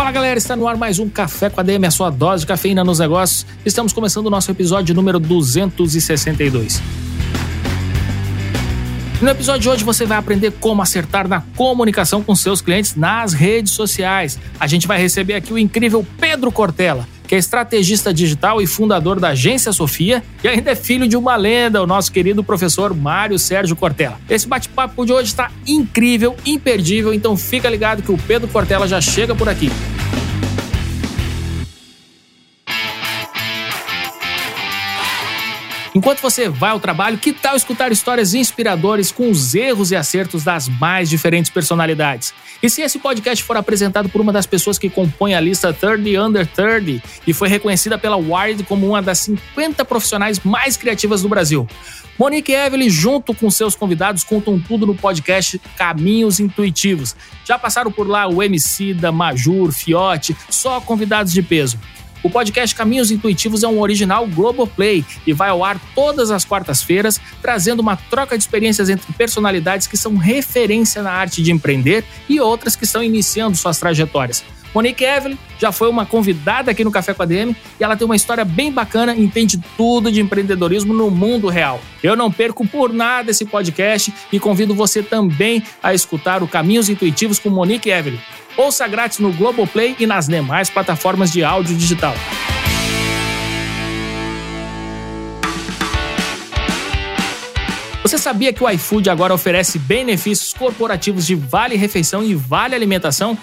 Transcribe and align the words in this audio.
Fala 0.00 0.12
galera, 0.12 0.38
está 0.38 0.56
no 0.56 0.66
ar 0.66 0.78
mais 0.78 0.98
um 0.98 1.10
Café 1.10 1.50
com 1.50 1.60
ADM, 1.60 1.84
a 1.84 1.90
sua 1.90 2.08
dose 2.08 2.40
de 2.40 2.46
cafeína 2.46 2.82
nos 2.82 3.00
negócios. 3.00 3.44
Estamos 3.66 3.92
começando 3.92 4.28
o 4.28 4.30
nosso 4.30 4.50
episódio 4.50 4.94
número 4.94 5.20
262. 5.20 6.80
No 9.20 9.28
episódio 9.28 9.60
de 9.60 9.68
hoje 9.68 9.84
você 9.84 10.06
vai 10.06 10.16
aprender 10.16 10.52
como 10.52 10.80
acertar 10.80 11.28
na 11.28 11.42
comunicação 11.54 12.22
com 12.22 12.34
seus 12.34 12.62
clientes 12.62 12.96
nas 12.96 13.34
redes 13.34 13.74
sociais. 13.74 14.38
A 14.58 14.66
gente 14.66 14.86
vai 14.86 14.98
receber 14.98 15.34
aqui 15.34 15.52
o 15.52 15.58
incrível 15.58 16.04
Pedro 16.18 16.50
Cortella, 16.50 17.06
que 17.30 17.36
é 17.36 17.38
estrategista 17.38 18.12
digital 18.12 18.60
e 18.60 18.66
fundador 18.66 19.20
da 19.20 19.28
Agência 19.28 19.72
Sofia 19.72 20.20
e 20.42 20.48
ainda 20.48 20.72
é 20.72 20.74
filho 20.74 21.06
de 21.06 21.16
uma 21.16 21.36
lenda, 21.36 21.80
o 21.80 21.86
nosso 21.86 22.10
querido 22.10 22.42
professor 22.42 22.92
Mário 22.92 23.38
Sérgio 23.38 23.76
Cortella. 23.76 24.18
Esse 24.28 24.48
bate-papo 24.48 25.06
de 25.06 25.12
hoje 25.12 25.28
está 25.28 25.48
incrível, 25.64 26.34
imperdível, 26.44 27.14
então 27.14 27.36
fica 27.36 27.70
ligado 27.70 28.02
que 28.02 28.10
o 28.10 28.18
Pedro 28.18 28.48
Cortella 28.48 28.88
já 28.88 29.00
chega 29.00 29.32
por 29.32 29.48
aqui. 29.48 29.70
Enquanto 36.00 36.22
você 36.22 36.48
vai 36.48 36.70
ao 36.70 36.80
trabalho, 36.80 37.18
que 37.18 37.30
tal 37.30 37.54
escutar 37.54 37.92
histórias 37.92 38.32
inspiradoras 38.32 39.12
com 39.12 39.30
os 39.30 39.54
erros 39.54 39.90
e 39.90 39.96
acertos 39.96 40.42
das 40.42 40.66
mais 40.66 41.10
diferentes 41.10 41.50
personalidades? 41.50 42.32
E 42.62 42.70
se 42.70 42.80
esse 42.80 42.98
podcast 42.98 43.44
for 43.44 43.54
apresentado 43.54 44.08
por 44.08 44.18
uma 44.18 44.32
das 44.32 44.46
pessoas 44.46 44.78
que 44.78 44.88
compõem 44.88 45.34
a 45.34 45.40
lista 45.40 45.74
30 45.74 46.18
Under 46.18 46.46
30 46.46 47.06
e 47.26 47.34
foi 47.34 47.50
reconhecida 47.50 47.98
pela 47.98 48.16
Wired 48.16 48.62
como 48.62 48.88
uma 48.88 49.02
das 49.02 49.18
50 49.18 49.84
profissionais 49.84 50.40
mais 50.40 50.74
criativas 50.74 51.20
do 51.20 51.28
Brasil? 51.28 51.68
Monique 52.18 52.50
Evelyn, 52.50 52.88
junto 52.88 53.34
com 53.34 53.50
seus 53.50 53.76
convidados, 53.76 54.24
contam 54.24 54.58
tudo 54.58 54.86
no 54.86 54.94
podcast 54.94 55.60
Caminhos 55.76 56.40
Intuitivos. 56.40 57.14
Já 57.44 57.58
passaram 57.58 57.92
por 57.92 58.08
lá 58.08 58.26
o 58.26 58.42
MC 58.42 58.94
da 58.94 59.12
Majur, 59.12 59.70
Fiote, 59.70 60.34
só 60.48 60.80
convidados 60.80 61.30
de 61.30 61.42
peso. 61.42 61.78
O 62.22 62.28
podcast 62.28 62.74
Caminhos 62.74 63.10
Intuitivos 63.10 63.62
é 63.62 63.68
um 63.68 63.80
original 63.80 64.26
Globoplay 64.26 65.04
e 65.26 65.32
vai 65.32 65.48
ao 65.48 65.64
ar 65.64 65.80
todas 65.94 66.30
as 66.30 66.44
quartas-feiras, 66.44 67.18
trazendo 67.40 67.80
uma 67.80 67.96
troca 67.96 68.36
de 68.36 68.44
experiências 68.44 68.90
entre 68.90 69.10
personalidades 69.14 69.86
que 69.86 69.96
são 69.96 70.16
referência 70.16 71.02
na 71.02 71.10
arte 71.10 71.42
de 71.42 71.50
empreender 71.50 72.04
e 72.28 72.38
outras 72.38 72.76
que 72.76 72.84
estão 72.84 73.02
iniciando 73.02 73.56
suas 73.56 73.78
trajetórias. 73.78 74.44
Monique 74.74 75.02
Evelyn 75.02 75.36
já 75.58 75.72
foi 75.72 75.88
uma 75.88 76.06
convidada 76.06 76.70
aqui 76.70 76.84
no 76.84 76.92
Café 76.92 77.12
com 77.12 77.22
a 77.22 77.26
DM 77.26 77.56
e 77.78 77.84
ela 77.84 77.96
tem 77.96 78.04
uma 78.04 78.14
história 78.14 78.44
bem 78.44 78.70
bacana, 78.70 79.16
entende 79.16 79.60
tudo 79.76 80.12
de 80.12 80.20
empreendedorismo 80.20 80.94
no 80.94 81.10
mundo 81.10 81.48
real. 81.48 81.80
Eu 82.02 82.14
não 82.14 82.30
perco 82.30 82.66
por 82.66 82.92
nada 82.92 83.30
esse 83.30 83.44
podcast 83.44 84.12
e 84.30 84.38
convido 84.38 84.74
você 84.74 85.02
também 85.02 85.62
a 85.82 85.92
escutar 85.92 86.42
o 86.42 86.48
Caminhos 86.48 86.88
Intuitivos 86.88 87.38
com 87.38 87.50
Monique 87.50 87.90
Evelyn. 87.90 88.20
Ouça 88.60 88.86
grátis 88.86 89.20
no 89.20 89.32
Globoplay 89.32 89.96
e 89.98 90.06
nas 90.06 90.28
demais 90.28 90.68
plataformas 90.68 91.32
de 91.32 91.42
áudio 91.42 91.74
digital. 91.74 92.12
Você 98.02 98.18
sabia 98.18 98.52
que 98.52 98.62
o 98.62 98.68
iFood 98.68 99.08
agora 99.08 99.32
oferece 99.32 99.78
benefícios 99.78 100.52
corporativos 100.52 101.26
de 101.26 101.34
vale 101.34 101.74
refeição 101.74 102.22
e 102.22 102.34
vale 102.34 102.74
alimentação? 102.74 103.38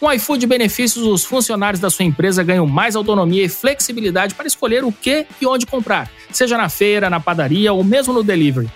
Com 0.00 0.06
o 0.06 0.12
iFood 0.14 0.46
Benefícios, 0.46 1.04
os 1.04 1.22
funcionários 1.22 1.78
da 1.78 1.90
sua 1.90 2.06
empresa 2.06 2.42
ganham 2.42 2.66
mais 2.66 2.96
autonomia 2.96 3.44
e 3.44 3.50
flexibilidade 3.50 4.34
para 4.34 4.46
escolher 4.46 4.84
o 4.84 4.90
que 4.90 5.26
e 5.38 5.46
onde 5.46 5.66
comprar, 5.66 6.10
seja 6.30 6.56
na 6.56 6.70
feira, 6.70 7.10
na 7.10 7.20
padaria 7.20 7.74
ou 7.74 7.84
mesmo 7.84 8.14
no 8.14 8.22
delivery. 8.22 8.70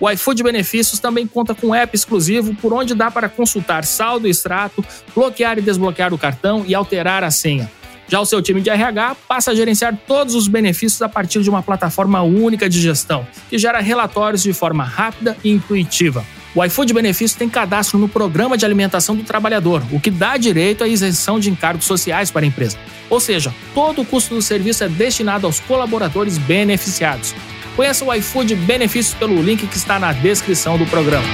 O 0.00 0.10
iFood 0.10 0.42
Benefícios 0.42 0.98
também 0.98 1.26
conta 1.26 1.54
com 1.54 1.68
um 1.68 1.74
app 1.74 1.94
exclusivo 1.94 2.54
por 2.54 2.72
onde 2.72 2.94
dá 2.94 3.10
para 3.10 3.28
consultar 3.28 3.84
saldo 3.84 4.26
e 4.26 4.30
extrato, 4.30 4.82
bloquear 5.14 5.58
e 5.58 5.60
desbloquear 5.60 6.14
o 6.14 6.18
cartão 6.18 6.64
e 6.66 6.74
alterar 6.74 7.22
a 7.22 7.30
senha. 7.30 7.70
Já 8.08 8.18
o 8.18 8.24
seu 8.24 8.40
time 8.40 8.62
de 8.62 8.70
RH 8.70 9.14
passa 9.28 9.50
a 9.50 9.54
gerenciar 9.54 9.96
todos 10.06 10.34
os 10.34 10.48
benefícios 10.48 11.00
a 11.02 11.08
partir 11.08 11.42
de 11.42 11.50
uma 11.50 11.62
plataforma 11.62 12.22
única 12.22 12.68
de 12.68 12.80
gestão, 12.80 13.26
que 13.48 13.58
gera 13.58 13.78
relatórios 13.78 14.42
de 14.42 14.52
forma 14.54 14.82
rápida 14.82 15.36
e 15.44 15.50
intuitiva. 15.50 16.24
O 16.52 16.64
iFood 16.64 16.92
Benefício 16.92 17.38
tem 17.38 17.48
cadastro 17.48 17.96
no 17.96 18.08
Programa 18.08 18.56
de 18.56 18.64
Alimentação 18.64 19.14
do 19.14 19.22
Trabalhador, 19.22 19.84
o 19.92 20.00
que 20.00 20.10
dá 20.10 20.36
direito 20.36 20.82
à 20.82 20.88
isenção 20.88 21.38
de 21.38 21.48
encargos 21.50 21.84
sociais 21.84 22.30
para 22.30 22.44
a 22.44 22.48
empresa. 22.48 22.76
Ou 23.08 23.20
seja, 23.20 23.54
todo 23.72 24.02
o 24.02 24.04
custo 24.04 24.34
do 24.34 24.42
serviço 24.42 24.82
é 24.82 24.88
destinado 24.88 25.46
aos 25.46 25.60
colaboradores 25.60 26.38
beneficiados. 26.38 27.32
Conheça 27.76 28.04
o 28.04 28.12
iFood 28.14 28.54
Benefícios 28.56 29.14
pelo 29.14 29.40
link 29.40 29.66
que 29.66 29.76
está 29.76 29.98
na 29.98 30.12
descrição 30.12 30.76
do 30.76 30.84
programa. 30.86 31.26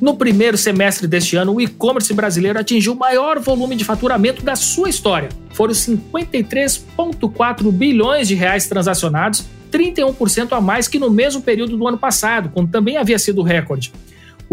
No 0.00 0.16
primeiro 0.16 0.58
semestre 0.58 1.06
deste 1.06 1.36
ano, 1.36 1.54
o 1.54 1.60
e-commerce 1.60 2.12
brasileiro 2.12 2.58
atingiu 2.58 2.92
o 2.94 2.98
maior 2.98 3.38
volume 3.38 3.76
de 3.76 3.84
faturamento 3.84 4.42
da 4.42 4.56
sua 4.56 4.88
história. 4.88 5.28
Foram 5.52 5.72
53,4 5.72 7.70
bilhões 7.70 8.26
de 8.26 8.34
reais 8.34 8.66
transacionados, 8.66 9.44
31% 9.70 10.52
a 10.52 10.60
mais 10.60 10.88
que 10.88 10.98
no 10.98 11.08
mesmo 11.08 11.40
período 11.40 11.76
do 11.76 11.86
ano 11.86 11.98
passado, 11.98 12.50
quando 12.52 12.68
também 12.70 12.96
havia 12.96 13.16
sido 13.16 13.42
recorde. 13.42 13.92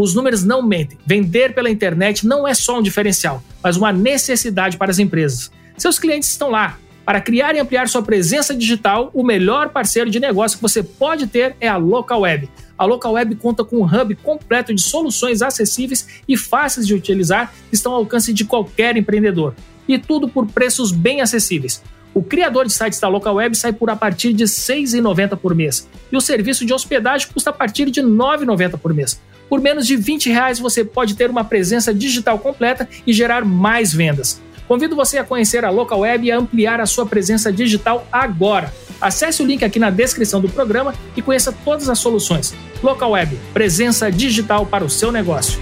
Os 0.02 0.16
números 0.16 0.46
não 0.46 0.62
mentem. 0.62 0.98
Vender 1.06 1.54
pela 1.54 1.70
internet 1.70 2.26
não 2.26 2.48
é 2.48 2.54
só 2.54 2.80
um 2.80 2.82
diferencial, 2.82 3.44
mas 3.62 3.76
uma 3.76 3.92
necessidade 3.92 4.78
para 4.78 4.90
as 4.90 4.98
empresas. 4.98 5.52
Seus 5.78 6.00
clientes 6.00 6.30
estão 6.30 6.50
lá. 6.50 6.78
Para 7.04 7.20
criar 7.20 7.54
e 7.54 7.60
ampliar 7.60 7.90
sua 7.90 8.02
presença 8.02 8.56
digital, 8.56 9.12
o 9.14 9.26
melhor 9.26 9.72
parceiro 9.72 10.10
de 10.10 10.18
negócio 10.18 10.58
que 10.58 10.62
você 10.62 10.82
pode 10.82 11.28
ter 11.28 11.54
é 11.60 11.68
a 11.68 11.76
Local 11.76 12.22
Web. 12.22 12.50
A 12.78 12.86
Local 12.86 13.12
Web 13.12 13.36
conta 13.36 13.66
com 13.66 13.82
um 13.82 13.84
hub 13.84 14.16
completo 14.16 14.74
de 14.74 14.82
soluções 14.82 15.42
acessíveis 15.42 16.08
e 16.26 16.38
fáceis 16.38 16.88
de 16.88 16.94
utilizar 16.94 17.52
que 17.68 17.76
estão 17.76 17.92
ao 17.92 17.98
alcance 17.98 18.32
de 18.32 18.46
qualquer 18.46 18.96
empreendedor. 18.96 19.54
E 19.86 19.98
tudo 19.98 20.30
por 20.30 20.48
preços 20.48 20.94
bem 20.94 21.20
acessíveis. 21.20 21.84
O 22.14 22.24
criador 22.24 22.66
de 22.66 22.72
sites 22.72 23.02
da 23.02 23.10
Local 23.10 23.36
Web 23.36 23.54
sai 23.58 23.74
por 23.74 23.90
a 23.90 23.98
partir 23.98 24.32
de 24.32 24.46
R$ 24.46 24.50
6,90 24.50 25.36
por 25.36 25.54
mês. 25.54 25.90
E 26.10 26.16
o 26.16 26.22
serviço 26.22 26.66
de 26.66 26.74
hospedagem 26.74 27.28
custa 27.34 27.50
a 27.50 27.54
partir 27.54 27.92
de 27.92 28.00
R$ 28.00 28.08
9,90 28.08 28.78
por 28.78 28.94
mês. 28.94 29.20
Por 29.50 29.60
menos 29.60 29.88
de 29.88 29.98
20 29.98 30.30
reais 30.30 30.60
você 30.60 30.86
pode 30.86 31.16
ter 31.16 31.30
uma 31.30 31.44
presença 31.44 31.94
digital 31.94 32.38
completa 32.38 32.88
e 33.06 33.12
gerar 33.12 33.44
mais 33.44 33.92
vendas. 33.92 34.40
Convido 34.68 34.96
você 34.96 35.18
a 35.18 35.24
conhecer 35.24 35.66
a 35.66 35.72
Local 35.72 36.02
Web 36.02 36.28
e 36.28 36.32
a 36.32 36.38
ampliar 36.38 36.80
a 36.80 36.86
sua 36.86 37.04
presença 37.04 37.52
digital 37.52 38.08
agora. 38.12 38.72
Acesse 39.02 39.42
o 39.42 39.46
link 39.46 39.66
aqui 39.66 39.80
na 39.80 39.90
descrição 39.90 40.40
do 40.40 40.48
programa 40.48 40.94
e 41.18 41.24
conheça 41.24 41.52
todas 41.66 41.90
as 41.90 41.98
soluções. 41.98 42.54
Local 42.84 43.12
Web, 43.12 43.40
presença 43.52 44.12
digital 44.12 44.68
para 44.68 44.86
o 44.86 44.90
seu 44.90 45.12
negócio. 45.12 45.60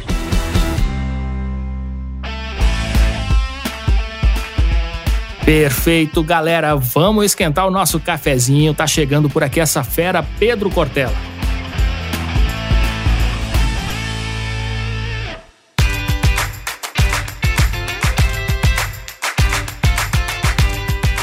Perfeito, 5.46 6.22
galera. 6.22 6.76
Vamos 6.76 7.24
esquentar 7.24 7.66
o 7.66 7.72
nosso 7.72 8.02
cafezinho. 8.02 8.74
Tá 8.74 8.86
chegando 8.86 9.30
por 9.30 9.42
aqui 9.42 9.62
essa 9.62 9.82
fera 9.82 10.22
Pedro 10.38 10.70
Cortella. 10.70 11.37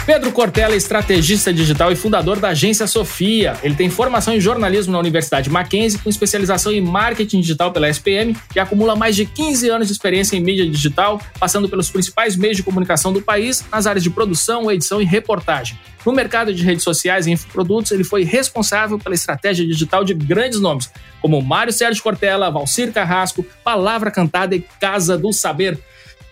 Pedro 0.06 0.30
Cortella 0.32 0.74
é 0.74 0.76
estrategista 0.76 1.50
digital 1.50 1.90
e 1.90 1.96
fundador 1.96 2.38
da 2.38 2.50
agência 2.50 2.86
Sofia. 2.86 3.56
Ele 3.62 3.74
tem 3.74 3.88
formação 3.88 4.34
em 4.34 4.40
jornalismo 4.40 4.92
na 4.92 4.98
Universidade 4.98 5.48
Mackenzie, 5.48 5.98
com 5.98 6.10
especialização 6.10 6.70
em 6.72 6.80
marketing 6.82 7.40
digital 7.40 7.72
pela 7.72 7.88
SPM 7.88 8.36
e 8.54 8.60
acumula 8.60 8.94
mais 8.94 9.16
de 9.16 9.24
15 9.24 9.70
anos 9.70 9.86
de 9.88 9.94
experiência 9.94 10.36
em 10.36 10.40
mídia 10.40 10.68
digital, 10.68 11.18
passando 11.40 11.70
pelos 11.70 11.88
principais 11.88 12.36
meios 12.36 12.58
de 12.58 12.62
comunicação 12.62 13.14
do 13.14 13.22
país 13.22 13.64
nas 13.72 13.86
áreas 13.86 14.02
de 14.02 14.10
produção, 14.10 14.70
edição 14.70 15.00
e 15.00 15.06
reportagem. 15.06 15.78
No 16.04 16.12
mercado 16.12 16.52
de 16.52 16.62
redes 16.62 16.84
sociais 16.84 17.26
e 17.26 17.30
infoprodutos, 17.30 17.90
ele 17.90 18.04
foi 18.04 18.24
responsável 18.24 18.98
pela 18.98 19.14
estratégia 19.14 19.66
digital 19.66 20.04
de 20.04 20.12
grandes 20.12 20.60
nomes, 20.60 20.90
como 21.22 21.40
Mário 21.40 21.72
Sérgio 21.72 22.02
Cortella, 22.02 22.50
Valcir 22.50 22.92
Carrasco, 22.92 23.42
Palavra 23.64 24.10
Cantada 24.10 24.54
e 24.54 24.60
Casa 24.78 25.16
do 25.16 25.32
Saber. 25.32 25.80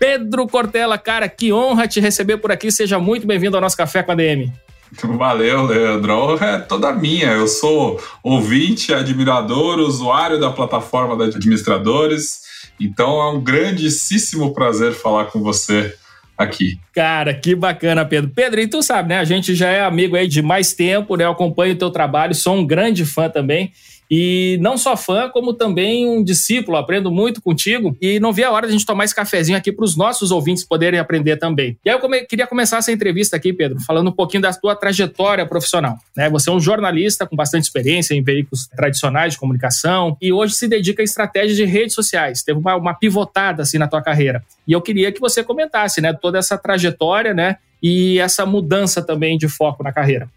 Pedro 0.03 0.49
Cortella, 0.49 0.99
cara, 0.99 1.29
que 1.29 1.53
honra 1.53 1.87
te 1.87 2.01
receber 2.01 2.37
por 2.39 2.51
aqui. 2.51 2.73
Seja 2.73 2.99
muito 2.99 3.25
bem-vindo 3.25 3.57
ao 3.57 3.61
nosso 3.61 3.77
Café 3.77 4.03
com 4.03 4.11
a 4.11 4.17
DM. 4.17 4.53
Valeu, 5.01 5.63
Leandro. 5.63 6.11
A 6.11 6.19
honra 6.25 6.47
é 6.47 6.59
toda 6.59 6.93
minha. 6.93 7.29
Eu 7.29 7.47
sou 7.47 8.03
ouvinte, 8.21 8.93
admirador, 8.93 9.79
usuário 9.79 10.41
da 10.41 10.51
plataforma 10.51 11.17
da 11.17 11.27
Administradores 11.27 12.41
Então 12.81 13.21
é 13.21 13.31
um 13.31 13.41
grandíssimo 13.41 14.53
prazer 14.53 14.93
falar 14.93 15.27
com 15.27 15.41
você 15.41 15.95
aqui. 16.37 16.81
Cara, 16.93 17.33
que 17.33 17.55
bacana, 17.55 18.05
Pedro. 18.05 18.33
Pedro, 18.35 18.61
e 18.61 18.67
tu 18.67 18.83
sabe, 18.83 19.11
né? 19.11 19.21
A 19.21 19.25
gente 19.25 19.55
já 19.55 19.69
é 19.69 19.85
amigo 19.85 20.17
aí 20.17 20.27
de 20.27 20.43
mais 20.43 20.73
tempo, 20.73 21.15
né? 21.15 21.27
Eu 21.27 21.31
acompanho 21.31 21.75
o 21.75 21.79
teu 21.79 21.91
trabalho, 21.91 22.35
sou 22.35 22.57
um 22.57 22.67
grande 22.67 23.05
fã 23.05 23.29
também. 23.29 23.71
E 24.15 24.59
não 24.61 24.77
só 24.77 24.95
fã, 24.95 25.31
como 25.31 25.55
também 25.55 26.07
um 26.07 26.23
discípulo, 26.23 26.77
aprendo 26.77 27.11
muito 27.11 27.41
contigo. 27.41 27.97
E 27.99 28.21
não 28.21 28.31
vi 28.31 28.45
a 28.45 28.51
hora 28.51 28.67
de 28.67 28.75
a 28.75 28.77
gente 28.77 28.85
tomar 28.85 29.07
esse 29.07 29.15
cafezinho 29.15 29.57
aqui 29.57 29.73
para 29.73 29.87
os 29.87 29.97
nossos 29.97 30.31
ouvintes 30.31 30.63
poderem 30.63 31.01
aprender 31.01 31.39
também. 31.39 31.79
E 31.83 31.89
aí 31.89 31.97
eu 31.97 31.99
come 31.99 32.21
queria 32.27 32.47
começar 32.47 32.77
essa 32.77 32.93
entrevista 32.93 33.37
aqui, 33.37 33.55
Pedro, 33.55 33.81
falando 33.81 34.09
um 34.09 34.13
pouquinho 34.13 34.43
da 34.43 34.53
tua 34.53 34.77
trajetória 34.77 35.47
profissional. 35.47 35.97
Né? 36.15 36.29
Você 36.29 36.51
é 36.51 36.53
um 36.53 36.61
jornalista 36.61 37.27
com 37.27 37.35
bastante 37.35 37.65
experiência 37.65 38.13
em 38.13 38.23
veículos 38.23 38.67
tradicionais 38.67 39.33
de 39.33 39.39
comunicação 39.39 40.15
e 40.21 40.31
hoje 40.31 40.57
se 40.57 40.69
dedica 40.69 41.01
a 41.01 41.05
estratégia 41.05 41.57
de 41.57 41.65
redes 41.65 41.95
sociais. 41.95 42.43
Teve 42.43 42.59
uma, 42.59 42.77
uma 42.77 42.93
pivotada 42.93 43.63
assim 43.63 43.79
na 43.79 43.89
tua 43.89 44.03
carreira. 44.03 44.45
E 44.69 44.73
eu 44.73 44.83
queria 44.83 45.11
que 45.11 45.21
você 45.21 45.43
comentasse, 45.43 46.03
né, 46.03 46.13
toda 46.13 46.39
essa 46.39 46.59
trajetória, 46.59 47.33
né, 47.33 47.57
e 47.83 48.19
essa 48.19 48.45
mudança 48.45 49.01
também 49.01 49.39
de 49.39 49.49
foco 49.49 49.83
na 49.83 49.91
carreira. 49.91 50.29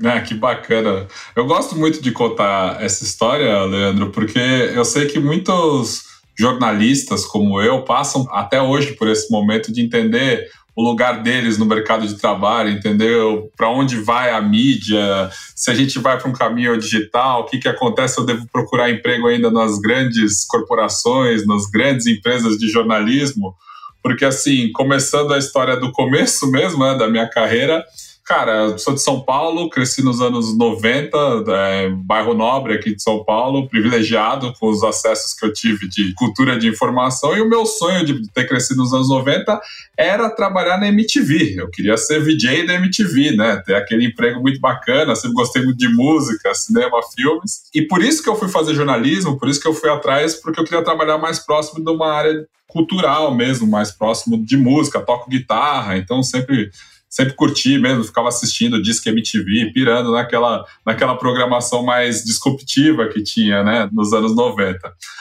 Ah, 0.00 0.20
que 0.20 0.34
bacana. 0.34 1.06
Eu 1.36 1.46
gosto 1.46 1.76
muito 1.76 2.00
de 2.00 2.12
contar 2.12 2.82
essa 2.82 3.04
história, 3.04 3.62
Leandro, 3.64 4.10
porque 4.10 4.38
eu 4.38 4.84
sei 4.84 5.06
que 5.06 5.18
muitos 5.18 6.04
jornalistas 6.38 7.26
como 7.26 7.60
eu 7.60 7.84
passam 7.84 8.26
até 8.30 8.60
hoje 8.60 8.94
por 8.94 9.06
esse 9.06 9.30
momento 9.30 9.70
de 9.70 9.82
entender 9.82 10.48
o 10.74 10.82
lugar 10.82 11.22
deles 11.22 11.58
no 11.58 11.66
mercado 11.66 12.06
de 12.06 12.14
trabalho, 12.14 12.70
entendeu? 12.70 13.50
Para 13.54 13.68
onde 13.68 13.96
vai 13.96 14.30
a 14.30 14.40
mídia? 14.40 15.30
Se 15.54 15.70
a 15.70 15.74
gente 15.74 15.98
vai 15.98 16.18
para 16.18 16.30
um 16.30 16.32
caminho 16.32 16.78
digital, 16.78 17.42
o 17.42 17.44
que, 17.44 17.58
que 17.58 17.68
acontece? 17.68 18.18
Eu 18.18 18.24
devo 18.24 18.46
procurar 18.50 18.90
emprego 18.90 19.26
ainda 19.26 19.50
nas 19.50 19.78
grandes 19.78 20.44
corporações, 20.46 21.46
nas 21.46 21.66
grandes 21.66 22.06
empresas 22.06 22.56
de 22.56 22.70
jornalismo? 22.70 23.54
Porque, 24.02 24.24
assim, 24.24 24.72
começando 24.72 25.34
a 25.34 25.38
história 25.38 25.76
do 25.76 25.92
começo 25.92 26.50
mesmo, 26.50 26.82
né, 26.82 26.96
da 26.96 27.06
minha 27.06 27.28
carreira, 27.28 27.84
Cara, 28.24 28.78
sou 28.78 28.94
de 28.94 29.02
São 29.02 29.20
Paulo, 29.20 29.68
cresci 29.68 30.00
nos 30.00 30.20
anos 30.20 30.56
90, 30.56 31.16
é, 31.48 31.88
bairro 31.90 32.34
nobre 32.34 32.74
aqui 32.74 32.94
de 32.94 33.02
São 33.02 33.24
Paulo, 33.24 33.68
privilegiado 33.68 34.52
com 34.60 34.70
os 34.70 34.84
acessos 34.84 35.34
que 35.34 35.44
eu 35.44 35.52
tive 35.52 35.88
de 35.88 36.14
cultura 36.14 36.56
de 36.56 36.68
informação. 36.68 37.36
E 37.36 37.40
o 37.40 37.48
meu 37.48 37.66
sonho 37.66 38.04
de 38.06 38.30
ter 38.30 38.46
crescido 38.46 38.80
nos 38.80 38.94
anos 38.94 39.08
90 39.08 39.60
era 39.98 40.30
trabalhar 40.30 40.78
na 40.78 40.86
MTV. 40.86 41.56
Eu 41.58 41.68
queria 41.68 41.96
ser 41.96 42.20
VJ 42.20 42.64
da 42.64 42.74
MTV, 42.74 43.36
né? 43.36 43.60
Ter 43.66 43.74
aquele 43.74 44.06
emprego 44.06 44.40
muito 44.40 44.60
bacana, 44.60 45.16
sempre 45.16 45.34
gostei 45.34 45.64
muito 45.64 45.78
de 45.78 45.88
música, 45.88 46.54
cinema, 46.54 47.00
filmes. 47.16 47.62
E 47.74 47.82
por 47.82 48.00
isso 48.00 48.22
que 48.22 48.28
eu 48.28 48.36
fui 48.36 48.48
fazer 48.48 48.72
jornalismo, 48.74 49.36
por 49.36 49.48
isso 49.48 49.60
que 49.60 49.66
eu 49.66 49.74
fui 49.74 49.90
atrás, 49.90 50.36
porque 50.36 50.60
eu 50.60 50.64
queria 50.64 50.84
trabalhar 50.84 51.18
mais 51.18 51.40
próximo 51.40 51.84
de 51.84 51.90
uma 51.90 52.12
área 52.12 52.46
cultural 52.68 53.34
mesmo, 53.34 53.66
mais 53.66 53.90
próximo 53.90 54.42
de 54.42 54.56
música, 54.56 55.00
toco 55.00 55.28
guitarra, 55.28 55.98
então 55.98 56.22
sempre 56.22 56.70
sempre 57.12 57.34
curti 57.34 57.78
mesmo, 57.78 58.02
ficava 58.02 58.28
assistindo 58.28 58.80
Disque 58.80 59.10
MTV, 59.10 59.70
pirando 59.74 60.12
naquela, 60.12 60.64
naquela 60.84 61.14
programação 61.14 61.84
mais 61.84 62.24
disruptiva 62.24 63.06
que 63.08 63.22
tinha, 63.22 63.62
né, 63.62 63.86
nos 63.92 64.14
anos 64.14 64.34
90. 64.34 64.80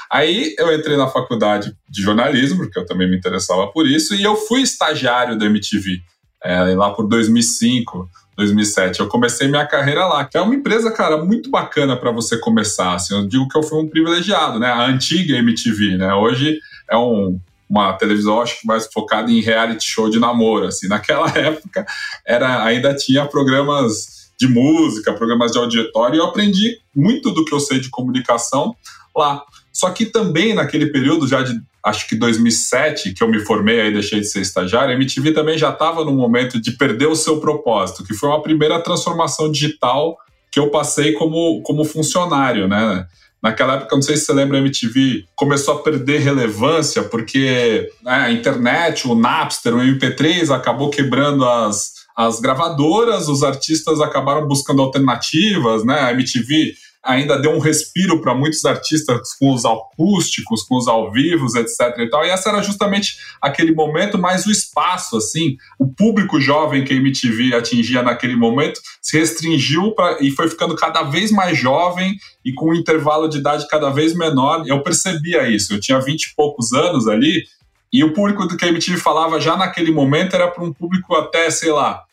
Aí 0.09 0.55
eu 0.57 0.73
entrei 0.73 0.95
na 0.95 1.09
faculdade 1.09 1.75
de 1.89 2.01
jornalismo, 2.01 2.59
porque 2.59 2.79
eu 2.79 2.85
também 2.85 3.09
me 3.09 3.17
interessava 3.17 3.67
por 3.67 3.85
isso, 3.85 4.15
e 4.15 4.23
eu 4.23 4.37
fui 4.37 4.61
estagiário 4.61 5.37
da 5.37 5.45
MTV, 5.45 5.99
é, 6.41 6.63
lá 6.75 6.91
por 6.91 7.09
2005, 7.09 8.09
2007. 8.37 9.01
Eu 9.01 9.09
comecei 9.09 9.49
minha 9.49 9.67
carreira 9.67 10.05
lá, 10.05 10.23
que 10.23 10.37
é 10.37 10.41
uma 10.41 10.55
empresa, 10.55 10.91
cara, 10.91 11.21
muito 11.21 11.51
bacana 11.51 11.97
para 11.97 12.09
você 12.09 12.37
começar. 12.37 12.93
Assim, 12.93 13.13
eu 13.13 13.27
digo 13.27 13.49
que 13.49 13.57
eu 13.57 13.63
fui 13.63 13.83
um 13.83 13.89
privilegiado, 13.89 14.57
né? 14.59 14.67
A 14.67 14.85
antiga 14.85 15.35
MTV, 15.35 15.97
né? 15.97 16.13
Hoje 16.13 16.57
é 16.89 16.97
um, 16.97 17.37
uma 17.71 17.93
televisão 17.93 18.41
acho 18.41 18.59
que 18.59 18.67
mais 18.67 18.85
focada 18.91 19.31
em 19.31 19.39
reality 19.39 19.89
show 19.89 20.09
de 20.09 20.19
namoro, 20.19 20.67
assim. 20.67 20.89
Naquela 20.89 21.29
época 21.37 21.85
era 22.27 22.63
ainda 22.65 22.93
tinha 22.93 23.25
programas 23.25 24.29
de 24.37 24.47
música, 24.47 25.13
programas 25.13 25.53
de 25.53 25.57
auditório, 25.57 26.15
e 26.15 26.19
eu 26.19 26.25
aprendi 26.25 26.79
muito 26.93 27.31
do 27.31 27.45
que 27.45 27.53
eu 27.53 27.59
sei 27.59 27.79
de 27.79 27.89
comunicação 27.89 28.75
lá. 29.15 29.41
Só 29.71 29.89
que 29.91 30.05
também 30.05 30.53
naquele 30.53 30.87
período 30.87 31.27
já 31.27 31.41
de 31.41 31.61
acho 31.83 32.07
que 32.07 32.15
2007, 32.15 33.13
que 33.13 33.23
eu 33.23 33.27
me 33.27 33.39
formei 33.39 33.81
aí 33.81 33.93
deixei 33.93 34.19
de 34.19 34.27
ser 34.27 34.41
estagiário, 34.41 34.91
a 34.91 34.93
MTV 34.93 35.31
também 35.31 35.57
já 35.57 35.69
estava 35.69 36.03
no 36.05 36.11
momento 36.11 36.61
de 36.61 36.71
perder 36.73 37.07
o 37.07 37.15
seu 37.15 37.39
propósito, 37.39 38.03
que 38.03 38.13
foi 38.13 38.29
uma 38.29 38.43
primeira 38.43 38.79
transformação 38.81 39.51
digital 39.51 40.17
que 40.51 40.59
eu 40.59 40.69
passei 40.69 41.13
como, 41.13 41.61
como 41.63 41.85
funcionário, 41.85 42.67
né? 42.67 43.07
Naquela 43.41 43.73
época, 43.73 43.95
não 43.95 44.03
sei 44.03 44.15
se 44.17 44.25
você 44.25 44.33
lembra, 44.33 44.57
a 44.57 44.61
MTV 44.61 45.25
começou 45.35 45.75
a 45.75 45.81
perder 45.81 46.19
relevância 46.19 47.01
porque 47.03 47.89
né, 48.03 48.13
a 48.13 48.31
internet, 48.31 49.07
o 49.07 49.15
Napster, 49.15 49.73
o 49.73 49.79
MP3 49.79 50.53
acabou 50.53 50.91
quebrando 50.91 51.43
as, 51.43 51.93
as 52.15 52.39
gravadoras, 52.39 53.27
os 53.27 53.41
artistas 53.41 53.99
acabaram 53.99 54.47
buscando 54.47 54.81
alternativas, 54.81 55.83
né? 55.83 55.99
A 56.01 56.11
MTV 56.11 56.73
ainda 57.03 57.37
deu 57.37 57.51
um 57.51 57.59
respiro 57.59 58.21
para 58.21 58.35
muitos 58.35 58.63
artistas 58.63 59.33
com 59.39 59.53
os 59.53 59.65
acústicos, 59.65 60.63
com 60.63 60.77
os 60.77 60.87
ao 60.87 61.11
vivos, 61.11 61.55
etc. 61.55 61.97
E, 61.99 62.09
tal. 62.09 62.23
e 62.23 62.29
essa 62.29 62.49
era 62.49 62.61
justamente 62.61 63.17
aquele 63.41 63.73
momento, 63.73 64.17
mais 64.17 64.45
o 64.45 64.51
espaço, 64.51 65.17
assim, 65.17 65.57
o 65.79 65.87
público 65.87 66.39
jovem 66.39 66.83
que 66.83 66.93
a 66.93 66.95
MTV 66.95 67.55
atingia 67.55 68.03
naquele 68.03 68.35
momento 68.35 68.79
se 69.01 69.17
restringiu 69.17 69.93
pra, 69.93 70.17
e 70.21 70.31
foi 70.31 70.47
ficando 70.47 70.75
cada 70.75 71.03
vez 71.03 71.31
mais 71.31 71.57
jovem 71.57 72.15
e 72.45 72.53
com 72.53 72.69
um 72.69 72.75
intervalo 72.75 73.27
de 73.27 73.39
idade 73.39 73.67
cada 73.67 73.89
vez 73.89 74.15
menor. 74.15 74.63
Eu 74.67 74.83
percebia 74.83 75.49
isso. 75.49 75.73
Eu 75.73 75.79
tinha 75.79 75.99
vinte 75.99 76.25
e 76.25 76.35
poucos 76.35 76.71
anos 76.71 77.07
ali 77.07 77.43
e 77.91 78.03
o 78.03 78.13
público 78.13 78.45
do 78.45 78.55
que 78.55 78.63
a 78.63 78.69
MTV 78.69 78.97
falava 78.97 79.39
já 79.39 79.57
naquele 79.57 79.91
momento 79.91 80.35
era 80.35 80.47
para 80.47 80.63
um 80.63 80.71
público 80.71 81.13
até, 81.15 81.49
sei 81.49 81.71
lá, 81.71 82.03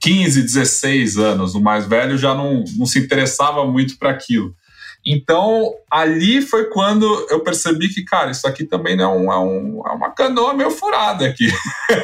15, 0.00 0.42
16 0.42 1.16
anos, 1.16 1.54
o 1.54 1.60
mais 1.60 1.86
velho 1.86 2.16
já 2.16 2.34
não, 2.34 2.64
não 2.76 2.86
se 2.86 2.98
interessava 2.98 3.66
muito 3.66 3.98
para 3.98 4.10
aquilo. 4.10 4.54
Então, 5.10 5.72
ali 5.90 6.42
foi 6.42 6.66
quando 6.66 7.06
eu 7.30 7.40
percebi 7.40 7.88
que, 7.88 8.04
cara, 8.04 8.30
isso 8.30 8.46
aqui 8.46 8.64
também 8.64 9.00
é, 9.00 9.06
um, 9.06 9.32
é, 9.32 9.38
um, 9.38 9.82
é 9.86 9.92
uma 9.92 10.10
canoa 10.10 10.52
meio 10.52 10.70
furada 10.70 11.24
aqui. 11.24 11.48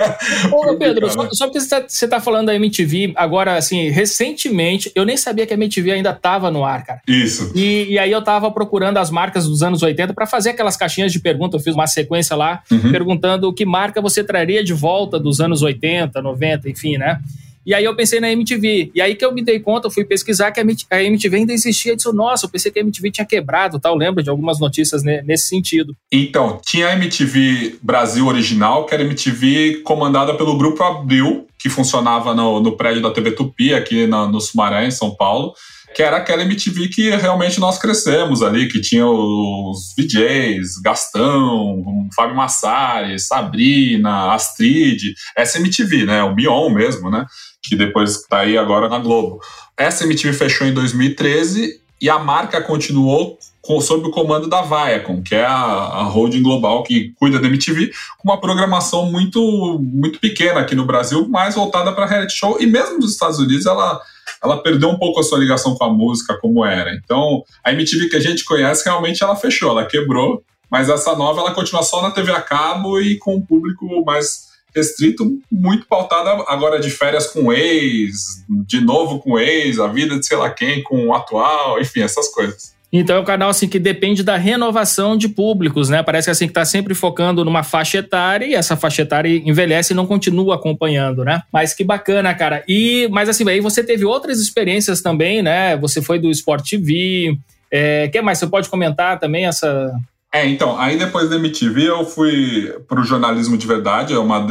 Ô, 0.51 0.75
Pedro, 0.77 1.11
só, 1.11 1.29
só 1.33 1.47
porque 1.47 1.61
você 1.61 1.77
está 1.77 2.17
tá 2.17 2.21
falando 2.21 2.47
da 2.47 2.55
MTV, 2.55 3.13
agora, 3.17 3.57
assim, 3.57 3.91
recentemente, 3.91 4.91
eu 4.95 5.05
nem 5.05 5.19
sabia 5.19 5.47
que 5.47 5.53
a 5.53 5.57
MTV 5.57 5.93
ainda 5.93 6.11
estava 6.11 6.51
no 6.51 6.65
ar, 6.65 6.85
cara. 6.85 7.03
Isso. 7.07 7.53
E, 7.55 7.89
e 7.91 7.99
aí 7.99 8.11
eu 8.11 8.21
estava 8.21 8.51
procurando 8.51 8.97
as 8.97 9.11
marcas 9.11 9.47
dos 9.47 9.63
anos 9.63 9.83
80 9.83 10.15
para 10.15 10.27
fazer 10.27 10.51
aquelas 10.51 10.77
caixinhas 10.77 11.13
de 11.13 11.21
pergunta. 11.21 11.57
Eu 11.57 11.61
fiz 11.61 11.75
uma 11.75 11.87
sequência 11.87 12.35
lá, 12.35 12.63
uhum. 12.71 12.91
perguntando 12.91 13.53
que 13.53 13.67
marca 13.67 14.01
você 14.01 14.25
traria 14.25 14.65
de 14.65 14.73
volta 14.73 15.19
dos 15.19 15.41
anos 15.41 15.61
80, 15.61 16.23
90, 16.23 16.71
enfim, 16.71 16.97
né? 16.97 17.21
E 17.67 17.73
aí 17.75 17.85
eu 17.85 17.97
pensei 17.97 18.21
na 18.21 18.31
MTV. 18.31 18.91
E 18.95 19.01
aí 19.01 19.15
que 19.15 19.25
eu 19.25 19.33
me 19.33 19.43
dei 19.43 19.59
conta, 19.61 19.87
eu 19.87 19.91
fui 19.91 20.05
pesquisar 20.05 20.51
que 20.53 20.61
a 20.61 21.03
MTV 21.03 21.37
ainda 21.37 21.53
existia. 21.53 21.93
Eu 21.93 21.97
disse, 21.97 22.13
nossa, 22.13 22.47
eu 22.47 22.51
pensei 22.51 22.71
que 22.71 22.79
a 22.79 22.83
MTV 22.83 23.11
tinha 23.11 23.25
quebrado, 23.25 23.79
tal. 23.79 23.97
Lembro 23.97 24.23
de 24.23 24.31
algumas 24.31 24.61
notícias 24.61 25.03
nesse 25.03 25.49
sentido. 25.49 25.97
Então, 26.13 26.61
tinha 26.65 26.89
a 26.89 26.93
MTV 26.95 27.79
Brasil 27.83 28.27
original, 28.27 28.87
que 28.87 28.95
era 28.95 29.03
MTV 29.03 29.83
comandada 29.85 30.35
pelo 30.35 30.57
Grupo 30.59 30.83
Abril, 30.83 31.47
que 31.59 31.69
funcionava 31.69 32.35
no, 32.35 32.61
no 32.61 32.77
prédio 32.77 33.03
da 33.03 33.11
TV 33.11 33.31
Tupi, 33.33 33.73
aqui 33.73 34.07
na, 34.07 34.27
no 34.27 34.41
Sumaré, 34.41 34.87
em 34.87 34.91
São 34.91 35.15
Paulo 35.15 35.55
que 35.95 36.03
era 36.03 36.17
aquela 36.17 36.43
MTV 36.43 36.89
que 36.89 37.11
realmente 37.11 37.61
nós 37.61 37.79
crescemos 37.79 38.43
ali, 38.43 38.69
que 38.69 38.81
tinha 38.81 39.07
os 39.07 39.95
VJs, 39.97 40.81
Gastão, 40.83 42.09
Fábio 42.15 42.35
Massari, 42.35 43.19
Sabrina, 43.21 44.33
Astrid, 44.35 45.15
essa 45.37 45.59
MTV, 45.59 46.05
né? 46.05 46.23
O 46.25 46.35
Mion 46.35 46.69
mesmo, 46.71 47.11
né? 47.11 47.25
Que 47.69 47.77
depois 47.77 48.17
está 48.17 48.41
aí 48.41 48.59
agora 48.59 48.89
na 48.89 48.99
Globo. 48.99 49.41
Essa 49.77 50.05
MTV 50.05 50.33
fechou 50.33 50.67
em 50.67 50.75
2013 50.75 51.81
e 52.01 52.11
a 52.11 52.19
marca 52.19 52.61
continuou 52.61 53.39
com, 53.63 53.81
sob 53.81 54.07
o 54.07 54.11
comando 54.11 54.47
da 54.47 54.61
Viacom, 54.61 55.23
que 55.23 55.35
é 55.35 55.45
a, 55.45 55.55
a, 55.55 56.03
holding 56.03 56.43
global 56.43 56.83
que 56.83 57.15
cuida 57.19 57.39
da 57.39 57.47
MTV, 57.47 57.91
com 58.19 58.29
uma 58.29 58.39
programação 58.39 59.11
muito, 59.11 59.79
muito 59.81 60.21
pequena 60.21 60.61
aqui 60.61 60.75
no 60.75 60.85
Brasil, 60.85 61.27
mais 61.29 61.55
voltada 61.55 61.91
para 61.93 62.05
reality 62.05 62.35
show. 62.35 62.59
E 62.61 62.67
mesmo 62.67 62.99
nos 62.99 63.13
Estados 63.13 63.39
Unidos, 63.39 63.65
ela, 63.65 63.99
ela 64.43 64.63
perdeu 64.63 64.91
um 64.91 64.99
pouco 64.99 65.19
a 65.19 65.23
sua 65.23 65.39
ligação 65.39 65.75
com 65.75 65.85
a 65.85 65.91
música 65.91 66.39
como 66.39 66.65
era. 66.65 66.95
Então, 66.95 67.43
a 67.65 67.73
MTV 67.73 68.11
que 68.11 68.17
a 68.17 68.21
gente 68.21 68.45
conhece, 68.45 68.85
realmente 68.85 69.23
ela 69.23 69.35
fechou, 69.35 69.71
ela 69.71 69.87
quebrou. 69.87 70.43
Mas 70.71 70.91
essa 70.91 71.17
nova, 71.17 71.41
ela 71.41 71.55
continua 71.55 71.83
só 71.83 72.03
na 72.03 72.11
TV 72.11 72.33
a 72.33 72.43
cabo 72.43 73.01
e 73.01 73.17
com 73.17 73.37
um 73.37 73.41
público 73.41 74.05
mais 74.05 74.54
restrito, 74.75 75.39
muito 75.51 75.87
pautada 75.87 76.31
agora 76.49 76.81
de 76.81 76.91
férias 76.91 77.27
com 77.29 77.53
ex, 77.53 78.45
de 78.49 78.81
novo 78.81 79.21
com 79.21 79.39
ex, 79.39 79.79
a 79.79 79.87
vida 79.87 80.19
de 80.19 80.27
sei 80.27 80.37
lá 80.37 80.51
quem 80.51 80.83
com 80.83 81.07
o 81.07 81.15
atual, 81.15 81.81
enfim, 81.81 82.01
essas 82.01 82.29
coisas. 82.29 82.75
Então 82.97 83.17
é 83.17 83.21
um 83.21 83.25
canal 83.25 83.49
assim 83.49 83.69
que 83.69 83.81
depende 83.81 84.23
da 84.23 84.37
renovação 84.37 85.17
de 85.17 85.29
públicos, 85.29 85.89
né? 85.89 86.01
Parece 86.01 86.27
que 86.27 86.31
assim 86.31 86.47
que 86.47 86.53
está 86.53 86.65
sempre 86.65 86.95
focando 86.95 87.45
numa 87.45 87.65
faixa 87.65 87.99
etária 87.99 88.47
e 88.47 88.55
essa 88.55 88.77
faixa 88.77 89.03
etária 89.03 89.29
envelhece 89.29 89.93
e 89.93 89.97
não 89.97 90.07
continua 90.07 90.55
acompanhando, 90.55 91.25
né? 91.25 91.43
Mas 91.53 91.75
que 91.75 91.83
bacana, 91.83 92.33
cara. 92.35 92.63
E 92.69 93.09
mas 93.11 93.29
assim, 93.29 93.49
aí 93.49 93.61
você 93.61 93.83
teve 93.83 94.05
outras 94.05 94.39
experiências 94.39 95.03
também, 95.03 95.43
né? 95.43 95.77
Você 95.79 96.01
foi 96.01 96.21
do 96.21 96.31
Sport 96.31 96.69
TV. 96.69 97.37
É, 97.69 98.07
que 98.07 98.23
mais 98.23 98.39
você 98.39 98.47
pode 98.47 98.69
comentar 98.69 99.19
também 99.19 99.47
essa 99.47 99.93
É, 100.35 100.49
então, 100.49 100.77
aí 100.77 100.99
depois 100.99 101.31
da 101.31 101.37
MTV 101.37 101.89
eu 101.89 102.05
fui 102.05 102.69
para 102.89 103.01
o 103.01 103.05
jornalismo 103.05 103.57
de 103.57 103.69
verdade, 103.69 104.13
é 104.13 104.19
uma, 104.19 104.45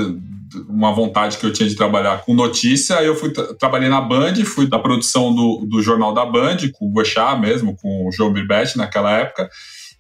uma 0.70 0.94
vontade 0.94 1.38
que 1.38 1.46
eu 1.46 1.52
tinha 1.52 1.68
de 1.68 1.76
trabalhar 1.76 2.22
com 2.24 2.34
notícia. 2.34 2.98
Aí 2.98 3.06
eu 3.06 3.18
fui 3.18 3.34
trabalhei 3.60 3.90
na 3.90 4.00
Band, 4.00 4.36
fui 4.46 4.66
da 4.66 4.80
produção 4.80 5.36
do, 5.36 5.66
do 5.70 5.82
jornal 5.82 6.14
da 6.14 6.26
Band, 6.26 6.56
com 6.72 6.86
o 6.86 6.90
Boechat 6.90 7.38
mesmo, 7.38 7.76
com 7.76 8.08
o 8.08 8.12
João 8.14 8.32
Birbet 8.32 8.78
naquela 8.78 9.12
época. 9.12 9.50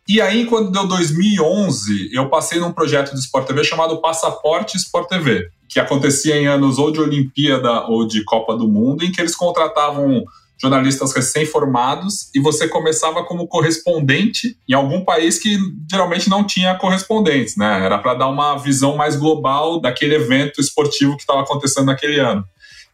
E 0.07 0.21
aí, 0.21 0.45
quando 0.45 0.71
deu 0.71 0.87
2011, 0.87 2.11
eu 2.13 2.29
passei 2.29 2.61
num 2.61 2.71
projeto 2.71 3.13
de 3.13 3.19
Sport 3.19 3.45
TV 3.45 3.65
chamado 3.65 3.99
Passaporte 3.99 4.77
Sport 4.77 5.09
TV, 5.09 5.49
que 5.67 5.81
acontecia 5.81 6.37
em 6.37 6.47
anos 6.47 6.77
ou 6.77 6.93
de 6.93 7.01
Olimpíada 7.01 7.87
ou 7.87 8.07
de 8.07 8.23
Copa 8.23 8.55
do 8.55 8.69
Mundo, 8.69 9.03
em 9.03 9.11
que 9.11 9.19
eles 9.19 9.35
contratavam 9.35 10.23
jornalistas 10.63 11.13
recém-formados 11.13 12.29
e 12.33 12.39
você 12.39 12.67
começava 12.69 13.23
como 13.25 13.47
correspondente 13.47 14.57
em 14.67 14.73
algum 14.73 15.03
país 15.03 15.37
que 15.37 15.57
geralmente 15.91 16.29
não 16.29 16.45
tinha 16.45 16.75
correspondentes, 16.75 17.57
né? 17.57 17.85
Era 17.85 17.97
para 17.97 18.13
dar 18.13 18.29
uma 18.29 18.55
visão 18.57 18.95
mais 18.95 19.17
global 19.17 19.81
daquele 19.81 20.15
evento 20.15 20.61
esportivo 20.61 21.17
que 21.17 21.23
estava 21.23 21.41
acontecendo 21.41 21.87
naquele 21.87 22.19
ano. 22.19 22.45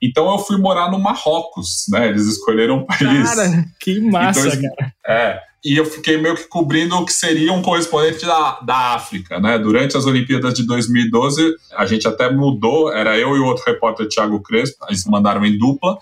Então 0.02 0.32
eu 0.32 0.40
fui 0.40 0.58
morar 0.58 0.90
no 0.90 0.98
Marrocos, 0.98 1.86
né? 1.90 2.08
Eles 2.08 2.26
escolheram 2.26 2.78
um 2.78 2.86
país. 2.86 3.30
Cara, 3.30 3.66
que 3.80 4.00
massa, 4.00 4.42
dois, 4.42 4.56
cara. 4.56 4.94
É. 5.06 5.40
E 5.64 5.76
eu 5.76 5.84
fiquei 5.84 6.18
meio 6.18 6.36
que 6.36 6.48
cobrindo 6.48 6.96
o 6.96 7.06
que 7.06 7.12
seria 7.12 7.52
um 7.52 7.62
correspondente 7.62 8.26
da, 8.26 8.62
da 8.62 8.96
África, 8.96 9.42
né? 9.42 9.60
Durante 9.60 9.98
as 9.98 10.06
Olimpíadas 10.06 10.54
de 10.54 10.66
2012, 10.66 11.54
a 11.76 11.86
gente 11.86 12.08
até 12.08 12.32
mudou, 12.32 12.94
era 12.94 13.18
eu 13.18 13.36
e 13.36 13.40
o 13.40 13.46
outro 13.46 13.66
repórter, 13.68 14.08
Thiago 14.08 14.42
Crespo, 14.42 14.86
eles 14.88 15.04
mandaram 15.06 15.46
em 15.46 15.58
dupla, 15.58 15.98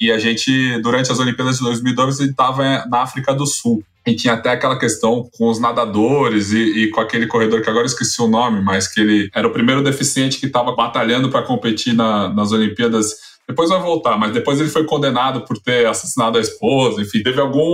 e 0.00 0.12
a 0.12 0.18
gente, 0.18 0.80
durante 0.80 1.10
as 1.10 1.18
Olimpíadas 1.18 1.58
de 1.58 1.64
2012, 1.64 2.30
estava 2.30 2.84
na 2.86 3.02
África 3.02 3.34
do 3.34 3.46
Sul. 3.46 3.82
E 4.06 4.14
tinha 4.14 4.34
até 4.34 4.50
aquela 4.50 4.78
questão 4.78 5.28
com 5.36 5.50
os 5.50 5.60
nadadores 5.60 6.50
e, 6.52 6.84
e, 6.84 6.90
com 6.90 7.00
aquele 7.00 7.26
corredor 7.26 7.60
que 7.60 7.68
agora 7.68 7.84
esqueci 7.84 8.22
o 8.22 8.28
nome, 8.28 8.62
mas 8.62 8.88
que 8.88 9.00
ele 9.00 9.30
era 9.34 9.46
o 9.46 9.52
primeiro 9.52 9.82
deficiente 9.82 10.38
que 10.38 10.46
estava 10.46 10.72
batalhando 10.72 11.28
para 11.28 11.42
competir 11.42 11.92
na, 11.92 12.32
nas 12.32 12.50
Olimpíadas 12.50 13.37
depois 13.48 13.70
vai 13.70 13.80
voltar, 13.80 14.18
mas 14.18 14.34
depois 14.34 14.60
ele 14.60 14.68
foi 14.68 14.84
condenado 14.84 15.40
por 15.46 15.56
ter 15.56 15.86
assassinado 15.86 16.36
a 16.36 16.40
esposa. 16.40 17.00
Enfim, 17.00 17.22
teve 17.22 17.40
alguma 17.40 17.64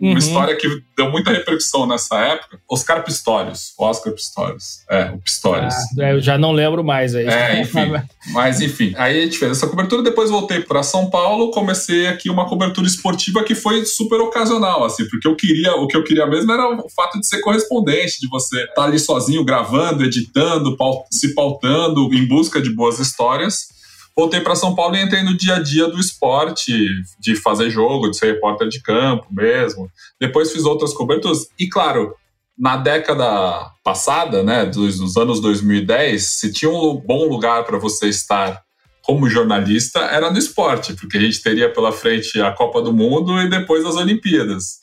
uhum. 0.00 0.16
história 0.16 0.56
que 0.56 0.66
deu 0.96 1.10
muita 1.10 1.30
repercussão 1.30 1.86
nessa 1.86 2.18
época. 2.18 2.58
Oscar 2.66 3.04
Pistorius. 3.04 3.74
Oscar 3.78 4.14
Pistorius. 4.14 4.78
É, 4.88 5.10
o 5.10 5.18
Pistorius. 5.18 5.74
Ah, 6.00 6.12
eu 6.12 6.20
já 6.20 6.38
não 6.38 6.52
lembro 6.52 6.82
mais 6.82 7.14
aí. 7.14 7.26
É, 7.26 7.60
enfim. 7.60 7.92
mas 8.32 8.62
enfim, 8.62 8.94
aí 8.96 9.20
a 9.20 9.24
gente 9.24 9.36
fez 9.36 9.52
essa 9.52 9.66
cobertura. 9.66 10.02
Depois 10.02 10.30
voltei 10.30 10.60
para 10.60 10.82
São 10.82 11.10
Paulo, 11.10 11.50
comecei 11.50 12.06
aqui 12.06 12.30
uma 12.30 12.48
cobertura 12.48 12.86
esportiva 12.86 13.44
que 13.44 13.54
foi 13.54 13.84
super 13.84 14.18
ocasional, 14.18 14.82
assim, 14.82 15.06
porque 15.10 15.28
eu 15.28 15.36
queria, 15.36 15.74
o 15.74 15.86
que 15.86 15.96
eu 15.96 16.04
queria 16.04 16.26
mesmo 16.26 16.50
era 16.50 16.66
o 16.82 16.88
fato 16.88 17.20
de 17.20 17.26
ser 17.26 17.42
correspondente, 17.42 18.18
de 18.18 18.28
você 18.28 18.60
estar 18.60 18.74
tá 18.76 18.84
ali 18.84 18.98
sozinho 18.98 19.44
gravando, 19.44 20.04
editando, 20.04 20.74
se 21.10 21.34
pautando 21.34 22.08
em 22.14 22.26
busca 22.26 22.62
de 22.62 22.70
boas 22.70 22.98
histórias 22.98 23.81
voltei 24.16 24.40
para 24.40 24.54
São 24.54 24.74
Paulo 24.74 24.96
e 24.96 25.02
entrei 25.02 25.22
no 25.22 25.36
dia 25.36 25.56
a 25.56 25.62
dia 25.62 25.88
do 25.88 25.98
esporte, 25.98 26.86
de 27.18 27.36
fazer 27.36 27.70
jogo, 27.70 28.10
de 28.10 28.16
ser 28.16 28.34
repórter 28.34 28.68
de 28.68 28.80
campo 28.82 29.26
mesmo. 29.30 29.90
Depois 30.20 30.52
fiz 30.52 30.64
outras 30.64 30.92
coberturas. 30.92 31.48
E 31.58 31.68
claro, 31.68 32.14
na 32.58 32.76
década 32.76 33.70
passada, 33.82 34.42
né, 34.42 34.66
dos, 34.66 34.98
dos 34.98 35.16
anos 35.16 35.40
2010, 35.40 36.22
se 36.22 36.52
tinha 36.52 36.70
um 36.70 36.94
bom 36.94 37.28
lugar 37.28 37.64
para 37.64 37.78
você 37.78 38.08
estar 38.08 38.62
como 39.02 39.28
jornalista, 39.28 39.98
era 39.98 40.30
no 40.30 40.38
esporte, 40.38 40.94
porque 40.94 41.16
a 41.16 41.20
gente 41.20 41.42
teria 41.42 41.72
pela 41.72 41.90
frente 41.90 42.40
a 42.40 42.52
Copa 42.52 42.80
do 42.80 42.92
Mundo 42.92 43.40
e 43.40 43.50
depois 43.50 43.84
as 43.84 43.96
Olimpíadas. 43.96 44.80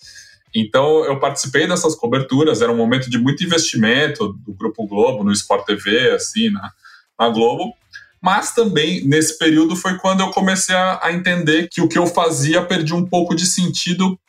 Então, 0.54 1.06
eu 1.06 1.20
participei 1.20 1.68
dessas 1.68 1.96
coberturas, 1.96 2.62
era 2.62 2.72
um 2.72 2.78
momento 2.78 3.10
de 3.10 3.18
muito 3.18 3.44
investimento 3.44 4.34
do 4.46 4.54
Grupo 4.54 4.86
Globo 4.88 5.24
no 5.24 5.32
Sport 5.32 5.66
TV, 5.66 6.12
assim, 6.12 6.50
na, 6.50 6.72
na 7.18 7.30
Globo. 7.30 7.74
Mas 8.22 8.54
também, 8.54 9.06
nesse 9.06 9.38
período, 9.38 9.76
foi 9.76 9.98
quando 9.98 10.22
eu 10.22 10.32
comecei 10.32 10.76
a, 10.76 11.00
a 11.02 11.14
entender 11.14 11.70
que 11.70 11.82
o 11.82 11.88
que 11.88 11.98
eu 11.98 12.06
fazia 12.06 12.62
perdia 12.62 12.96
um 12.96 13.06
pouco 13.06 13.36
de 13.36 13.46
sentido 13.46 14.20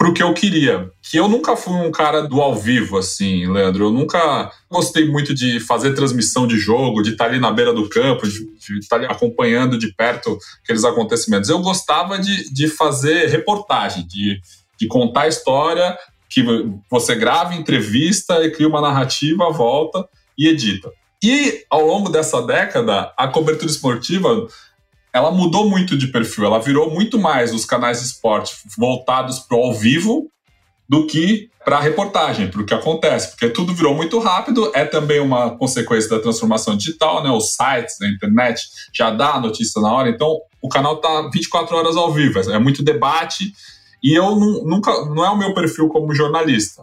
pro 0.00 0.14
que 0.14 0.22
eu 0.22 0.32
queria. 0.32 0.90
Que 1.02 1.18
eu 1.18 1.28
nunca 1.28 1.54
fui 1.54 1.74
um 1.74 1.90
cara 1.90 2.22
do 2.22 2.40
ao 2.40 2.56
vivo, 2.56 2.96
assim, 2.96 3.46
Leandro. 3.46 3.84
Eu 3.84 3.90
nunca 3.90 4.50
gostei 4.70 5.06
muito 5.06 5.34
de 5.34 5.60
fazer 5.60 5.94
transmissão 5.94 6.46
de 6.46 6.56
jogo, 6.56 7.02
de 7.02 7.10
estar 7.10 7.26
ali 7.26 7.38
na 7.38 7.52
beira 7.52 7.70
do 7.74 7.86
campo, 7.86 8.26
de, 8.26 8.38
de 8.56 8.78
estar 8.78 8.96
ali 8.96 9.04
acompanhando 9.04 9.76
de 9.76 9.94
perto 9.94 10.38
aqueles 10.64 10.84
acontecimentos. 10.84 11.50
Eu 11.50 11.58
gostava 11.58 12.18
de, 12.18 12.50
de 12.50 12.66
fazer 12.66 13.28
reportagem, 13.28 14.06
de, 14.06 14.40
de 14.78 14.86
contar 14.86 15.22
a 15.22 15.28
história, 15.28 15.94
que 16.30 16.42
você 16.90 17.14
grava 17.14 17.54
entrevista 17.54 18.42
e 18.42 18.50
cria 18.50 18.68
uma 18.68 18.80
narrativa, 18.80 19.50
volta 19.50 20.08
e 20.38 20.48
edita. 20.48 20.90
E 21.22 21.64
ao 21.68 21.84
longo 21.84 22.08
dessa 22.08 22.40
década, 22.42 23.12
a 23.16 23.28
cobertura 23.28 23.70
esportiva 23.70 24.46
ela 25.12 25.30
mudou 25.30 25.68
muito 25.68 25.98
de 25.98 26.06
perfil, 26.06 26.44
ela 26.44 26.60
virou 26.60 26.90
muito 26.90 27.18
mais 27.18 27.52
os 27.52 27.64
canais 27.64 27.98
de 28.00 28.06
esporte 28.06 28.56
voltados 28.78 29.40
para 29.40 29.56
o 29.56 29.64
ao 29.64 29.74
vivo 29.74 30.30
do 30.88 31.06
que 31.06 31.50
para 31.64 31.76
a 31.76 31.80
reportagem, 31.80 32.48
para 32.48 32.62
o 32.62 32.64
que 32.64 32.74
acontece, 32.74 33.30
porque 33.30 33.48
tudo 33.48 33.74
virou 33.74 33.94
muito 33.94 34.18
rápido, 34.18 34.72
é 34.74 34.84
também 34.84 35.20
uma 35.20 35.56
consequência 35.56 36.08
da 36.10 36.20
transformação 36.20 36.76
digital, 36.76 37.22
né? 37.22 37.30
Os 37.30 37.52
sites, 37.52 38.00
a 38.00 38.08
internet 38.08 38.62
já 38.92 39.10
dá 39.10 39.34
a 39.34 39.40
notícia 39.40 39.80
na 39.80 39.92
hora, 39.92 40.08
então 40.08 40.40
o 40.62 40.68
canal 40.68 40.96
está 40.96 41.28
24 41.32 41.76
horas 41.76 41.96
ao 41.96 42.12
vivo, 42.12 42.40
é 42.40 42.58
muito 42.58 42.82
debate. 42.82 43.52
E 44.02 44.18
eu 44.18 44.34
nunca 44.34 44.90
não 45.04 45.24
é 45.24 45.30
o 45.30 45.36
meu 45.36 45.52
perfil 45.52 45.88
como 45.88 46.14
jornalista. 46.14 46.82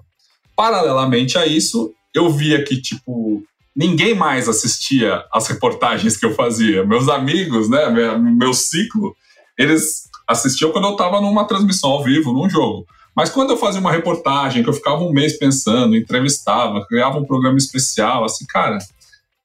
Paralelamente 0.56 1.38
a 1.38 1.46
isso, 1.46 1.94
eu 2.14 2.30
via 2.30 2.64
que 2.64 2.80
tipo 2.80 3.44
ninguém 3.78 4.16
mais 4.16 4.50
assistia 4.50 5.24
as 5.32 5.48
reportagens 5.48 6.18
que 6.18 6.26
eu 6.26 6.34
fazia. 6.34 6.84
Meus 6.84 7.08
amigos, 7.08 7.70
né, 7.70 7.88
meu 8.18 8.52
ciclo, 8.52 9.16
eles 9.56 10.10
assistiam 10.28 10.72
quando 10.72 10.88
eu 10.88 10.94
estava 10.94 11.22
numa 11.22 11.46
transmissão 11.46 11.92
ao 11.92 12.04
vivo, 12.04 12.34
num 12.34 12.50
jogo. 12.50 12.88
Mas 13.16 13.30
quando 13.30 13.52
eu 13.52 13.58
fazia 13.58 13.80
uma 13.80 13.92
reportagem, 13.92 14.64
que 14.64 14.70
eu 14.70 14.74
ficava 14.74 15.04
um 15.04 15.12
mês 15.12 15.38
pensando, 15.38 15.96
entrevistava, 15.96 16.86
criava 16.88 17.20
um 17.20 17.26
programa 17.26 17.58
especial, 17.58 18.26
assim, 18.26 18.46
cara, 18.48 18.80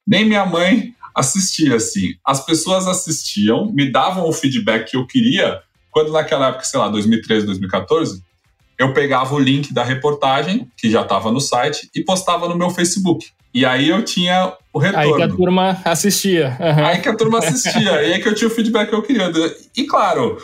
nem 0.07 0.25
minha 0.25 0.47
mãe 0.47 0.95
assistia 1.15 1.77
assim. 1.77 2.15
As 2.25 2.45
pessoas 2.45 2.87
assistiam, 2.87 3.71
me 3.71 3.93
davam 3.93 4.27
o 4.27 4.33
feedback 4.33 4.91
que 4.91 4.97
eu 4.97 5.07
queria, 5.07 5.61
quando 5.91 6.11
naquela 6.11 6.49
época, 6.49 6.65
sei 6.65 6.81
lá, 6.81 6.89
2013, 6.89 7.45
2014, 7.47 8.23
eu 8.79 8.95
pegava 8.95 9.35
o 9.35 9.39
link 9.39 9.75
da 9.75 9.85
reportagem, 9.85 10.71
que 10.77 10.91
já 10.91 11.03
estava 11.03 11.31
no 11.31 11.41
site, 11.41 11.91
e 11.95 12.03
postava 12.03 12.49
no 12.49 12.57
meu 12.57 12.71
Facebook. 12.71 13.27
E 13.54 13.66
aí 13.66 13.88
eu 13.88 14.02
tinha 14.02 14.52
o 14.73 14.78
retorno. 14.78 15.14
Aí 15.14 15.14
que 15.14 15.23
a 15.23 15.28
turma 15.28 15.80
assistia. 15.85 16.56
Uhum. 16.59 16.87
Aí 16.87 17.00
que 17.00 17.09
a 17.09 17.16
turma 17.16 17.38
assistia. 17.38 18.02
e 18.02 18.12
aí 18.14 18.23
que 18.23 18.28
eu 18.28 18.35
tinha 18.35 18.49
o 18.49 18.50
feedback 18.50 18.88
que 18.88 18.94
eu 18.94 19.02
queria. 19.02 19.30
E 19.76 19.85
claro, 19.85 20.38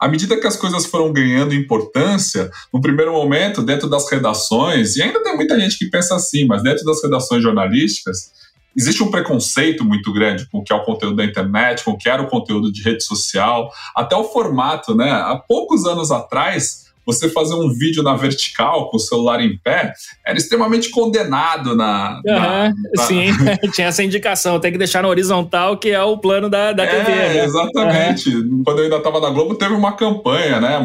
à 0.00 0.08
medida 0.08 0.38
que 0.38 0.46
as 0.46 0.56
coisas 0.56 0.86
foram 0.86 1.12
ganhando 1.12 1.54
importância, 1.54 2.50
no 2.72 2.80
primeiro 2.80 3.12
momento, 3.12 3.62
dentro 3.62 3.88
das 3.88 4.10
redações, 4.10 4.96
e 4.96 5.02
ainda 5.02 5.22
tem 5.22 5.36
muita 5.36 5.58
gente 5.58 5.78
que 5.78 5.86
pensa 5.86 6.16
assim, 6.16 6.46
mas 6.46 6.62
dentro 6.62 6.84
das 6.84 7.02
redações 7.02 7.42
jornalísticas, 7.42 8.32
existe 8.76 9.02
um 9.02 9.10
preconceito 9.10 9.84
muito 9.84 10.12
grande 10.12 10.48
com 10.50 10.58
o 10.58 10.64
que 10.64 10.72
é 10.72 10.76
o 10.76 10.84
conteúdo 10.84 11.16
da 11.16 11.24
internet, 11.24 11.84
com 11.84 11.92
o 11.92 11.98
que 11.98 12.08
era 12.08 12.22
o 12.22 12.26
conteúdo 12.26 12.72
de 12.72 12.82
rede 12.82 13.04
social, 13.04 13.70
até 13.94 14.16
o 14.16 14.24
formato, 14.24 14.94
né? 14.94 15.10
Há 15.10 15.36
poucos 15.36 15.86
anos 15.86 16.10
atrás, 16.10 16.83
você 17.04 17.28
fazer 17.28 17.54
um 17.54 17.72
vídeo 17.72 18.02
na 18.02 18.14
vertical 18.14 18.88
com 18.88 18.96
o 18.96 19.00
celular 19.00 19.40
em 19.40 19.56
pé 19.58 19.92
era 20.24 20.36
extremamente 20.36 20.90
condenado 20.90 21.76
na. 21.76 22.20
Uhum, 22.24 22.34
na, 22.34 22.72
na... 22.96 23.02
Sim, 23.04 23.26
tinha 23.72 23.88
essa 23.88 24.02
indicação, 24.02 24.60
tem 24.60 24.72
que 24.72 24.78
deixar 24.78 25.02
na 25.02 25.08
horizontal, 25.08 25.76
que 25.76 25.90
é 25.90 26.02
o 26.02 26.18
plano 26.18 26.48
da, 26.48 26.72
da 26.72 26.84
é, 26.84 27.04
TV. 27.04 27.12
Né? 27.12 27.44
Exatamente. 27.44 28.28
Uhum. 28.30 28.62
Quando 28.64 28.78
eu 28.78 28.84
ainda 28.84 28.96
estava 28.96 29.20
na 29.20 29.30
Globo, 29.30 29.54
teve 29.54 29.74
uma 29.74 29.92
campanha, 29.92 30.60
né? 30.60 30.78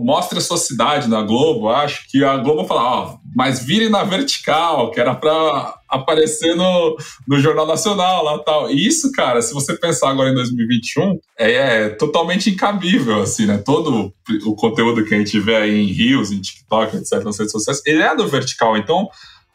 Mostre 0.00 0.38
a 0.38 0.42
sua 0.42 0.56
cidade 0.56 1.08
na 1.08 1.22
Globo, 1.22 1.68
acho 1.68 2.08
que 2.10 2.24
a 2.24 2.36
Globo 2.36 2.64
falava, 2.64 2.88
ó, 2.88 3.16
mas 3.34 3.64
vire 3.64 3.88
na 3.88 4.04
vertical, 4.04 4.90
que 4.90 5.00
era 5.00 5.14
para 5.14 5.74
aparecer 5.88 6.54
no, 6.54 6.96
no 7.26 7.38
Jornal 7.38 7.66
Nacional 7.66 8.24
lá 8.24 8.38
tal. 8.38 8.70
E 8.70 8.86
isso, 8.86 9.10
cara, 9.12 9.40
se 9.40 9.54
você 9.54 9.74
pensar 9.74 10.10
agora 10.10 10.30
em 10.30 10.34
2021, 10.34 11.18
é, 11.38 11.52
é 11.52 11.88
totalmente 11.88 12.50
incabível, 12.50 13.22
assim, 13.22 13.46
né? 13.46 13.58
Todo 13.58 14.12
o 14.44 14.54
conteúdo 14.54 15.04
que 15.04 15.14
a 15.14 15.18
gente 15.18 15.38
vê 15.40 15.56
aí 15.56 15.82
em 15.82 15.86
Rios, 15.86 16.30
em 16.30 16.40
TikTok, 16.40 16.96
etc., 16.96 17.22
nas 17.24 17.38
redes 17.38 17.52
sociais, 17.52 17.82
ele 17.86 18.02
é 18.02 18.14
do 18.14 18.28
vertical. 18.28 18.76
Então, 18.76 19.08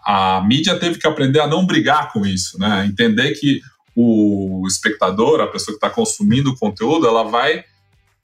a 0.04 0.42
mídia 0.42 0.80
teve 0.80 0.98
que 0.98 1.08
aprender 1.08 1.40
a 1.40 1.48
não 1.48 1.66
brigar 1.66 2.12
com 2.12 2.26
isso, 2.26 2.58
né? 2.58 2.88
Entender 2.90 3.34
que 3.34 3.62
o 3.96 4.64
espectador, 4.68 5.42
a 5.42 5.48
pessoa 5.48 5.78
que 5.78 5.86
está 5.86 5.90
consumindo 5.90 6.52
o 6.52 6.58
conteúdo, 6.58 7.08
ela 7.08 7.24
vai 7.24 7.64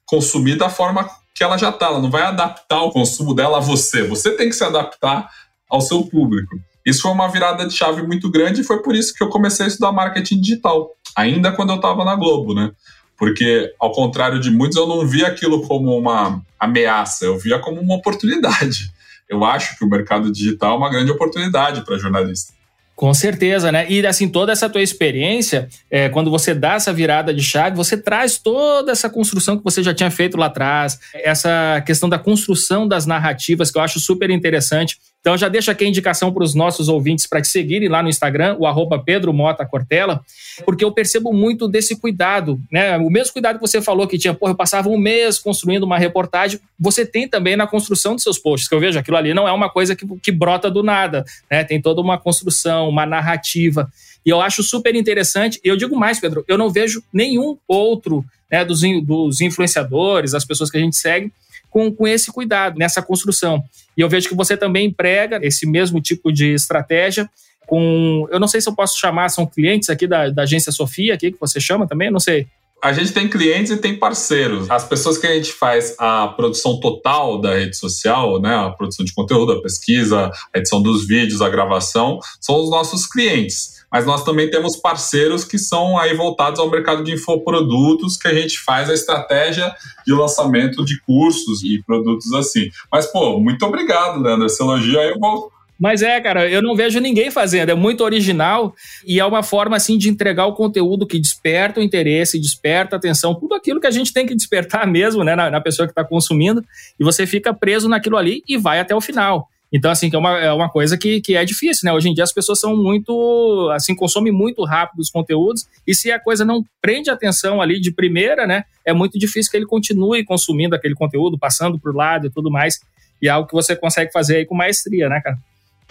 consumir 0.06 0.56
da 0.56 0.70
forma 0.70 1.10
que 1.34 1.44
ela 1.44 1.58
já 1.58 1.70
está. 1.70 1.88
Ela 1.88 2.00
não 2.00 2.12
vai 2.12 2.22
adaptar 2.24 2.84
o 2.84 2.92
consumo 2.92 3.34
dela 3.34 3.58
a 3.58 3.62
você. 3.62 4.04
Você 4.04 4.32
tem 4.32 4.50
que 4.50 4.56
se 4.56 4.64
adaptar 4.64 5.30
ao 5.74 5.82
seu 5.82 6.03
público. 6.03 6.56
Isso 6.86 7.01
foi 7.01 7.12
uma 7.12 7.27
virada 7.27 7.65
de 7.65 7.74
chave 7.74 8.03
muito 8.03 8.30
grande 8.30 8.62
e 8.62 8.63
foi 8.63 8.84
por 8.84 8.96
isso 8.96 9.12
que 9.12 9.24
eu 9.24 9.30
comecei 9.30 9.65
a 9.65 9.68
estudar 9.68 9.92
marketing 9.92 10.39
digital, 10.39 10.92
ainda 11.15 11.51
quando 11.51 11.72
eu 11.72 11.77
estava 11.77 12.06
na 12.06 12.15
Globo, 12.15 12.53
né? 12.53 12.72
Porque, 13.18 13.74
ao 13.80 13.92
contrário 13.92 14.39
de 14.39 14.51
muitos, 14.51 14.77
eu 14.77 14.86
não 14.86 15.08
via 15.08 15.27
aquilo 15.27 15.63
como 15.63 15.98
uma 15.98 16.44
ameaça, 16.60 17.25
eu 17.25 17.39
via 17.39 17.58
como 17.58 17.82
uma 17.82 17.96
oportunidade. 17.96 18.92
eu 19.27 19.44
acho 19.44 19.75
que 19.75 19.84
o 19.84 19.89
mercado 19.89 20.32
digital 20.32 20.75
é 20.75 20.77
uma 20.77 20.89
grande 20.92 21.10
oportunidade 21.10 21.84
para 21.84 21.98
jornalista. 21.98 22.53
Com 22.96 23.12
certeza, 23.12 23.72
né? 23.72 23.89
E 23.89 24.06
assim, 24.06 24.30
toda 24.30 24.51
essa 24.51 24.70
tua 24.70 24.82
experiência, 24.82 25.68
é, 25.89 26.10
quando 26.10 26.30
você 26.30 26.53
dá 26.53 26.74
essa 26.74 26.94
virada 26.94 27.34
de 27.34 27.42
chave, 27.42 27.75
você 27.75 27.98
traz 27.98 28.38
toda 28.38 28.92
essa 28.92 29.10
construção 29.10 29.58
que 29.58 29.63
você 29.63 29.82
já 29.82 29.94
tinha 29.96 30.12
feito 30.12 30.38
lá 30.38 30.46
atrás, 30.46 31.00
essa 31.15 31.82
questão 31.86 32.08
da 32.08 32.20
construção 32.20 32.88
das 32.88 33.08
narrativas, 33.08 33.72
que 33.72 33.80
eu 33.80 33.82
acho 33.82 34.00
super 34.00 34.30
interessante. 34.30 35.00
Então 35.24 35.38
já 35.38 35.48
deixa 35.48 35.72
aqui 35.72 35.86
a 35.86 35.88
indicação 35.88 36.34
para 36.34 36.44
os 36.44 36.53
nossos 36.53 36.89
ouvintes 36.89 37.25
para 37.25 37.42
te 37.42 37.48
seguirem 37.48 37.88
lá 37.88 38.03
no 38.03 38.10
Instagram, 38.10 38.58
o 38.60 38.68
arroba 38.68 39.00
Pedro 39.00 39.32
Mota 39.32 39.65
Cortella, 39.65 40.22
porque 40.65 40.84
eu 40.84 40.92
percebo 40.92 41.32
muito 41.32 41.65
desse 41.65 41.96
cuidado, 41.96 42.60
né? 42.70 42.98
O 42.98 43.10
mesmo 43.10 43.32
cuidado 43.32 43.56
que 43.56 43.62
você 43.62 43.82
falou 43.82 44.06
que 44.06 44.18
tinha, 44.18 44.34
porra, 44.34 44.51
eu 44.51 44.58
passava 44.58 44.89
um 44.89 44.98
mês 44.98 45.39
construindo 45.39 45.84
uma 45.84 45.98
reportagem, 45.98 46.60
você 46.77 47.06
tem 47.06 47.25
também 47.25 47.56
na 47.56 47.65
construção 47.65 48.15
dos 48.15 48.24
seus 48.24 48.38
posts, 48.38 48.68
que 48.68 48.75
eu 48.75 48.82
vejo 48.82 49.00
aquilo 49.00 49.15
ali 49.15 49.34
não 49.34 49.48
é 49.48 49.53
uma 49.53 49.70
coisa 49.70 49.96
que, 49.96 50.06
que 50.20 50.32
brota 50.32 50.70
do 50.70 50.84
nada, 50.84 51.24
né? 51.50 51.63
Tem 51.63 51.82
toda 51.82 52.01
uma 52.01 52.18
construção, 52.18 52.89
uma 52.89 53.06
narrativa. 53.06 53.89
E 54.25 54.30
eu 54.30 54.42
acho 54.42 54.62
super 54.62 54.94
interessante. 54.94 55.58
E 55.63 55.70
eu 55.70 55.77
digo 55.77 55.96
mais, 55.96 56.20
Pedro, 56.20 56.44
eu 56.50 56.58
não 56.58 56.70
vejo 56.70 57.01
nenhum 57.13 57.58
outro 57.65 58.25
né, 58.51 58.63
dos, 58.65 58.82
dos 59.03 59.39
influenciadores, 59.42 60.34
as 60.34 60.44
pessoas 60.46 60.70
que 60.70 60.77
a 60.77 60.82
gente 60.82 60.96
segue, 60.96 61.32
com, 61.74 61.92
com 61.92 62.08
esse 62.08 62.32
cuidado 62.32 62.77
nessa 62.77 63.01
construção. 63.01 63.63
E 63.98 64.01
eu 64.01 64.08
vejo 64.08 64.30
que 64.30 64.36
você 64.36 64.56
também 64.56 64.88
emprega 64.88 65.39
esse 65.42 65.65
mesmo 65.65 66.00
tipo 66.00 66.32
de 66.32 66.53
estratégia 66.53 67.27
com, 67.65 68.27
eu 68.32 68.39
não 68.39 68.48
sei 68.48 68.62
se 68.62 68.70
eu 68.70 68.75
posso 68.75 69.00
chamar, 69.00 69.30
são 69.30 69.48
clientes 69.48 69.89
aqui 69.89 70.06
da, 70.06 70.30
da 70.30 70.44
agência 70.44 70.72
Sofia, 70.72 71.15
aqui 71.15 71.32
que 71.32 71.39
você 71.39 71.60
chama 71.60 71.88
também, 71.88 72.12
não 72.12 72.20
sei. 72.20 72.46
A 72.84 72.92
gente 72.92 73.13
tem 73.13 73.30
clientes 73.30 73.72
e 73.72 73.77
tem 73.77 73.98
parceiros. 73.98 74.70
As 74.70 74.84
pessoas 74.84 75.18
que 75.18 75.25
a 75.25 75.34
gente 75.34 75.53
faz 75.53 75.96
a 75.98 76.27
produção 76.27 76.80
total 76.80 77.39
da 77.39 77.56
rede 77.56 77.75
social, 77.77 78.39
né, 78.42 78.53
a 78.53 78.70
produção 78.70 79.06
de 79.06 79.13
conteúdo, 79.13 79.53
a 79.53 79.62
pesquisa, 79.62 80.30
a 80.53 80.60
edição 80.60 80.82
dos 80.82 81.08
vídeos, 81.08 81.42
a 81.42 81.50
gravação, 81.50 82.20
são 82.39 82.62
os 82.62 82.70
nossos 82.70 83.08
clientes 83.08 83.73
mas 83.94 84.08
nós 84.08 84.24
também 84.24 84.50
temos 84.50 84.76
parceiros 84.76 85.46
que 85.46 85.60
são 85.60 86.00
aí 86.00 86.16
voltados 86.16 86.60
ao 86.60 86.68
mercado 86.68 87.04
de 87.04 87.14
infoprodutos, 87.14 88.18
que 88.18 88.28
a 88.28 88.34
gente 88.34 88.58
faz 88.58 88.90
a 88.90 88.94
estratégia 88.96 89.72
de 90.04 90.12
lançamento 90.12 90.84
de 90.84 91.00
cursos 91.02 91.64
e 91.64 91.80
produtos 91.86 92.34
assim. 92.34 92.72
Mas, 92.92 93.06
pô, 93.06 93.40
muito 93.40 93.64
obrigado, 93.64 94.20
Leandro. 94.20 94.48
Esse 94.48 94.64
elogio 94.64 95.00
aí 95.00 95.10
eu 95.10 95.20
vou 95.20 95.54
mas 95.80 96.02
é, 96.02 96.22
cara, 96.22 96.50
eu 96.50 96.62
não 96.62 96.76
vejo 96.76 97.00
ninguém 97.00 97.30
fazendo. 97.30 97.70
É 97.70 97.76
muito 97.76 98.06
original 98.06 98.74
e 99.06 99.20
é 99.20 99.26
uma 99.26 99.44
forma 99.44 99.76
assim 99.76 99.98
de 99.98 100.08
entregar 100.08 100.46
o 100.46 100.54
conteúdo 100.54 101.06
que 101.06 101.20
desperta 101.20 101.80
o 101.82 101.84
interesse, 101.84 102.40
desperta 102.40 102.96
a 102.96 102.98
atenção, 102.98 103.36
tudo 103.36 103.54
aquilo 103.54 103.82
que 103.82 103.88
a 103.88 103.92
gente 103.92 104.14
tem 104.14 104.26
que 104.26 104.34
despertar 104.34 104.88
mesmo, 104.88 105.24
né, 105.26 105.36
na, 105.36 105.50
na 105.50 105.60
pessoa 105.60 105.86
que 105.86 105.92
está 105.92 106.04
consumindo. 106.04 106.64
E 106.98 107.04
você 107.04 107.28
fica 107.28 107.54
preso 107.54 107.90
naquilo 107.90 108.16
ali 108.16 108.44
e 108.48 108.56
vai 108.56 108.80
até 108.80 108.96
o 108.96 109.02
final. 109.02 109.50
Então, 109.74 109.89
assim, 109.89 110.08
que 110.08 110.15
é 110.15 110.20
uma, 110.20 110.39
é 110.39 110.53
uma 110.53 110.70
coisa 110.70 110.96
que, 110.96 111.20
que 111.20 111.36
é 111.36 111.44
difícil, 111.44 111.88
né? 111.88 111.92
Hoje 111.92 112.08
em 112.08 112.13
dia 112.13 112.24
as 112.24 112.32
pessoas 112.32 112.60
são 112.60 112.77
muito, 112.77 113.72
assim, 113.74 113.96
consomem 113.96 114.32
muito 114.32 114.63
rápido 114.63 115.00
os 115.00 115.10
conteúdos 115.10 115.65
e 115.88 115.96
se 115.96 116.12
a 116.12 116.20
coisa 116.20 116.46
não 116.46 116.63
prende 116.80 117.10
atenção 117.10 117.60
ali 117.60 117.82
de 117.82 117.92
primeira, 117.92 118.46
né? 118.46 118.65
É 118.86 118.94
muito 118.94 119.18
difícil 119.18 119.50
que 119.50 119.58
ele 119.58 119.65
continue 119.65 120.24
consumindo 120.24 120.75
aquele 120.75 120.94
conteúdo, 120.94 121.39
passando 121.39 121.80
por 121.80 121.96
lado 121.96 122.27
e 122.27 122.30
tudo 122.30 122.51
mais. 122.51 122.80
E 123.20 123.27
é 123.27 123.32
algo 123.32 123.48
que 123.48 123.56
você 123.56 123.75
consegue 123.75 124.12
fazer 124.12 124.38
aí 124.38 124.46
com 124.46 124.53
maestria, 124.53 125.10
né, 125.10 125.20
cara? 125.24 125.38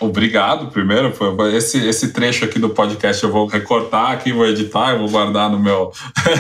Obrigado, 0.00 0.70
primeiro. 0.70 1.12
Esse, 1.54 1.86
esse 1.86 2.12
trecho 2.12 2.44
aqui 2.44 2.58
do 2.58 2.70
podcast 2.70 3.22
eu 3.22 3.30
vou 3.30 3.46
recortar 3.46 4.12
aqui, 4.12 4.32
vou 4.32 4.46
editar, 4.46 4.92
eu 4.92 5.00
vou 5.00 5.10
guardar 5.10 5.50
no 5.50 5.58
meu, 5.58 5.92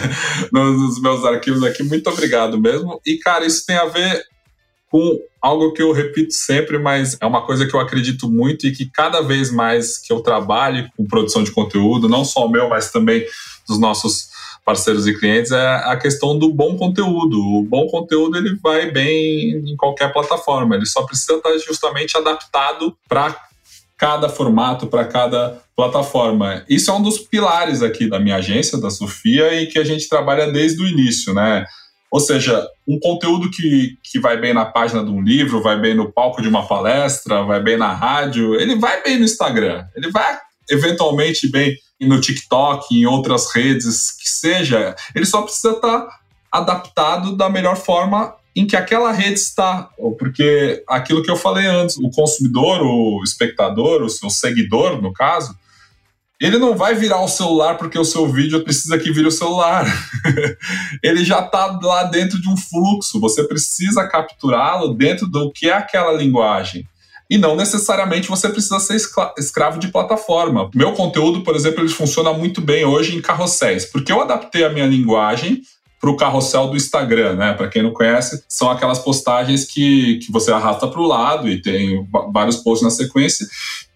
nos 0.52 1.00
meus 1.00 1.24
arquivos 1.24 1.62
aqui. 1.62 1.82
Muito 1.82 2.08
obrigado 2.08 2.60
mesmo. 2.60 3.00
E, 3.06 3.18
cara, 3.18 3.44
isso 3.44 3.64
tem 3.66 3.76
a 3.76 3.86
ver 3.86 4.22
com 4.92 5.18
algo 5.40 5.72
que 5.72 5.82
eu 5.82 5.90
repito 5.90 6.34
sempre, 6.34 6.78
mas 6.78 7.16
é 7.18 7.24
uma 7.24 7.46
coisa 7.46 7.66
que 7.66 7.74
eu 7.74 7.80
acredito 7.80 8.30
muito 8.30 8.66
e 8.66 8.72
que 8.72 8.84
cada 8.84 9.22
vez 9.22 9.50
mais 9.50 9.96
que 9.96 10.12
eu 10.12 10.20
trabalho 10.20 10.86
com 10.94 11.06
produção 11.06 11.42
de 11.42 11.50
conteúdo, 11.50 12.10
não 12.10 12.26
só 12.26 12.44
o 12.44 12.50
meu, 12.50 12.68
mas 12.68 12.92
também 12.92 13.24
dos 13.66 13.80
nossos 13.80 14.28
parceiros 14.66 15.06
e 15.06 15.18
clientes, 15.18 15.50
é 15.50 15.66
a 15.86 15.96
questão 15.96 16.38
do 16.38 16.52
bom 16.52 16.76
conteúdo. 16.76 17.40
O 17.40 17.64
bom 17.64 17.86
conteúdo 17.86 18.36
ele 18.36 18.54
vai 18.62 18.90
bem 18.90 19.62
em 19.66 19.76
qualquer 19.76 20.12
plataforma, 20.12 20.76
ele 20.76 20.84
só 20.84 21.04
precisa 21.04 21.38
estar 21.38 21.56
justamente 21.56 22.14
adaptado 22.14 22.94
para 23.08 23.34
cada 23.96 24.28
formato, 24.28 24.88
para 24.88 25.06
cada 25.06 25.58
plataforma. 25.74 26.66
Isso 26.68 26.90
é 26.90 26.94
um 26.94 27.02
dos 27.02 27.18
pilares 27.18 27.82
aqui 27.82 28.10
da 28.10 28.20
minha 28.20 28.36
agência, 28.36 28.78
da 28.78 28.90
Sofia, 28.90 29.54
e 29.54 29.68
que 29.68 29.78
a 29.78 29.84
gente 29.84 30.06
trabalha 30.06 30.52
desde 30.52 30.82
o 30.82 30.86
início, 30.86 31.32
né? 31.32 31.64
Ou 32.12 32.20
seja, 32.20 32.68
um 32.86 33.00
conteúdo 33.00 33.50
que, 33.50 33.96
que 34.04 34.20
vai 34.20 34.38
bem 34.38 34.52
na 34.52 34.66
página 34.66 35.02
de 35.02 35.10
um 35.10 35.22
livro, 35.22 35.62
vai 35.62 35.80
bem 35.80 35.94
no 35.94 36.12
palco 36.12 36.42
de 36.42 36.48
uma 36.48 36.68
palestra, 36.68 37.42
vai 37.42 37.58
bem 37.62 37.78
na 37.78 37.90
rádio, 37.90 38.54
ele 38.60 38.76
vai 38.76 39.02
bem 39.02 39.18
no 39.18 39.24
Instagram, 39.24 39.86
ele 39.96 40.10
vai 40.10 40.38
eventualmente 40.68 41.50
bem 41.50 41.74
no 41.98 42.20
TikTok, 42.20 42.94
em 42.94 43.06
outras 43.06 43.50
redes 43.54 44.10
que 44.10 44.28
seja, 44.28 44.94
ele 45.14 45.24
só 45.24 45.40
precisa 45.40 45.70
estar 45.70 46.06
adaptado 46.50 47.34
da 47.34 47.48
melhor 47.48 47.76
forma 47.76 48.34
em 48.54 48.66
que 48.66 48.76
aquela 48.76 49.10
rede 49.10 49.40
está. 49.40 49.88
Porque 50.18 50.84
aquilo 50.86 51.22
que 51.22 51.30
eu 51.30 51.36
falei 51.36 51.66
antes, 51.66 51.96
o 51.96 52.10
consumidor, 52.10 52.82
o 52.82 53.22
espectador, 53.24 54.02
o 54.02 54.10
seu 54.10 54.28
seguidor, 54.28 55.00
no 55.00 55.14
caso, 55.14 55.56
ele 56.42 56.58
não 56.58 56.76
vai 56.76 56.94
virar 56.94 57.20
o 57.20 57.28
celular 57.28 57.78
porque 57.78 57.96
o 57.96 58.04
seu 58.04 58.26
vídeo 58.26 58.64
precisa 58.64 58.98
que 58.98 59.12
vire 59.12 59.28
o 59.28 59.30
celular. 59.30 59.86
ele 61.00 61.24
já 61.24 61.38
está 61.38 61.78
lá 61.80 62.02
dentro 62.04 62.40
de 62.40 62.48
um 62.48 62.56
fluxo. 62.56 63.20
Você 63.20 63.44
precisa 63.44 64.08
capturá-lo 64.08 64.92
dentro 64.92 65.28
do 65.28 65.52
que 65.52 65.68
é 65.68 65.72
aquela 65.72 66.12
linguagem. 66.12 66.84
E 67.30 67.38
não 67.38 67.54
necessariamente 67.54 68.28
você 68.28 68.48
precisa 68.48 68.80
ser 68.80 68.96
escravo 69.38 69.78
de 69.78 69.88
plataforma. 69.88 70.68
Meu 70.74 70.92
conteúdo, 70.92 71.42
por 71.42 71.54
exemplo, 71.54 71.80
ele 71.80 71.88
funciona 71.88 72.32
muito 72.32 72.60
bem 72.60 72.84
hoje 72.84 73.16
em 73.16 73.22
carrosséis, 73.22 73.86
porque 73.86 74.10
eu 74.10 74.20
adaptei 74.20 74.64
a 74.64 74.68
minha 74.68 74.86
linguagem 74.86 75.62
para 76.02 76.10
o 76.10 76.16
carrossel 76.16 76.66
do 76.66 76.76
Instagram, 76.76 77.36
né? 77.36 77.52
Para 77.52 77.68
quem 77.68 77.80
não 77.80 77.92
conhece, 77.92 78.44
são 78.48 78.68
aquelas 78.68 78.98
postagens 78.98 79.64
que, 79.64 80.18
que 80.18 80.32
você 80.32 80.50
arrasta 80.50 80.88
para 80.88 81.00
o 81.00 81.06
lado 81.06 81.48
e 81.48 81.62
tem 81.62 82.04
vários 82.32 82.56
posts 82.56 82.82
na 82.82 82.90
sequência. 82.90 83.46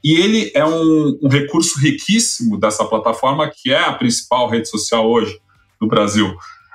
E 0.06 0.14
ele 0.14 0.52
é 0.54 0.64
um, 0.64 1.18
um 1.20 1.28
recurso 1.28 1.80
riquíssimo 1.80 2.60
dessa 2.60 2.84
plataforma, 2.84 3.50
que 3.50 3.72
é 3.72 3.80
a 3.80 3.92
principal 3.92 4.48
rede 4.48 4.68
social 4.68 5.10
hoje 5.10 5.36
do 5.80 5.88
Brasil. 5.88 6.32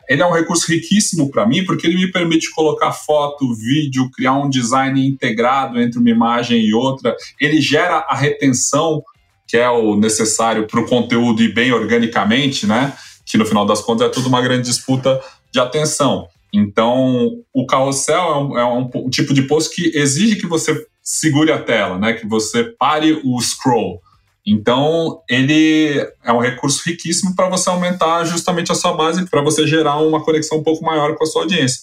Ele 0.10 0.22
é 0.22 0.26
um 0.26 0.34
recurso 0.34 0.70
riquíssimo 0.70 1.32
para 1.32 1.48
mim 1.48 1.63
porque 1.63 1.88
ele 1.88 1.96
me 1.96 2.12
permite 2.12 2.52
colocar 2.52 2.91
foto, 2.91 3.56
vídeo, 3.56 4.12
criar 4.12 4.34
um 4.34 4.50
design 4.50 5.08
integrado 5.08 5.80
entre 5.80 5.98
uma 5.98 6.10
imagem 6.10 6.60
e 6.60 6.74
outra. 6.74 7.15
Ele 7.39 7.62
gera 7.62 8.06
a 8.10 8.17
retenção 8.17 9.02
que 9.48 9.56
é 9.56 9.70
o 9.70 9.96
necessário 9.96 10.67
para 10.67 10.82
o 10.82 10.86
conteúdo 10.86 11.41
ir 11.41 11.54
bem 11.54 11.72
organicamente, 11.72 12.67
né? 12.67 12.91
Que 13.26 13.38
no 13.38 13.46
final 13.46 13.65
das 13.65 13.80
contas 13.80 14.08
é 14.08 14.12
tudo 14.12 14.28
uma 14.28 14.41
grande 14.41 14.67
disputa 14.67 15.22
de 15.54 15.58
atenção. 15.58 16.28
Então, 16.54 17.38
o 17.54 17.65
carrossel 17.65 18.17
é 18.17 18.36
um, 18.36 18.60
é 18.60 18.65
um, 18.65 19.10
tipo 19.10 19.34
de 19.34 19.44
post 19.44 19.74
que 19.74 19.98
exige 19.98 20.36
que 20.36 20.48
você 20.48 20.86
segure 21.02 21.52
a 21.52 21.62
tela, 21.62 21.98
né? 21.98 22.14
Que 22.14 22.28
você 22.28 22.64
pare 22.64 23.20
o 23.24 23.40
scroll. 23.42 24.02
Então, 24.46 25.22
ele 25.30 26.08
é 26.24 26.34
um 26.34 26.40
recurso 26.40 26.82
riquíssimo 26.86 27.36
para 27.36 27.50
você 27.50 27.70
aumentar 27.70 28.24
justamente 28.26 28.72
a 28.72 28.76
sua 28.76 28.94
base, 28.94 29.26
para 29.30 29.42
você 29.42 29.68
gerar 29.68 29.98
uma 29.98 30.24
conexão 30.24 30.60
um 30.60 30.64
pouco 30.64 30.84
maior 30.84 31.16
com 31.16 31.24
a 31.24 31.28
sua 31.28 31.44
audiência. 31.44 31.82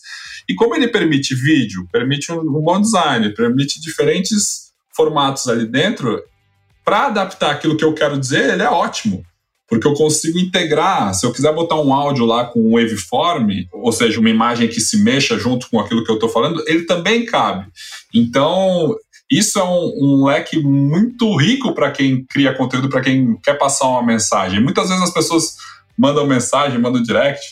E 0.49 0.55
como 0.55 0.75
ele 0.75 0.89
permite 0.89 1.35
vídeo, 1.35 1.87
permite 1.93 2.33
um, 2.33 2.41
um 2.41 2.63
bom 2.63 2.81
design, 2.81 3.33
permite 3.35 3.81
diferentes 3.81 4.73
formatos 4.95 5.47
ali 5.47 5.67
dentro, 5.67 6.21
para 6.85 7.07
adaptar 7.07 7.53
aquilo 7.53 7.77
que 7.77 7.85
eu 7.85 7.95
quero 7.95 8.19
dizer, 8.19 8.51
ele 8.51 8.63
é 8.63 8.71
ótimo 8.71 9.25
porque 9.69 9.87
eu 9.87 9.93
consigo 9.93 10.39
integrar. 10.39 11.15
Se 11.15 11.27
eu 11.27 11.33
quiser 11.33 11.55
botar 11.55 11.77
um 11.77 11.93
áudio 11.93 12.25
lá 12.25 12.47
com 12.47 12.59
um 12.59 12.73
waveform, 12.73 13.69
ou 13.71 13.93
seja, 13.93 14.19
uma 14.19 14.31
imagem 14.31 14.67
que 14.67 14.81
se 14.81 14.97
mexa 15.03 15.39
junto 15.39 15.69
com 15.69 15.79
aquilo 15.79 16.03
que 16.03 16.11
eu 16.11 16.15
estou 16.15 16.31
falando, 16.31 16.65
ele 16.67 16.85
também 16.85 17.27
cabe. 17.27 17.67
Então, 18.13 18.97
isso 19.31 19.59
é 19.59 19.65
um, 19.65 19.93
um 20.01 20.25
leque 20.25 20.59
muito 20.59 21.37
rico 21.37 21.75
para 21.75 21.91
quem 21.91 22.25
cria 22.25 22.55
conteúdo, 22.55 22.89
para 22.89 23.03
quem 23.03 23.37
quer 23.43 23.55
passar 23.55 23.87
uma 23.87 24.03
mensagem. 24.03 24.61
Muitas 24.61 24.89
vezes 24.89 25.05
as 25.05 25.13
pessoas 25.13 25.57
mandam 25.99 26.27
mensagem, 26.27 26.81
mandam 26.81 27.03
direct, 27.03 27.51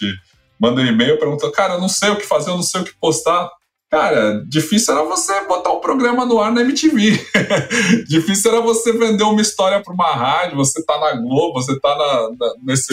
mandam 0.59 0.85
e-mail, 0.87 1.19
perguntam, 1.19 1.51
cara, 1.53 1.75
eu 1.75 1.81
não 1.81 1.89
sei 1.89 2.11
o 2.11 2.17
que 2.17 2.27
fazer, 2.27 2.51
eu 2.51 2.57
não 2.57 2.63
sei 2.63 2.81
o 2.81 2.85
que 2.85 2.95
postar. 2.99 3.51
Cara, 3.91 4.43
difícil 4.49 4.95
era 4.95 5.05
você 5.05 5.45
botar 5.47 5.73
um 5.73 5.81
programa 5.81 6.25
no 6.25 6.41
ar 6.41 6.51
na 6.51 6.63
MTV. 6.63 7.21
difícil 8.09 8.53
era 8.53 8.61
você 8.61 8.93
vender 8.93 9.23
uma 9.25 9.41
história 9.41 9.81
para 9.83 9.93
uma 9.93 10.13
rádio, 10.15 10.57
você 10.57 10.85
tá 10.85 10.99
na 10.99 11.13
Globo, 11.13 11.55
você 11.55 11.79
tá 11.79 11.97
na, 11.97 12.31
na, 12.39 12.55
nesse. 12.63 12.93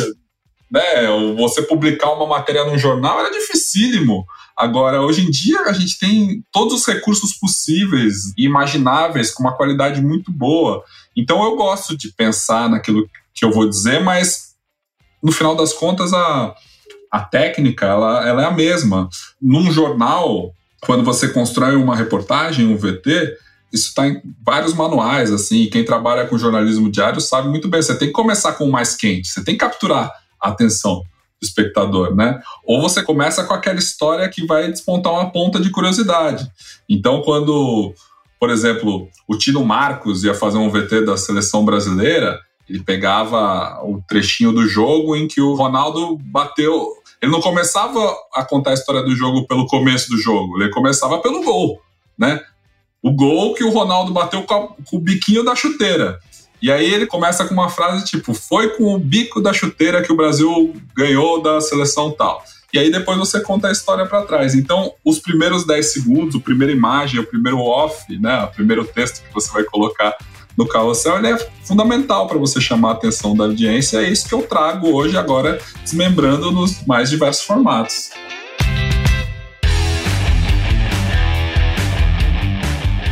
Né, 0.73 1.05
você 1.37 1.61
publicar 1.61 2.11
uma 2.13 2.25
matéria 2.25 2.65
num 2.65 2.79
jornal 2.79 3.19
era 3.19 3.29
dificílimo. 3.29 4.25
Agora, 4.57 5.03
hoje 5.03 5.21
em 5.21 5.29
dia, 5.29 5.61
a 5.61 5.71
gente 5.71 5.99
tem 5.99 6.43
todos 6.51 6.73
os 6.73 6.85
recursos 6.87 7.33
possíveis 7.33 8.33
e 8.35 8.45
imagináveis 8.45 9.29
com 9.29 9.43
uma 9.43 9.55
qualidade 9.55 10.01
muito 10.01 10.31
boa. 10.31 10.83
Então, 11.15 11.43
eu 11.43 11.55
gosto 11.55 11.95
de 11.95 12.11
pensar 12.11 12.67
naquilo 12.67 13.07
que 13.35 13.45
eu 13.45 13.51
vou 13.51 13.69
dizer, 13.69 14.01
mas 14.01 14.55
no 15.21 15.31
final 15.31 15.55
das 15.55 15.73
contas, 15.73 16.11
a, 16.11 16.55
a 17.11 17.19
técnica 17.19 17.85
ela, 17.85 18.27
ela 18.27 18.41
é 18.41 18.45
a 18.45 18.51
mesma. 18.51 19.07
Num 19.39 19.71
jornal, 19.71 20.55
quando 20.81 21.03
você 21.03 21.27
constrói 21.27 21.75
uma 21.75 21.95
reportagem, 21.95 22.65
um 22.65 22.77
VT, 22.77 23.37
isso 23.71 23.89
está 23.89 24.07
em 24.07 24.19
vários 24.43 24.73
manuais, 24.73 25.31
assim, 25.31 25.67
quem 25.67 25.85
trabalha 25.85 26.25
com 26.25 26.37
jornalismo 26.37 26.89
diário 26.89 27.21
sabe 27.21 27.47
muito 27.47 27.67
bem, 27.67 27.81
você 27.81 27.95
tem 27.95 28.07
que 28.07 28.13
começar 28.13 28.53
com 28.53 28.65
o 28.65 28.71
mais 28.71 28.95
quente, 28.95 29.27
você 29.27 29.43
tem 29.43 29.55
que 29.55 29.59
capturar 29.59 30.22
a 30.43 30.49
atenção 30.49 31.03
do 31.41 31.45
espectador, 31.45 32.13
né? 32.13 32.41
Ou 32.65 32.81
você 32.81 33.01
começa 33.01 33.43
com 33.43 33.53
aquela 33.53 33.79
história 33.79 34.27
que 34.29 34.45
vai 34.45 34.69
despontar 34.69 35.13
uma 35.13 35.31
ponta 35.31 35.59
de 35.59 35.71
curiosidade. 35.71 36.51
Então, 36.89 37.21
quando, 37.21 37.93
por 38.39 38.49
exemplo, 38.49 39.07
o 39.27 39.37
Tino 39.37 39.63
Marcos 39.65 40.23
ia 40.23 40.33
fazer 40.33 40.57
um 40.57 40.69
VT 40.69 41.05
da 41.05 41.17
seleção 41.17 41.63
brasileira, 41.63 42.39
ele 42.69 42.81
pegava 42.81 43.81
o 43.83 44.01
trechinho 44.07 44.51
do 44.51 44.67
jogo 44.67 45.15
em 45.15 45.27
que 45.27 45.41
o 45.41 45.53
Ronaldo 45.53 46.17
bateu. 46.17 46.93
Ele 47.21 47.31
não 47.31 47.41
começava 47.41 48.15
a 48.33 48.43
contar 48.43 48.71
a 48.71 48.73
história 48.73 49.01
do 49.01 49.15
jogo 49.15 49.47
pelo 49.47 49.65
começo 49.67 50.09
do 50.09 50.17
jogo, 50.17 50.61
ele 50.61 50.71
começava 50.71 51.19
pelo 51.19 51.43
gol, 51.43 51.81
né? 52.17 52.41
O 53.01 53.11
gol 53.11 53.53
que 53.53 53.63
o 53.63 53.69
Ronaldo 53.69 54.13
bateu 54.13 54.43
com, 54.43 54.53
a, 54.53 54.67
com 54.89 54.97
o 54.97 54.99
biquinho 54.99 55.43
da 55.43 55.55
chuteira. 55.55 56.19
E 56.63 56.71
aí 56.71 56.93
ele 56.93 57.05
começa 57.05 57.43
com 57.43 57.53
uma 57.53 57.69
frase 57.69 58.05
tipo: 58.05 58.33
Foi 58.33 58.69
com 58.69 58.95
o 58.95 58.97
bico 58.97 59.41
da 59.41 59.51
chuteira 59.51 60.01
que 60.01 60.13
o 60.13 60.15
Brasil 60.15 60.73
ganhou 60.95 61.41
da 61.43 61.59
seleção 61.59 62.09
tal. 62.09 62.41
E 62.73 62.79
aí 62.79 62.89
depois 62.89 63.19
você 63.19 63.41
conta 63.41 63.67
a 63.67 63.71
história 63.71 64.05
para 64.05 64.21
trás. 64.23 64.55
Então, 64.55 64.93
os 65.03 65.19
primeiros 65.19 65.67
10 65.67 65.91
segundos, 65.91 66.35
a 66.37 66.39
primeira 66.39 66.71
imagem, 66.71 67.19
o 67.19 67.27
primeiro 67.27 67.59
off, 67.59 68.05
né, 68.17 68.45
o 68.45 68.47
primeiro 68.47 68.85
texto 68.85 69.21
que 69.21 69.33
você 69.33 69.51
vai 69.51 69.63
colocar 69.65 70.15
no 70.57 70.65
carrossel, 70.65 71.17
ele 71.17 71.27
é 71.27 71.37
fundamental 71.63 72.27
para 72.27 72.37
você 72.37 72.61
chamar 72.61 72.89
a 72.89 72.93
atenção 72.93 73.35
da 73.35 73.43
audiência. 73.43 73.97
É 73.97 74.09
isso 74.09 74.27
que 74.27 74.33
eu 74.33 74.43
trago 74.43 74.87
hoje, 74.87 75.17
agora 75.17 75.59
desmembrando 75.83 76.49
nos 76.49 76.85
mais 76.85 77.09
diversos 77.09 77.43
formatos. 77.43 78.11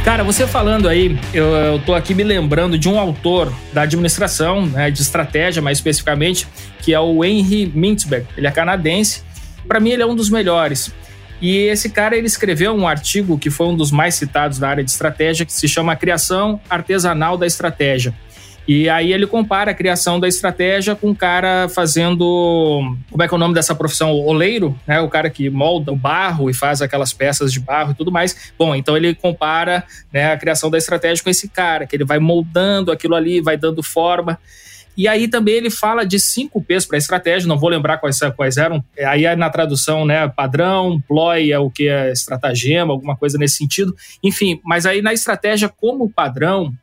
Cara, 0.03 0.23
você 0.23 0.47
falando 0.47 0.89
aí, 0.89 1.15
eu, 1.31 1.45
eu 1.45 1.79
tô 1.79 1.93
aqui 1.93 2.15
me 2.15 2.23
lembrando 2.23 2.75
de 2.75 2.89
um 2.89 2.99
autor 2.99 3.53
da 3.71 3.83
administração, 3.83 4.65
né, 4.65 4.89
de 4.89 4.99
estratégia 4.99 5.61
mais 5.61 5.77
especificamente, 5.77 6.47
que 6.79 6.91
é 6.91 6.99
o 6.99 7.23
Henry 7.23 7.71
Mintzberg. 7.73 8.25
Ele 8.35 8.47
é 8.47 8.51
canadense. 8.51 9.23
Para 9.67 9.79
mim, 9.79 9.91
ele 9.91 10.01
é 10.01 10.05
um 10.05 10.15
dos 10.15 10.29
melhores. 10.29 10.91
E 11.39 11.55
esse 11.55 11.89
cara 11.89 12.15
ele 12.15 12.25
escreveu 12.25 12.73
um 12.73 12.87
artigo 12.87 13.37
que 13.37 13.51
foi 13.51 13.67
um 13.67 13.75
dos 13.75 13.91
mais 13.91 14.15
citados 14.15 14.57
na 14.57 14.69
área 14.69 14.83
de 14.83 14.89
estratégia, 14.89 15.45
que 15.45 15.53
se 15.53 15.67
chama 15.67 15.95
Criação 15.95 16.59
Artesanal 16.67 17.37
da 17.37 17.45
Estratégia. 17.45 18.13
E 18.73 18.88
aí 18.88 19.12
ele 19.12 19.27
compara 19.27 19.71
a 19.71 19.73
criação 19.73 20.17
da 20.17 20.29
estratégia 20.29 20.95
com 20.95 21.10
o 21.10 21.15
cara 21.15 21.67
fazendo. 21.67 22.95
Como 23.12 23.21
é 23.21 23.27
que 23.27 23.34
é 23.34 23.36
o 23.36 23.38
nome 23.38 23.53
dessa 23.53 23.75
profissão? 23.75 24.13
O 24.13 24.25
oleiro, 24.25 24.79
né? 24.88 25.01
O 25.01 25.10
cara 25.10 25.29
que 25.29 25.49
molda 25.49 25.91
o 25.91 25.95
barro 25.97 26.49
e 26.49 26.53
faz 26.53 26.81
aquelas 26.81 27.12
peças 27.12 27.51
de 27.51 27.60
barro 27.60 27.91
e 27.91 27.95
tudo 27.95 28.13
mais. 28.13 28.53
Bom, 28.57 28.73
então 28.73 28.95
ele 28.95 29.13
compara 29.13 29.84
né, 30.10 30.31
a 30.31 30.38
criação 30.38 30.71
da 30.71 30.77
estratégia 30.77 31.21
com 31.21 31.29
esse 31.29 31.49
cara, 31.49 31.86
que 31.86 31.97
ele 31.97 32.05
vai 32.05 32.17
moldando 32.17 32.93
aquilo 32.93 33.13
ali, 33.13 33.41
vai 33.41 33.57
dando 33.57 33.84
forma. 33.84 34.39
E 34.95 35.05
aí 35.05 35.27
também 35.27 35.55
ele 35.55 35.69
fala 35.69 36.05
de 36.05 36.17
cinco 36.17 36.62
P's 36.62 36.86
para 36.86 36.97
estratégia, 36.97 37.49
não 37.49 37.60
vou 37.60 37.69
lembrar 37.69 37.97
quais, 37.97 38.19
quais 38.38 38.55
eram. 38.55 38.81
Aí 39.05 39.25
é 39.25 39.36
na 39.36 39.49
tradução, 39.49 40.05
né, 40.05 40.29
padrão, 40.29 41.01
ploy 41.10 41.51
é 41.51 41.60
o 41.60 41.69
que 41.69 41.89
é 41.89 42.10
estratagema, 42.10 42.93
alguma 42.93 43.17
coisa 43.17 43.38
nesse 43.38 43.57
sentido. 43.57 43.93
Enfim, 44.23 44.62
mas 44.63 44.86
aí 44.86 45.01
na 45.01 45.12
estratégia 45.12 45.67
como 45.67 46.10
padrão, 46.10 46.73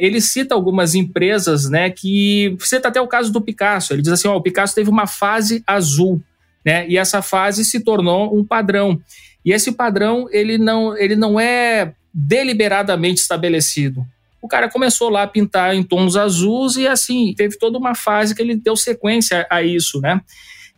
ele 0.00 0.20
cita 0.20 0.54
algumas 0.54 0.94
empresas, 0.94 1.68
né, 1.68 1.90
que 1.90 2.56
cita 2.60 2.88
até 2.88 3.00
o 3.00 3.08
caso 3.08 3.32
do 3.32 3.40
Picasso. 3.40 3.92
Ele 3.92 4.02
diz 4.02 4.12
assim, 4.12 4.28
ó, 4.28 4.36
o 4.36 4.42
Picasso 4.42 4.74
teve 4.74 4.90
uma 4.90 5.06
fase 5.06 5.62
azul, 5.66 6.22
né, 6.64 6.86
e 6.88 6.96
essa 6.96 7.22
fase 7.22 7.64
se 7.64 7.80
tornou 7.80 8.36
um 8.36 8.44
padrão. 8.44 9.00
E 9.44 9.52
esse 9.52 9.72
padrão, 9.72 10.28
ele 10.30 10.58
não, 10.58 10.96
ele 10.96 11.16
não 11.16 11.38
é 11.38 11.92
deliberadamente 12.12 13.20
estabelecido. 13.20 14.06
O 14.40 14.48
cara 14.48 14.68
começou 14.68 15.08
lá 15.08 15.22
a 15.22 15.26
pintar 15.26 15.74
em 15.74 15.82
tons 15.82 16.16
azuis 16.16 16.76
e 16.76 16.86
assim, 16.86 17.34
teve 17.36 17.58
toda 17.58 17.78
uma 17.78 17.94
fase 17.94 18.34
que 18.34 18.42
ele 18.42 18.54
deu 18.54 18.76
sequência 18.76 19.46
a 19.50 19.62
isso, 19.62 20.00
né? 20.00 20.20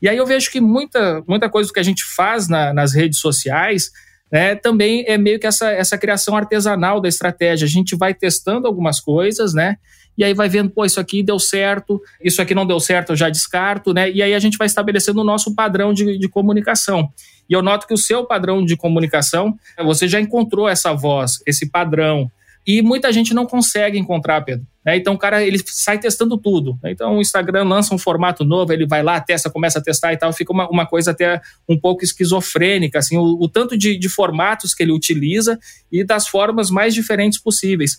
E 0.01 0.09
aí 0.09 0.17
eu 0.17 0.27
vejo 0.27 0.51
que 0.51 0.61
muita, 0.61 1.23
muita 1.29 1.49
coisa 1.49 1.71
que 1.73 1.79
a 1.79 1.83
gente 1.83 2.05
faz 2.05 2.49
na, 2.49 2.73
nas 2.73 2.95
redes 2.95 3.19
sociais 3.19 3.91
né, 4.31 4.55
também 4.55 5.05
é 5.07 5.19
meio 5.19 5.39
que 5.39 5.47
essa, 5.47 5.71
essa 5.71 5.99
criação 5.99 6.37
artesanal 6.37 7.01
da 7.01 7.09
estratégia. 7.09 7.65
A 7.65 7.69
gente 7.69 7.97
vai 7.97 8.15
testando 8.15 8.67
algumas 8.67 9.01
coisas, 9.01 9.55
né? 9.55 9.77
E 10.17 10.25
aí 10.25 10.35
vai 10.35 10.49
vendo, 10.49 10.71
pô, 10.71 10.85
isso 10.85 11.01
aqui 11.01 11.23
deu 11.23 11.39
certo, 11.39 12.01
isso 12.23 12.43
aqui 12.43 12.55
não 12.55 12.67
deu 12.67 12.79
certo, 12.79 13.11
eu 13.11 13.17
já 13.17 13.31
descarto, 13.31 13.95
né? 13.95 14.11
E 14.11 14.23
aí 14.23 14.35
a 14.35 14.39
gente 14.39 14.59
vai 14.59 14.67
estabelecendo 14.67 15.21
o 15.21 15.25
nosso 15.25 15.55
padrão 15.55 15.95
de, 15.95 16.19
de 16.19 16.29
comunicação. 16.29 17.09
E 17.49 17.53
eu 17.53 17.63
noto 17.63 17.87
que 17.87 17.95
o 17.95 17.99
seu 17.99 18.25
padrão 18.25 18.65
de 18.65 18.77
comunicação, 18.77 19.59
você 19.83 20.07
já 20.07 20.21
encontrou 20.21 20.69
essa 20.69 20.93
voz, 20.93 21.41
esse 21.47 21.71
padrão, 21.71 22.31
e 22.67 22.83
muita 22.83 23.13
gente 23.13 23.33
não 23.33 23.47
consegue 23.47 23.99
encontrar, 23.99 24.43
Pedro. 24.43 24.67
Né? 24.85 24.97
Então 24.97 25.15
o 25.15 25.19
cara 25.19 25.43
ele 25.43 25.59
sai 25.67 25.99
testando 25.99 26.37
tudo. 26.37 26.79
Né? 26.83 26.93
Então 26.93 27.17
o 27.17 27.21
Instagram 27.21 27.65
lança 27.65 27.95
um 27.95 27.99
formato 27.99 28.45
novo, 28.45 28.73
ele 28.73 28.87
vai 28.87 29.03
lá, 29.03 29.21
testa, 29.21 29.51
começa 29.51 29.79
a 29.79 29.83
testar 29.83 30.13
e 30.13 30.17
tal, 30.17 30.33
fica 30.33 30.53
uma, 30.53 30.69
uma 30.69 30.87
coisa 30.87 31.11
até 31.11 31.41
um 31.69 31.79
pouco 31.79 32.05
esquizofrênica, 32.05 32.99
assim, 32.99 33.17
o, 33.17 33.39
o 33.41 33.49
tanto 33.49 33.77
de, 33.77 33.99
de 33.99 34.09
formatos 34.09 34.75
que 34.75 34.83
ele 34.83 34.93
utiliza 34.93 35.59
e 35.91 36.05
das 36.05 36.27
formas 36.29 36.71
mais 36.71 36.95
diferentes 36.95 37.39
possíveis. 37.39 37.99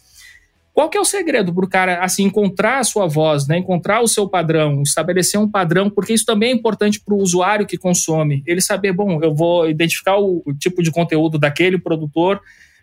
Qual 0.74 0.89
que 0.89 0.97
é 0.97 1.02
o 1.02 1.06
segredo 1.06 1.54
para 1.54 1.65
o 1.65 1.69
cara 1.69 2.00
assim 2.00 2.24
encontrar 2.24 2.80
a 2.80 2.84
sua 2.84 3.06
voz, 3.06 3.45
né? 3.45 3.58
encontrar 3.58 4.02
o 4.02 4.08
seu 4.08 4.28
padrão, 4.30 4.82
estabelecer 4.84 5.39
um 5.39 5.50
padrão, 5.50 5.89
porque 5.89 6.13
isso 6.13 6.26
também 6.26 6.52
é 6.52 6.54
importante 6.54 7.00
para 7.02 7.13
o 7.13 7.17
usuário 7.17 7.65
que 7.65 7.78
consome. 7.78 8.41
Ele 8.47 8.62
saber, 8.62 8.93
bom, 8.93 9.21
eu 9.21 9.36
vou 9.36 9.69
identificar 9.69 10.17
o, 10.17 10.41
o 10.45 10.54
tipo 10.54 10.82
de 10.82 10.89
conteúdo 10.89 11.38
daquele 11.38 11.78
produtor, 11.78 12.39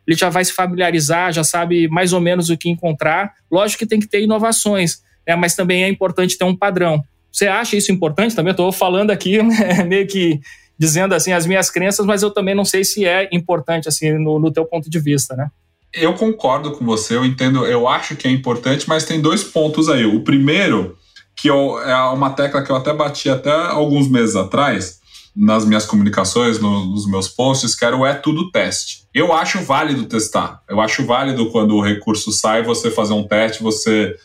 ele 0.09 0.17
já 0.17 0.31
vai 0.31 0.43
se 0.43 0.55
familiarizar, 0.55 1.33
já 1.35 1.45
sabe 1.45 1.87
mais 1.89 2.15
ou 2.15 2.21
menos 2.21 2.49
o 2.49 2.57
que 2.57 2.71
encontrar. 2.71 3.35
Lógico 3.51 3.81
que 3.81 3.87
tem 3.87 4.01
que 4.01 4.09
ter 4.09 4.23
inovações, 4.23 5.03
né, 5.27 5.37
mas 5.37 5.55
também 5.55 5.85
é 5.85 5.89
importante 5.89 6.39
ter 6.39 6.45
um 6.45 6.57
padrão. 6.57 7.03
Você 7.31 7.47
acha 7.47 7.77
isso 7.77 7.93
importante 7.93 8.35
também? 8.35 8.53
Estou 8.53 8.73
falando 8.73 9.11
aqui 9.11 9.41
né, 9.45 9.85
meio 9.85 10.07
que 10.07 10.41
dizendo 10.79 11.15
assim 11.15 11.33
as 11.33 11.45
minhas 11.45 11.71
crenças, 11.71 12.07
mas 12.07 12.23
eu 12.23 12.31
também 12.31 12.55
não 12.55 12.65
sei 12.65 12.85
se 12.85 13.05
é 13.05 13.29
importante 13.31 13.87
assim 13.87 14.13
no, 14.13 14.39
no 14.39 14.51
teu 14.51 14.65
ponto 14.65 14.89
de 14.89 14.99
vista, 14.99 15.37
né? 15.37 15.49
Eu 15.93 16.15
concordo 16.15 16.73
com 16.73 16.85
você, 16.85 17.15
eu 17.15 17.25
entendo, 17.25 17.67
eu 17.67 17.87
acho 17.87 18.17
que 18.17 18.27
é 18.27 18.31
importante, 18.31 18.89
mas 18.89 19.05
tem 19.05 19.21
dois 19.21 19.45
pontos 19.45 19.89
aí. 19.89 20.05
O 20.05 20.23
primeiro, 20.23 20.97
que 21.37 21.49
eu, 21.49 21.79
é 21.81 21.95
uma 22.11 22.31
tecla 22.31 22.63
que 22.63 22.71
eu 22.71 22.77
até 22.77 22.93
bati 22.93 23.29
até 23.31 23.51
alguns 23.51 24.11
meses 24.11 24.37
atrás, 24.37 24.99
nas 25.39 25.65
minhas 25.65 25.87
comunicações, 25.87 26.59
no, 26.59 26.85
nos 26.87 27.07
meus 27.07 27.29
posts, 27.29 27.77
que 27.77 27.85
era 27.85 27.97
o 27.97 28.05
é 28.05 28.13
tudo 28.13 28.51
teste. 28.51 29.05
Eu 29.15 29.33
acho 29.33 29.63
válido 29.63 30.05
testar. 30.07 30.61
Eu 30.69 30.81
acho 30.81 31.07
válido 31.07 31.49
quando 31.51 31.77
o 31.77 31.81
recurso 31.81 32.33
sai, 32.33 32.65
você 32.65 32.91
fazer 32.91 33.15
um 33.15 33.23
teste, 33.23 33.63
você 33.63 34.17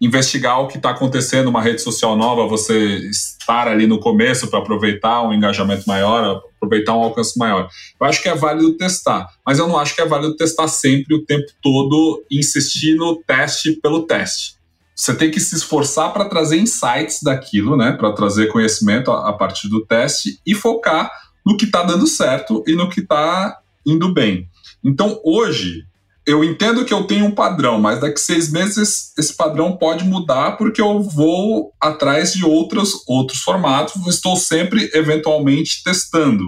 investigar 0.00 0.60
o 0.60 0.66
que 0.66 0.78
está 0.78 0.90
acontecendo 0.90 1.44
numa 1.44 1.62
rede 1.62 1.80
social 1.82 2.16
nova, 2.16 2.48
você 2.48 2.96
estar 3.08 3.68
ali 3.68 3.86
no 3.86 4.00
começo 4.00 4.48
para 4.48 4.58
aproveitar 4.58 5.22
um 5.22 5.32
engajamento 5.32 5.84
maior, 5.86 6.42
aproveitar 6.56 6.96
um 6.96 7.02
alcance 7.02 7.38
maior. 7.38 7.68
Eu 8.00 8.06
acho 8.06 8.22
que 8.22 8.28
é 8.28 8.34
válido 8.34 8.76
testar, 8.76 9.28
mas 9.46 9.58
eu 9.58 9.68
não 9.68 9.78
acho 9.78 9.94
que 9.94 10.00
é 10.00 10.06
válido 10.06 10.34
testar 10.36 10.66
sempre 10.68 11.14
o 11.14 11.24
tempo 11.24 11.46
todo 11.62 12.24
insistir 12.30 12.96
no 12.96 13.22
teste 13.24 13.72
pelo 13.72 14.04
teste. 14.04 14.56
Você 14.94 15.14
tem 15.14 15.30
que 15.30 15.40
se 15.40 15.54
esforçar 15.56 16.12
para 16.12 16.26
trazer 16.26 16.58
insights 16.58 17.22
daquilo, 17.22 17.76
né? 17.76 17.92
Para 17.92 18.12
trazer 18.12 18.48
conhecimento 18.48 19.10
a, 19.10 19.30
a, 19.30 19.32
partir 19.32 19.68
do 19.68 19.84
teste 19.84 20.40
e 20.46 20.54
focar 20.54 21.10
no 21.44 21.56
que 21.56 21.64
está 21.64 21.82
dando 21.82 22.06
certo 22.06 22.62
e 22.66 22.74
no 22.74 22.88
que 22.88 23.00
está 23.00 23.58
indo 23.86 24.12
bem. 24.12 24.48
Então, 24.84 25.20
hoje, 25.24 25.84
eu 26.26 26.44
entendo 26.44 26.84
que 26.84 26.94
eu 26.94 27.04
tenho 27.04 27.26
um 27.26 27.34
padrão, 27.34 27.80
mas 27.80 28.00
daqui 28.00 28.20
seis 28.20 28.50
meses 28.50 29.12
esse 29.18 29.34
padrão 29.34 29.76
pode 29.76 30.04
mudar 30.04 30.52
porque 30.52 30.80
eu 30.80 31.02
vou 31.02 31.72
atrás 31.80 32.32
de 32.32 32.44
outros, 32.44 33.02
outros 33.08 33.40
formatos, 33.40 34.06
estou 34.06 34.36
sempre 34.36 34.90
eventualmente 34.94 35.82
testando. 35.82 36.44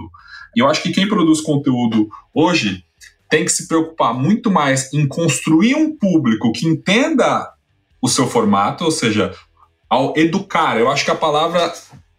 E 0.55 0.61
eu 0.61 0.69
acho 0.69 0.81
que 0.81 0.91
quem 0.91 1.07
produz 1.07 1.41
conteúdo 1.41 2.07
hoje 2.33 2.83
tem 3.29 3.43
que 3.43 3.51
se 3.51 3.67
preocupar 3.67 4.13
muito 4.13 4.49
mais 4.49 4.93
em 4.93 5.05
construir 5.07 5.75
um 5.75 5.97
público 5.97 6.53
que 6.53 6.67
entenda 6.67 7.51
o 8.01 8.07
seu 8.07 8.27
formato, 8.27 8.83
ou 8.83 8.91
seja, 8.91 9.33
ao 9.89 10.13
educar. 10.17 10.77
Eu 10.77 10.89
acho 10.89 11.05
que 11.05 11.11
a 11.11 11.15
palavra 11.15 11.73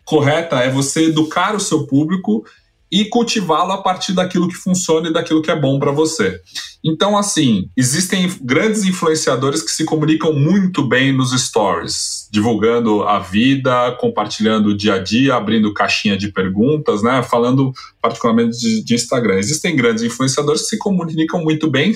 correta 0.04 0.56
é 0.60 0.70
você 0.70 1.06
educar 1.06 1.54
o 1.54 1.60
seu 1.60 1.86
público 1.86 2.44
e 2.90 3.04
cultivá-lo 3.06 3.72
a 3.72 3.82
partir 3.82 4.12
daquilo 4.12 4.48
que 4.48 4.54
funciona 4.54 5.08
e 5.08 5.12
daquilo 5.12 5.42
que 5.42 5.50
é 5.50 5.60
bom 5.60 5.78
para 5.78 5.90
você. 5.90 6.40
Então, 6.84 7.18
assim, 7.18 7.68
existem 7.76 8.30
grandes 8.40 8.84
influenciadores 8.84 9.60
que 9.60 9.72
se 9.72 9.84
comunicam 9.84 10.32
muito 10.32 10.86
bem 10.86 11.12
nos 11.12 11.32
stories, 11.32 12.28
divulgando 12.30 13.02
a 13.02 13.18
vida, 13.18 13.96
compartilhando 13.98 14.68
o 14.68 14.76
dia 14.76 14.94
a 14.94 14.98
dia, 14.98 15.34
abrindo 15.34 15.74
caixinha 15.74 16.16
de 16.16 16.30
perguntas, 16.30 17.02
né? 17.02 17.24
Falando 17.24 17.72
particularmente 18.00 18.56
de, 18.56 18.84
de 18.84 18.94
Instagram. 18.94 19.38
Existem 19.38 19.74
grandes 19.74 20.04
influenciadores 20.04 20.62
que 20.62 20.68
se 20.68 20.78
comunicam 20.78 21.42
muito 21.42 21.68
bem 21.68 21.92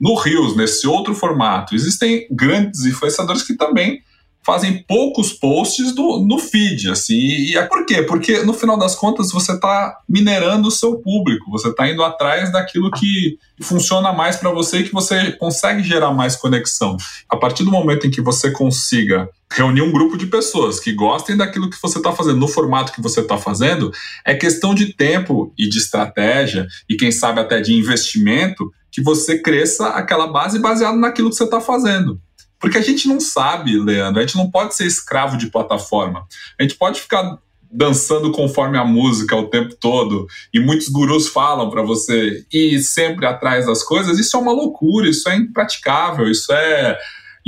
no 0.00 0.14
Rios, 0.14 0.56
nesse 0.56 0.86
outro 0.86 1.14
formato. 1.14 1.74
Existem 1.74 2.26
grandes 2.30 2.84
influenciadores 2.84 3.42
que 3.42 3.56
também 3.56 4.02
fazem 4.48 4.82
poucos 4.88 5.32
posts 5.32 5.94
do, 5.94 6.20
no 6.20 6.38
feed, 6.38 6.90
assim. 6.90 7.18
E, 7.18 7.58
é 7.58 7.66
por 7.66 7.84
quê? 7.84 8.02
Porque 8.02 8.42
no 8.44 8.54
final 8.54 8.78
das 8.78 8.94
contas 8.94 9.30
você 9.30 9.52
está 9.52 9.98
minerando 10.08 10.68
o 10.68 10.70
seu 10.70 10.96
público, 10.96 11.50
você 11.50 11.68
está 11.68 11.86
indo 11.86 12.02
atrás 12.02 12.50
daquilo 12.50 12.90
que 12.90 13.38
funciona 13.60 14.10
mais 14.10 14.36
para 14.36 14.50
você 14.50 14.78
e 14.78 14.84
que 14.84 14.92
você 14.92 15.32
consegue 15.32 15.82
gerar 15.82 16.12
mais 16.12 16.34
conexão. 16.34 16.96
A 17.28 17.36
partir 17.36 17.62
do 17.62 17.70
momento 17.70 18.06
em 18.06 18.10
que 18.10 18.22
você 18.22 18.50
consiga 18.50 19.28
reunir 19.50 19.82
um 19.82 19.92
grupo 19.92 20.16
de 20.16 20.26
pessoas 20.26 20.78
que 20.78 20.92
gostem 20.92 21.36
daquilo 21.36 21.70
que 21.70 21.80
você 21.80 21.98
está 21.98 22.12
fazendo, 22.12 22.38
no 22.38 22.48
formato 22.48 22.92
que 22.92 23.00
você 23.00 23.20
está 23.20 23.38
fazendo, 23.38 23.90
é 24.24 24.34
questão 24.34 24.74
de 24.74 24.92
tempo 24.92 25.52
e 25.58 25.68
de 25.68 25.78
estratégia 25.78 26.66
e 26.88 26.96
quem 26.96 27.10
sabe 27.10 27.40
até 27.40 27.60
de 27.60 27.72
investimento 27.72 28.70
que 28.90 29.02
você 29.02 29.38
cresça 29.38 29.88
aquela 29.88 30.26
base 30.26 30.58
baseada 30.58 30.96
naquilo 30.96 31.30
que 31.30 31.36
você 31.36 31.44
está 31.44 31.60
fazendo. 31.60 32.20
Porque 32.60 32.78
a 32.78 32.82
gente 32.82 33.06
não 33.06 33.20
sabe, 33.20 33.78
Leandro, 33.78 34.20
a 34.20 34.26
gente 34.26 34.36
não 34.36 34.50
pode 34.50 34.74
ser 34.74 34.86
escravo 34.86 35.36
de 35.36 35.46
plataforma. 35.46 36.26
A 36.58 36.62
gente 36.62 36.74
pode 36.74 37.00
ficar 37.00 37.38
dançando 37.70 38.32
conforme 38.32 38.78
a 38.78 38.84
música 38.84 39.36
o 39.36 39.48
tempo 39.48 39.74
todo 39.76 40.26
e 40.52 40.58
muitos 40.58 40.88
gurus 40.88 41.28
falam 41.28 41.68
para 41.68 41.82
você 41.82 42.44
ir 42.52 42.80
sempre 42.80 43.26
atrás 43.26 43.66
das 43.66 43.82
coisas. 43.82 44.18
Isso 44.18 44.36
é 44.36 44.40
uma 44.40 44.52
loucura, 44.52 45.08
isso 45.08 45.28
é 45.28 45.36
impraticável, 45.36 46.28
isso 46.30 46.52
é 46.52 46.98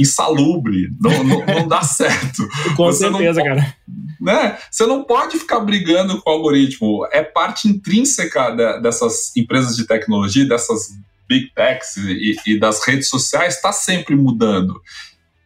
insalubre, 0.01 0.89
não, 0.99 1.25
não, 1.25 1.47
não 1.47 1.69
dá 1.69 1.83
certo. 1.83 2.49
Com 2.77 2.87
você 2.87 3.09
certeza, 3.09 3.43
cara. 3.43 3.77
Né? 4.21 4.59
Você 4.71 4.87
não 4.87 5.05
pode 5.05 5.39
ficar 5.39 5.61
brigando 5.61 6.21
com 6.21 6.31
o 6.31 6.33
algoritmo. 6.33 7.07
É 7.13 7.23
parte 7.23 7.69
intrínseca 7.69 8.51
de, 8.51 8.81
dessas 8.81 9.35
empresas 9.37 9.77
de 9.77 9.87
tecnologia, 9.87 10.49
dessas 10.49 10.89
big 11.29 11.53
techs 11.55 11.97
e, 11.97 12.37
e 12.47 12.59
das 12.59 12.85
redes 12.85 13.09
sociais 13.09 13.57
está 13.57 13.73
sempre 13.73 14.17
mudando. 14.17 14.81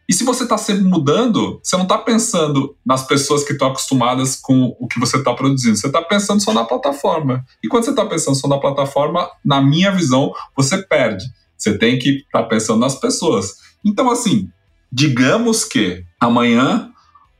E 0.07 0.13
se 0.13 0.23
você 0.23 0.43
está 0.43 0.57
sempre 0.57 0.83
mudando, 0.83 1.59
você 1.63 1.75
não 1.75 1.83
está 1.83 1.97
pensando 1.97 2.75
nas 2.85 3.05
pessoas 3.05 3.43
que 3.43 3.53
estão 3.53 3.69
acostumadas 3.69 4.35
com 4.35 4.75
o 4.79 4.87
que 4.87 4.99
você 4.99 5.17
está 5.17 5.33
produzindo. 5.33 5.75
Você 5.75 5.87
está 5.87 6.01
pensando 6.01 6.43
só 6.43 6.53
na 6.53 6.63
plataforma. 6.63 7.43
E 7.63 7.67
quando 7.67 7.85
você 7.85 7.89
está 7.89 8.05
pensando 8.05 8.35
só 8.35 8.47
na 8.47 8.59
plataforma, 8.59 9.27
na 9.43 9.61
minha 9.61 9.91
visão, 9.91 10.31
você 10.55 10.77
perde. 10.77 11.25
Você 11.57 11.77
tem 11.77 11.97
que 11.97 12.17
estar 12.17 12.43
tá 12.43 12.49
pensando 12.49 12.79
nas 12.79 12.95
pessoas. 12.95 13.64
Então, 13.85 14.09
assim, 14.09 14.49
digamos 14.91 15.63
que 15.63 16.03
amanhã 16.19 16.91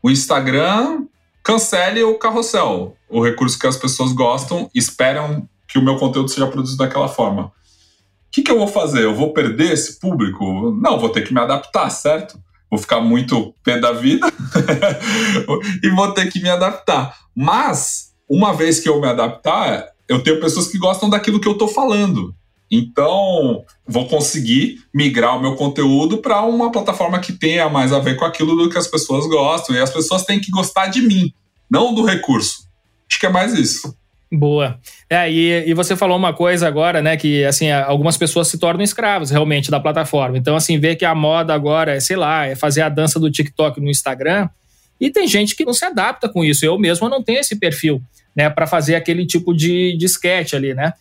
o 0.02 0.10
Instagram 0.10 1.06
cancele 1.44 2.04
o 2.04 2.18
carrossel, 2.18 2.96
o 3.10 3.24
recurso 3.24 3.58
que 3.58 3.68
as 3.68 3.78
pessoas 3.78 4.12
gostam, 4.12 4.70
esperam 4.74 5.50
que 5.68 5.80
o 5.80 5.84
meu 5.84 5.98
conteúdo 5.98 6.30
seja 6.30 6.48
produzido 6.48 6.78
daquela 6.78 7.08
forma 7.08 7.52
que, 8.36 8.42
que 8.42 8.52
eu 8.52 8.58
vou 8.58 8.68
fazer? 8.68 9.06
Eu 9.06 9.16
vou 9.16 9.32
perder 9.32 9.72
esse 9.72 9.98
público? 9.98 10.44
Não, 10.82 11.00
vou 11.00 11.08
ter 11.08 11.22
que 11.22 11.34
me 11.34 11.40
adaptar, 11.40 11.90
certo? 11.90 12.38
Vou 12.70 12.78
ficar 12.78 13.00
muito 13.00 13.54
pé 13.64 13.80
da 13.80 13.94
vida 13.94 14.28
e 15.82 15.90
vou 15.92 16.12
ter 16.12 16.30
que 16.30 16.42
me 16.42 16.50
adaptar. 16.50 17.16
Mas, 17.34 18.14
uma 18.30 18.54
vez 18.54 18.82
que 18.82 18.90
eu 18.90 19.00
me 19.00 19.08
adaptar, 19.08 19.88
eu 20.10 20.22
tenho 20.22 20.42
pessoas 20.42 20.68
que 20.68 20.78
gostam 20.78 21.10
daquilo 21.10 21.40
que 21.40 21.48
eu 21.48 21.54
estou 21.54 21.70
falando. 21.70 22.36
Então, 22.70 23.64
vou 23.88 24.08
conseguir 24.08 24.80
migrar 24.94 25.38
o 25.38 25.42
meu 25.42 25.56
conteúdo 25.56 26.18
para 26.18 26.42
uma 26.42 26.72
plataforma 26.72 27.20
que 27.20 27.34
tenha 27.34 27.70
mais 27.70 27.94
a 27.94 28.00
ver 28.00 28.16
com 28.16 28.26
aquilo 28.26 28.56
do 28.56 28.70
que 28.70 28.78
as 28.78 28.88
pessoas 28.88 29.28
gostam. 29.28 29.76
E 29.76 29.80
as 29.80 29.92
pessoas 29.92 30.24
têm 30.24 30.40
que 30.40 30.52
gostar 30.52 30.88
de 30.88 31.02
mim, 31.02 31.34
não 31.70 31.94
do 31.94 32.04
recurso. 32.04 32.66
Acho 33.10 33.20
que 33.20 33.26
é 33.26 33.30
mais 33.30 33.54
isso. 33.54 33.96
Boa. 34.32 34.80
É, 35.10 35.32
e, 35.32 35.70
e 35.70 35.74
você 35.74 35.96
falou 35.96 36.18
uma 36.18 36.34
coisa 36.34 36.68
agora, 36.68 37.02
né? 37.02 37.16
Que 37.16 37.46
assim, 37.46 37.72
algumas 37.72 38.18
pessoas 38.18 38.48
se 38.48 38.58
tornam 38.58 38.84
escravos 38.84 39.30
realmente 39.30 39.70
da 39.70 39.80
plataforma. 39.80 40.38
Então, 40.38 40.56
assim, 40.56 40.80
ver 40.80 40.96
que 40.96 41.06
a 41.06 41.14
moda 41.14 41.54
agora 41.54 41.96
é, 41.96 42.00
sei 42.00 42.16
lá, 42.16 42.46
é 42.46 42.56
fazer 42.56 42.82
a 42.82 42.90
dança 42.90 43.20
do 43.20 43.32
TikTok 43.32 43.80
no 43.80 43.90
Instagram. 43.90 44.50
E 45.00 45.10
tem 45.10 45.28
gente 45.28 45.56
que 45.56 45.66
não 45.66 45.74
se 45.74 45.86
adapta 45.86 46.28
com 46.28 46.44
isso. 46.44 46.66
Eu 46.66 46.78
mesmo 46.80 47.08
não 47.08 47.24
tenho 47.24 47.40
esse 47.40 47.58
perfil, 47.58 48.02
né, 48.36 48.50
para 48.50 48.66
fazer 48.66 48.96
aquele 48.96 49.26
tipo 49.26 49.54
de, 49.54 49.96
de 49.98 50.06
sketch 50.06 50.54
ali, 50.54 50.74
né? 50.74 50.94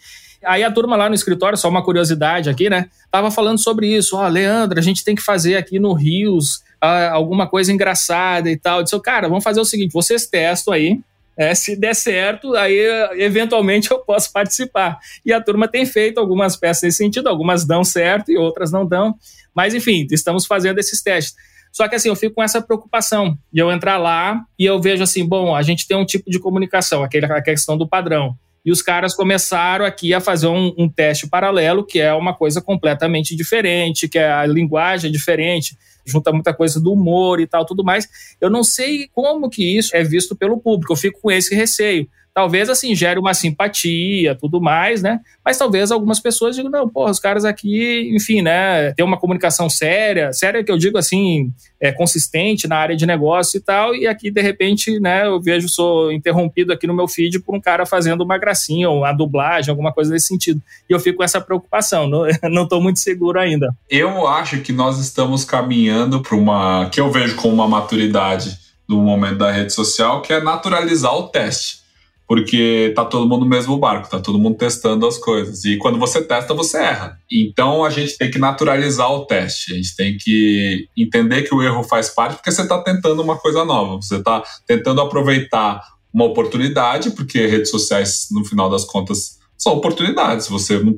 Aí 0.47 0.63
a 0.63 0.71
turma 0.71 0.97
lá 0.97 1.09
no 1.09 1.15
escritório, 1.15 1.57
só 1.57 1.69
uma 1.69 1.85
curiosidade 1.85 2.49
aqui, 2.49 2.71
né? 2.71 2.89
Tava 3.11 3.31
falando 3.31 3.59
sobre 3.59 3.87
isso. 3.89 4.17
Ó, 4.17 4.25
oh, 4.25 4.29
Leandro, 4.29 4.79
a 4.79 4.83
gente 4.83 5.05
tem 5.05 5.15
que 5.15 5.23
fazer 5.23 5.57
aqui 5.57 5.79
no 5.79 5.93
Rios 5.93 6.63
ah, 6.81 7.11
alguma 7.11 7.47
coisa 7.47 7.73
engraçada 7.73 8.51
e 8.51 8.57
tal. 8.57 8.79
Eu 8.79 8.85
disse, 8.85 9.01
cara, 9.01 9.29
vamos 9.29 9.45
fazer 9.45 9.61
o 9.61 9.65
seguinte: 9.65 9.93
vocês 9.93 10.27
testam 10.27 10.75
aí, 10.75 11.01
é, 11.37 11.55
se 11.55 11.77
der 11.77 11.95
certo, 11.95 12.55
aí 12.55 12.79
eventualmente 13.15 13.91
eu 13.91 13.99
posso 13.99 14.33
participar. 14.33 14.99
E 15.25 15.33
a 15.33 15.41
turma 15.41 15.67
tem 15.67 15.85
feito 15.85 16.19
algumas 16.19 16.57
peças 16.57 16.83
nesse 16.83 16.99
sentido, 16.99 17.29
algumas 17.29 17.65
dão 17.65 17.83
certo 17.83 18.31
e 18.31 18.37
outras 18.37 18.71
não 18.71 18.87
dão. 18.87 19.15
Mas 19.55 19.75
enfim, 19.75 20.07
estamos 20.11 20.47
fazendo 20.47 20.79
esses 20.79 21.03
testes. 21.03 21.35
Só 21.73 21.89
que 21.89 21.97
assim, 21.97 22.09
eu 22.09 22.15
fico 22.15 22.37
com 22.37 22.43
essa 22.43 22.63
preocupação 22.63 23.37
de 23.53 23.61
eu 23.61 23.71
entrar 23.73 23.97
lá 23.97 24.45
e 24.57 24.65
eu 24.65 24.81
vejo 24.81 25.03
assim, 25.03 25.27
bom, 25.27 25.57
a 25.57 25.63
gente 25.63 25.89
tem 25.89 25.97
um 25.97 26.05
tipo 26.05 26.31
de 26.31 26.39
comunicação, 26.39 27.03
aquela 27.03 27.43
questão 27.43 27.77
do 27.77 27.89
padrão. 27.89 28.37
E 28.65 28.73
os 28.73 28.81
caras 28.81 29.15
começaram 29.15 29.85
aqui 29.85 30.15
a 30.15 30.21
fazer 30.21 30.47
um, 30.47 30.75
um 30.79 30.89
teste 30.89 31.29
paralelo, 31.29 31.85
que 31.85 32.01
é 32.01 32.13
uma 32.15 32.35
coisa 32.35 32.63
completamente 32.63 33.37
diferente, 33.37 34.09
que 34.09 34.19
é 34.19 34.33
a 34.33 34.47
linguagem 34.47 35.09
é 35.09 35.13
diferente 35.13 35.77
junta 36.07 36.33
muita 36.33 36.53
coisa 36.53 36.81
do 36.81 36.93
humor 36.93 37.41
e 37.41 37.47
tal, 37.47 37.65
tudo 37.65 37.83
mais. 37.83 38.09
Eu 38.41 38.51
não 38.51 38.63
sei 38.63 39.09
como 39.13 39.49
que 39.49 39.77
isso 39.77 39.97
é 39.97 40.05
visto 40.05 40.37
pelo 40.37 40.61
público, 40.61 40.93
eu 40.93 40.97
fico 40.97 41.21
com 41.21 41.31
esse 41.31 41.55
receio 41.55 42.09
talvez 42.35 42.69
assim 42.69 42.97
gere 42.97 43.21
uma 43.21 43.33
simpatia, 43.33 44.35
tudo 44.35 44.61
mais, 44.61 45.01
né? 45.01 45.21
Mas 45.45 45.57
talvez 45.57 45.93
algumas 45.93 46.19
pessoas 46.19 46.57
digam, 46.57 46.71
não, 46.71 46.89
pô, 46.89 47.09
os 47.09 47.21
caras 47.21 47.45
aqui, 47.45 48.11
enfim, 48.13 48.43
né, 48.43 48.93
tem 48.93 49.05
uma 49.05 49.17
comunicação 49.17 49.71
séria, 49.71 50.33
séria 50.33 50.65
que 50.65 50.73
eu 50.73 50.77
digo 50.77 50.99
assim, 50.99 51.53
é 51.81 51.93
consistente 51.93 52.67
na 52.67 52.77
área 52.77 52.97
de 52.97 53.07
negócio 53.07 53.57
e 53.59 53.61
tal, 53.61 53.95
e 53.95 54.09
aqui 54.09 54.33
de 54.33 54.43
repente, 54.43 54.99
né, 54.99 55.27
eu 55.27 55.41
vejo 55.41 55.69
sou 55.69 56.11
interrompido 56.11 56.73
aqui 56.73 56.89
no 56.89 56.95
meu 56.95 57.07
feed 57.07 57.39
por 57.39 57.55
um 57.55 57.61
cara 57.61 57.87
fazendo 57.87 58.25
uma 58.25 58.37
gracinha 58.37 58.91
ou 58.91 58.99
uma 58.99 59.13
dublagem, 59.13 59.71
alguma 59.71 59.93
coisa 59.93 60.11
desse 60.11 60.27
sentido. 60.27 60.61
E 60.91 60.93
eu 60.93 60.99
fico 60.99 61.19
com 61.19 61.25
essa 61.25 61.41
preocupação, 61.41 62.11
não, 62.51 62.67
tô 62.67 62.81
muito 62.81 62.99
seguro 62.99 63.39
ainda. 63.39 63.73
Eu 63.89 64.27
acho 64.27 64.61
que 64.61 64.73
nós 64.73 64.99
estamos 64.99 65.45
caminhando 65.45 66.21
para 66.21 66.35
uma 66.35 66.89
que 66.91 67.01
eu 67.01 67.13
vejo 67.13 67.37
como 67.37 67.55
uma 67.55 67.69
maturidade 67.69 68.59
do 68.89 68.97
momento 68.97 69.39
da 69.39 69.53
rede 69.53 69.73
social, 69.73 70.21
que 70.21 70.33
é 70.33 70.43
naturalizar 70.43 71.15
o 71.15 71.29
teste 71.29 71.84
porque 72.27 72.93
tá 72.97 73.05
todo 73.05 73.29
mundo 73.29 73.45
no 73.45 73.51
mesmo 73.51 73.77
barco, 73.79 74.09
tá 74.09 74.19
todo 74.19 74.39
mundo 74.39 74.57
testando 74.57 75.07
as 75.07 75.19
coisas. 75.19 75.65
E 75.65 75.77
quando 75.77 75.99
você 75.99 76.23
testa, 76.23 76.55
você 76.55 76.79
erra. 76.79 77.19
Então 77.31 77.85
a 77.85 77.91
gente 77.91 78.17
tem 78.17 78.31
que 78.31 78.39
naturalizar 78.39 79.11
o 79.13 79.27
teste, 79.27 79.73
a 79.73 79.77
gente 79.77 79.95
tem 79.95 80.17
que 80.17 80.89
entender 80.97 81.43
que 81.43 81.55
o 81.55 81.63
erro 81.63 81.83
faz 81.83 82.09
parte, 82.09 82.37
porque 82.37 82.51
você 82.51 82.63
está 82.63 82.83
tentando 82.83 83.23
uma 83.23 83.37
coisa 83.37 83.65
nova, 83.65 83.97
você 83.97 84.17
está 84.17 84.43
tentando 84.67 85.01
aproveitar 85.01 85.83
uma 86.13 86.25
oportunidade, 86.25 87.11
porque 87.11 87.47
redes 87.47 87.71
sociais, 87.71 88.29
no 88.31 88.45
final 88.45 88.71
das 88.71 88.85
contas, 88.85 89.39
são 89.59 89.75
oportunidades. 89.75 90.49
Você 90.49 90.79
não, 90.79 90.97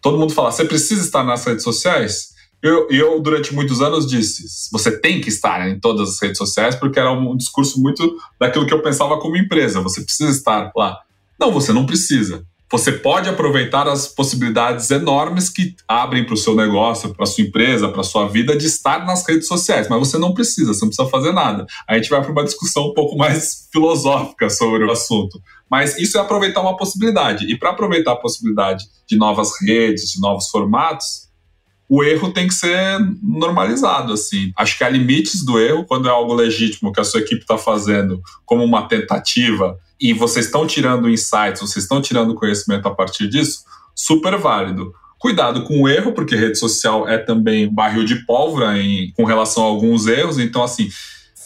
todo 0.00 0.18
mundo 0.18 0.32
fala, 0.32 0.50
você 0.50 0.64
precisa 0.64 1.02
estar 1.02 1.22
nas 1.22 1.44
redes 1.44 1.62
sociais? 1.62 2.33
Eu, 2.64 2.88
eu, 2.88 3.20
durante 3.20 3.54
muitos 3.54 3.82
anos, 3.82 4.06
disse: 4.06 4.70
você 4.72 4.90
tem 4.98 5.20
que 5.20 5.28
estar 5.28 5.68
em 5.68 5.78
todas 5.78 6.08
as 6.08 6.22
redes 6.22 6.38
sociais, 6.38 6.74
porque 6.74 6.98
era 6.98 7.12
um 7.12 7.36
discurso 7.36 7.78
muito 7.78 8.16
daquilo 8.40 8.66
que 8.66 8.72
eu 8.72 8.82
pensava 8.82 9.18
como 9.18 9.36
empresa. 9.36 9.82
Você 9.82 10.00
precisa 10.00 10.30
estar 10.30 10.72
lá. 10.74 10.98
Não, 11.38 11.52
você 11.52 11.74
não 11.74 11.84
precisa. 11.84 12.42
Você 12.72 12.90
pode 12.90 13.28
aproveitar 13.28 13.86
as 13.86 14.08
possibilidades 14.08 14.90
enormes 14.90 15.50
que 15.50 15.76
abrem 15.86 16.24
para 16.24 16.32
o 16.32 16.38
seu 16.38 16.56
negócio, 16.56 17.14
para 17.14 17.26
sua 17.26 17.44
empresa, 17.44 17.90
para 17.90 18.02
sua 18.02 18.26
vida 18.28 18.56
de 18.56 18.66
estar 18.66 19.04
nas 19.04 19.28
redes 19.28 19.46
sociais, 19.46 19.86
mas 19.86 19.98
você 19.98 20.16
não 20.16 20.32
precisa, 20.32 20.72
você 20.72 20.80
não 20.80 20.88
precisa 20.88 21.08
fazer 21.10 21.32
nada. 21.32 21.66
A 21.86 21.96
gente 21.96 22.08
vai 22.08 22.22
para 22.22 22.32
uma 22.32 22.44
discussão 22.44 22.88
um 22.88 22.94
pouco 22.94 23.14
mais 23.14 23.68
filosófica 23.70 24.48
sobre 24.48 24.84
o 24.84 24.90
assunto. 24.90 25.38
Mas 25.70 25.98
isso 25.98 26.16
é 26.16 26.20
aproveitar 26.22 26.62
uma 26.62 26.76
possibilidade. 26.78 27.44
E 27.44 27.58
para 27.58 27.70
aproveitar 27.70 28.12
a 28.12 28.16
possibilidade 28.16 28.86
de 29.06 29.16
novas 29.16 29.50
redes, 29.60 30.10
de 30.10 30.18
novos 30.18 30.48
formatos, 30.48 31.23
o 31.94 32.02
erro 32.02 32.32
tem 32.32 32.48
que 32.48 32.54
ser 32.54 32.98
normalizado, 33.22 34.12
assim. 34.12 34.52
Acho 34.56 34.76
que 34.76 34.82
há 34.82 34.88
limites 34.88 35.44
do 35.44 35.60
erro 35.60 35.84
quando 35.84 36.08
é 36.08 36.10
algo 36.10 36.34
legítimo 36.34 36.92
que 36.92 36.98
a 37.00 37.04
sua 37.04 37.20
equipe 37.20 37.42
está 37.42 37.56
fazendo 37.56 38.20
como 38.44 38.64
uma 38.64 38.88
tentativa 38.88 39.78
e 40.00 40.12
vocês 40.12 40.46
estão 40.46 40.66
tirando 40.66 41.08
insights, 41.08 41.60
vocês 41.60 41.84
estão 41.84 42.02
tirando 42.02 42.34
conhecimento 42.34 42.88
a 42.88 42.90
partir 42.92 43.28
disso, 43.28 43.60
super 43.94 44.36
válido. 44.36 44.92
Cuidado 45.20 45.62
com 45.62 45.82
o 45.82 45.88
erro, 45.88 46.10
porque 46.10 46.34
rede 46.34 46.58
social 46.58 47.08
é 47.08 47.16
também 47.16 47.72
barril 47.72 48.04
de 48.04 48.26
pólvora 48.26 48.76
em, 48.76 49.12
com 49.12 49.24
relação 49.24 49.62
a 49.62 49.66
alguns 49.66 50.08
erros. 50.08 50.40
Então, 50.40 50.64
assim, 50.64 50.88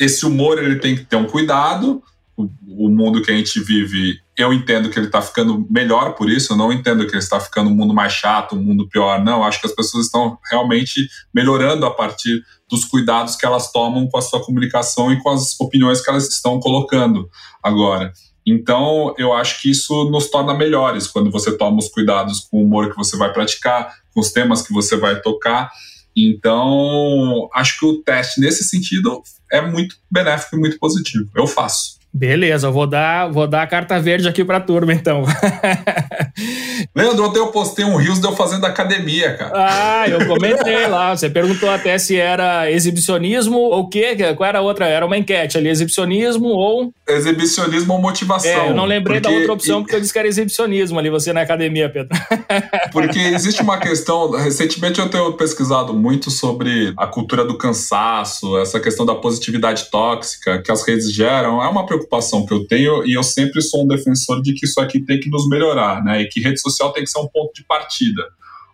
esse 0.00 0.24
humor 0.24 0.56
ele 0.56 0.76
tem 0.76 0.96
que 0.96 1.04
ter 1.04 1.16
um 1.16 1.26
cuidado. 1.26 2.02
O, 2.34 2.48
o 2.66 2.88
mundo 2.88 3.20
que 3.20 3.30
a 3.30 3.36
gente 3.36 3.60
vive 3.60 4.18
eu 4.38 4.52
entendo 4.52 4.88
que 4.88 4.96
ele 4.96 5.06
está 5.06 5.20
ficando 5.20 5.66
melhor 5.68 6.14
por 6.14 6.30
isso, 6.30 6.52
eu 6.52 6.56
não 6.56 6.72
entendo 6.72 7.04
que 7.04 7.10
ele 7.10 7.18
está 7.18 7.40
ficando 7.40 7.68
um 7.68 7.74
mundo 7.74 7.92
mais 7.92 8.12
chato, 8.12 8.54
um 8.54 8.62
mundo 8.62 8.88
pior, 8.88 9.22
não. 9.22 9.42
Acho 9.42 9.60
que 9.60 9.66
as 9.66 9.74
pessoas 9.74 10.06
estão 10.06 10.38
realmente 10.48 11.08
melhorando 11.34 11.84
a 11.84 11.90
partir 11.90 12.40
dos 12.70 12.84
cuidados 12.84 13.34
que 13.34 13.44
elas 13.44 13.72
tomam 13.72 14.08
com 14.08 14.16
a 14.16 14.22
sua 14.22 14.40
comunicação 14.44 15.12
e 15.12 15.20
com 15.20 15.30
as 15.30 15.58
opiniões 15.60 16.00
que 16.00 16.08
elas 16.08 16.28
estão 16.28 16.60
colocando 16.60 17.28
agora. 17.60 18.12
Então, 18.46 19.12
eu 19.18 19.32
acho 19.32 19.60
que 19.60 19.70
isso 19.70 20.08
nos 20.08 20.30
torna 20.30 20.54
melhores 20.54 21.08
quando 21.08 21.30
você 21.32 21.56
toma 21.58 21.78
os 21.78 21.88
cuidados 21.88 22.46
com 22.48 22.58
o 22.58 22.64
humor 22.64 22.90
que 22.90 22.96
você 22.96 23.16
vai 23.16 23.32
praticar, 23.32 23.92
com 24.14 24.20
os 24.20 24.30
temas 24.30 24.62
que 24.62 24.72
você 24.72 24.96
vai 24.96 25.20
tocar. 25.20 25.68
Então, 26.16 27.48
acho 27.52 27.78
que 27.78 27.86
o 27.86 28.02
teste 28.02 28.40
nesse 28.40 28.64
sentido 28.64 29.20
é 29.50 29.60
muito 29.60 29.96
benéfico 30.10 30.56
e 30.56 30.60
muito 30.60 30.78
positivo. 30.78 31.28
Eu 31.34 31.46
faço. 31.46 31.97
Beleza, 32.12 32.70
vou 32.70 32.86
dar, 32.86 33.30
vou 33.30 33.46
dar 33.46 33.62
a 33.62 33.66
carta 33.66 34.00
verde 34.00 34.26
aqui 34.26 34.42
para 34.42 34.56
a 34.56 34.60
turma, 34.60 34.94
então. 34.94 35.24
Leandro, 36.96 37.26
ontem 37.26 37.38
eu 37.38 37.48
postei 37.48 37.84
um 37.84 37.96
Rios 37.96 38.18
de 38.18 38.26
eu 38.26 38.34
fazendo 38.34 38.64
academia, 38.64 39.34
cara. 39.36 39.52
Ah, 39.54 40.08
eu 40.08 40.26
comentei 40.26 40.86
lá. 40.86 41.14
Você 41.14 41.28
perguntou 41.28 41.68
até 41.68 41.98
se 41.98 42.16
era 42.16 42.70
exibicionismo 42.70 43.58
ou 43.58 43.80
o 43.80 43.88
quê? 43.88 44.16
Qual 44.36 44.48
era 44.48 44.58
a 44.58 44.62
outra? 44.62 44.86
Era 44.86 45.04
uma 45.04 45.18
enquete 45.18 45.58
ali, 45.58 45.68
exibicionismo 45.68 46.48
ou... 46.48 46.92
Exibicionismo 47.06 47.92
ou 47.92 48.00
motivação. 48.00 48.50
É, 48.50 48.70
eu 48.70 48.74
não 48.74 48.86
lembrei 48.86 49.20
porque... 49.20 49.34
da 49.34 49.38
outra 49.40 49.52
opção 49.52 49.82
porque 49.82 49.96
eu 49.96 50.00
disse 50.00 50.12
que 50.12 50.18
era 50.18 50.28
exibicionismo 50.28 50.98
ali, 50.98 51.10
você 51.10 51.32
na 51.32 51.42
academia, 51.42 51.90
Pedro. 51.90 52.08
porque 52.90 53.18
existe 53.18 53.60
uma 53.60 53.78
questão... 53.78 54.30
Recentemente 54.30 54.98
eu 54.98 55.08
tenho 55.10 55.32
pesquisado 55.34 55.92
muito 55.92 56.30
sobre 56.30 56.94
a 56.96 57.06
cultura 57.06 57.44
do 57.44 57.56
cansaço, 57.58 58.56
essa 58.58 58.80
questão 58.80 59.04
da 59.04 59.14
positividade 59.14 59.90
tóxica 59.90 60.62
que 60.62 60.72
as 60.72 60.86
redes 60.86 61.12
geram. 61.12 61.62
É 61.62 61.68
uma 61.68 61.84
preocupação 61.84 61.97
preocupação 61.98 62.46
que 62.46 62.52
eu 62.52 62.66
tenho 62.66 63.06
e 63.06 63.14
eu 63.14 63.22
sempre 63.22 63.60
sou 63.60 63.84
um 63.84 63.88
defensor 63.88 64.40
de 64.40 64.54
que 64.54 64.66
isso 64.66 64.80
aqui 64.80 65.00
tem 65.00 65.18
que 65.20 65.28
nos 65.28 65.48
melhorar, 65.48 66.02
né? 66.02 66.22
E 66.22 66.28
que 66.28 66.40
rede 66.40 66.60
social 66.60 66.92
tem 66.92 67.04
que 67.04 67.10
ser 67.10 67.18
um 67.18 67.28
ponto 67.28 67.52
de 67.52 67.64
partida. 67.64 68.22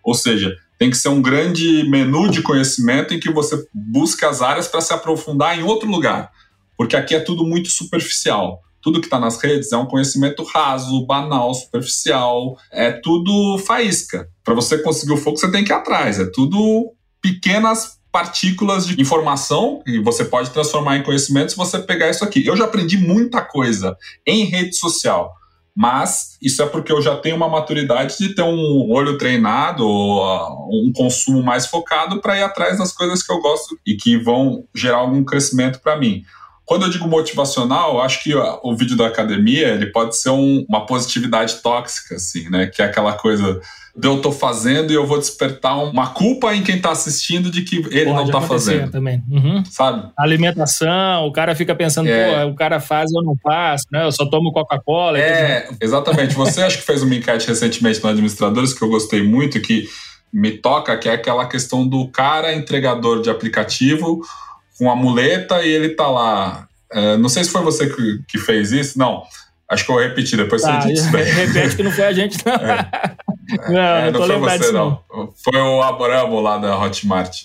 Ou 0.03 0.15
seja, 0.15 0.55
tem 0.79 0.91
que 0.91 0.97
ser 0.97 1.09
um 1.09 1.23
grande 1.23 1.89
menu 1.89 2.29
de 2.29 2.43
conhecimento 2.43 3.15
em 3.15 3.21
que 3.21 3.31
você 3.31 3.67
busca 3.73 4.29
as 4.29 4.43
áreas 4.43 4.69
para 4.69 4.81
se 4.81 4.93
aprofundar 4.93 5.59
em 5.59 5.63
outro 5.63 5.89
lugar. 5.89 6.31
Porque 6.77 6.97
aqui 6.97 7.15
é 7.15 7.21
tudo 7.21 7.45
muito 7.45 7.71
superficial. 7.71 8.61
Tudo 8.83 9.01
que 9.01 9.07
está 9.07 9.19
nas 9.19 9.41
redes 9.41 9.73
é 9.73 9.77
um 9.77 9.87
conhecimento 9.87 10.43
raso, 10.45 11.07
banal, 11.07 11.55
superficial, 11.55 12.59
é 12.71 12.93
tudo 12.93 13.59
faísca. 13.59 14.29
Para 14.45 14.53
você 14.53 14.77
conseguir 14.77 15.13
o 15.13 15.17
foco, 15.17 15.39
você 15.39 15.51
tem 15.51 15.65
que 15.65 15.73
ir 15.73 15.75
atrás. 15.75 16.21
É 16.21 16.27
tudo 16.27 16.93
pequenas 17.23 17.99
partículas 18.15 18.87
de 18.87 19.01
informação 19.03 19.83
e 19.85 19.99
você 19.99 20.25
pode 20.25 20.51
transformar 20.51 20.97
em 20.97 21.03
conhecimento 21.03 21.51
se 21.51 21.57
você 21.57 21.81
pegar 21.81 22.09
isso 22.09 22.23
aqui. 22.23 22.47
Eu 22.47 22.57
já 22.57 22.65
aprendi 22.65 22.97
muita 22.97 23.41
coisa 23.43 23.97
em 24.25 24.45
rede 24.45 24.77
social, 24.77 25.35
mas 25.75 26.37
isso 26.41 26.63
é 26.63 26.67
porque 26.67 26.93
eu 26.93 27.03
já 27.03 27.17
tenho 27.17 27.35
uma 27.35 27.49
maturidade 27.49 28.17
de 28.17 28.33
ter 28.33 28.43
um 28.43 28.89
olho 28.93 29.19
treinado, 29.19 29.85
um 29.85 30.93
consumo 30.95 31.43
mais 31.43 31.67
focado 31.67 32.21
para 32.21 32.39
ir 32.39 32.45
atrás 32.45 32.79
das 32.79 32.93
coisas 32.93 33.21
que 33.21 33.33
eu 33.33 33.41
gosto 33.41 33.77
e 33.85 33.97
que 33.97 34.17
vão 34.17 34.65
gerar 34.73 34.99
algum 34.99 35.25
crescimento 35.25 35.81
para 35.81 35.99
mim. 35.99 36.23
Quando 36.65 36.85
eu 36.85 36.91
digo 36.91 37.09
motivacional, 37.09 38.01
acho 38.01 38.23
que 38.23 38.33
o 38.33 38.77
vídeo 38.77 38.97
da 38.97 39.09
academia 39.09 39.71
ele 39.71 39.87
pode 39.87 40.17
ser 40.17 40.31
um, 40.31 40.65
uma 40.69 40.87
positividade 40.87 41.57
tóxica, 41.57 42.15
assim, 42.15 42.49
né? 42.49 42.69
Que 42.69 42.81
é 42.81 42.85
aquela 42.85 43.15
coisa 43.15 43.61
de 43.97 44.09
eu 44.09 44.21
tô 44.21 44.33
fazendo 44.33 44.91
e 44.93 44.95
eu 44.95 45.07
vou 45.07 45.19
despertar 45.19 45.77
uma 45.79 46.09
culpa 46.09 46.53
em 46.55 46.65
quem 46.65 46.81
tá 46.81 46.91
assistindo 46.91 47.49
de 47.49 47.63
que 47.63 47.77
ele 47.91 48.13
não 48.13 48.29
tá 48.29 48.41
fazendo. 48.41 48.91
também. 48.91 49.23
Uhum. 49.31 49.65
Sabe? 49.71 50.11
Alimentação, 50.17 51.27
o 51.27 51.33
cara 51.33 51.55
fica 51.55 51.75
pensando, 51.77 52.09
é. 52.09 52.45
pô, 52.45 52.51
o 52.51 52.55
cara 52.57 52.81
faz 52.81 53.13
e 53.13 53.17
eu 53.17 53.23
não 53.23 53.37
faço, 53.41 53.85
né? 53.93 54.05
Eu 54.05 54.11
só 54.11 54.27
tomo 54.27 54.53
Coca-Cola. 54.53 55.19
É, 55.19 55.69
exatamente. 55.81 56.35
Você 56.35 56.63
acho 56.63 56.79
que 56.79 56.85
fez 56.85 57.03
uma 57.03 57.15
enquete 57.15 57.47
recentemente 57.47 58.03
no 58.03 58.11
Administradores 58.11 58.75
que 58.75 58.83
eu 58.83 58.89
gostei 58.89 59.23
muito, 59.23 59.61
que 59.61 59.89
me 60.33 60.51
toca, 60.51 60.97
que 60.97 61.09
é 61.09 61.13
aquela 61.13 61.47
questão 61.47 61.87
do 61.87 62.09
cara 62.09 62.53
entregador 62.53 63.23
de 63.23 63.31
aplicativo 63.31 64.21
com 64.77 64.91
a 64.91 64.97
muleta 64.97 65.63
e 65.63 65.69
ele 65.69 65.91
tá 65.91 66.09
lá. 66.09 66.67
É, 66.93 67.17
não 67.17 67.29
sei 67.29 67.45
se 67.45 67.51
foi 67.51 67.63
você 67.63 67.89
que, 67.89 68.21
que, 68.27 68.39
fez 68.39 68.73
isso, 68.73 68.99
não. 68.99 69.23
Acho 69.71 69.85
que 69.85 69.91
eu 69.93 69.95
vou 69.95 70.05
repetir, 70.05 70.37
depois 70.37 70.63
tá, 70.63 70.81
você 70.81 70.89
diz 70.89 71.07
bem. 71.13 71.25
Repete 71.25 71.77
que 71.77 71.83
não 71.85 71.93
foi 71.93 72.05
a 72.05 72.13
gente, 72.13 72.39
não. 72.45 72.55
É. 72.55 72.91
não, 73.69 73.79
é, 73.79 74.11
não, 74.11 74.27
não 74.27 74.41
foi 74.41 74.59
você, 74.59 74.73
não. 74.73 75.01
não. 75.13 75.33
Foi 75.35 75.61
o 75.61 75.83
Abramo 75.83 76.41
lá 76.41 76.59
da 76.59 76.79
Hotmart. 76.79 77.45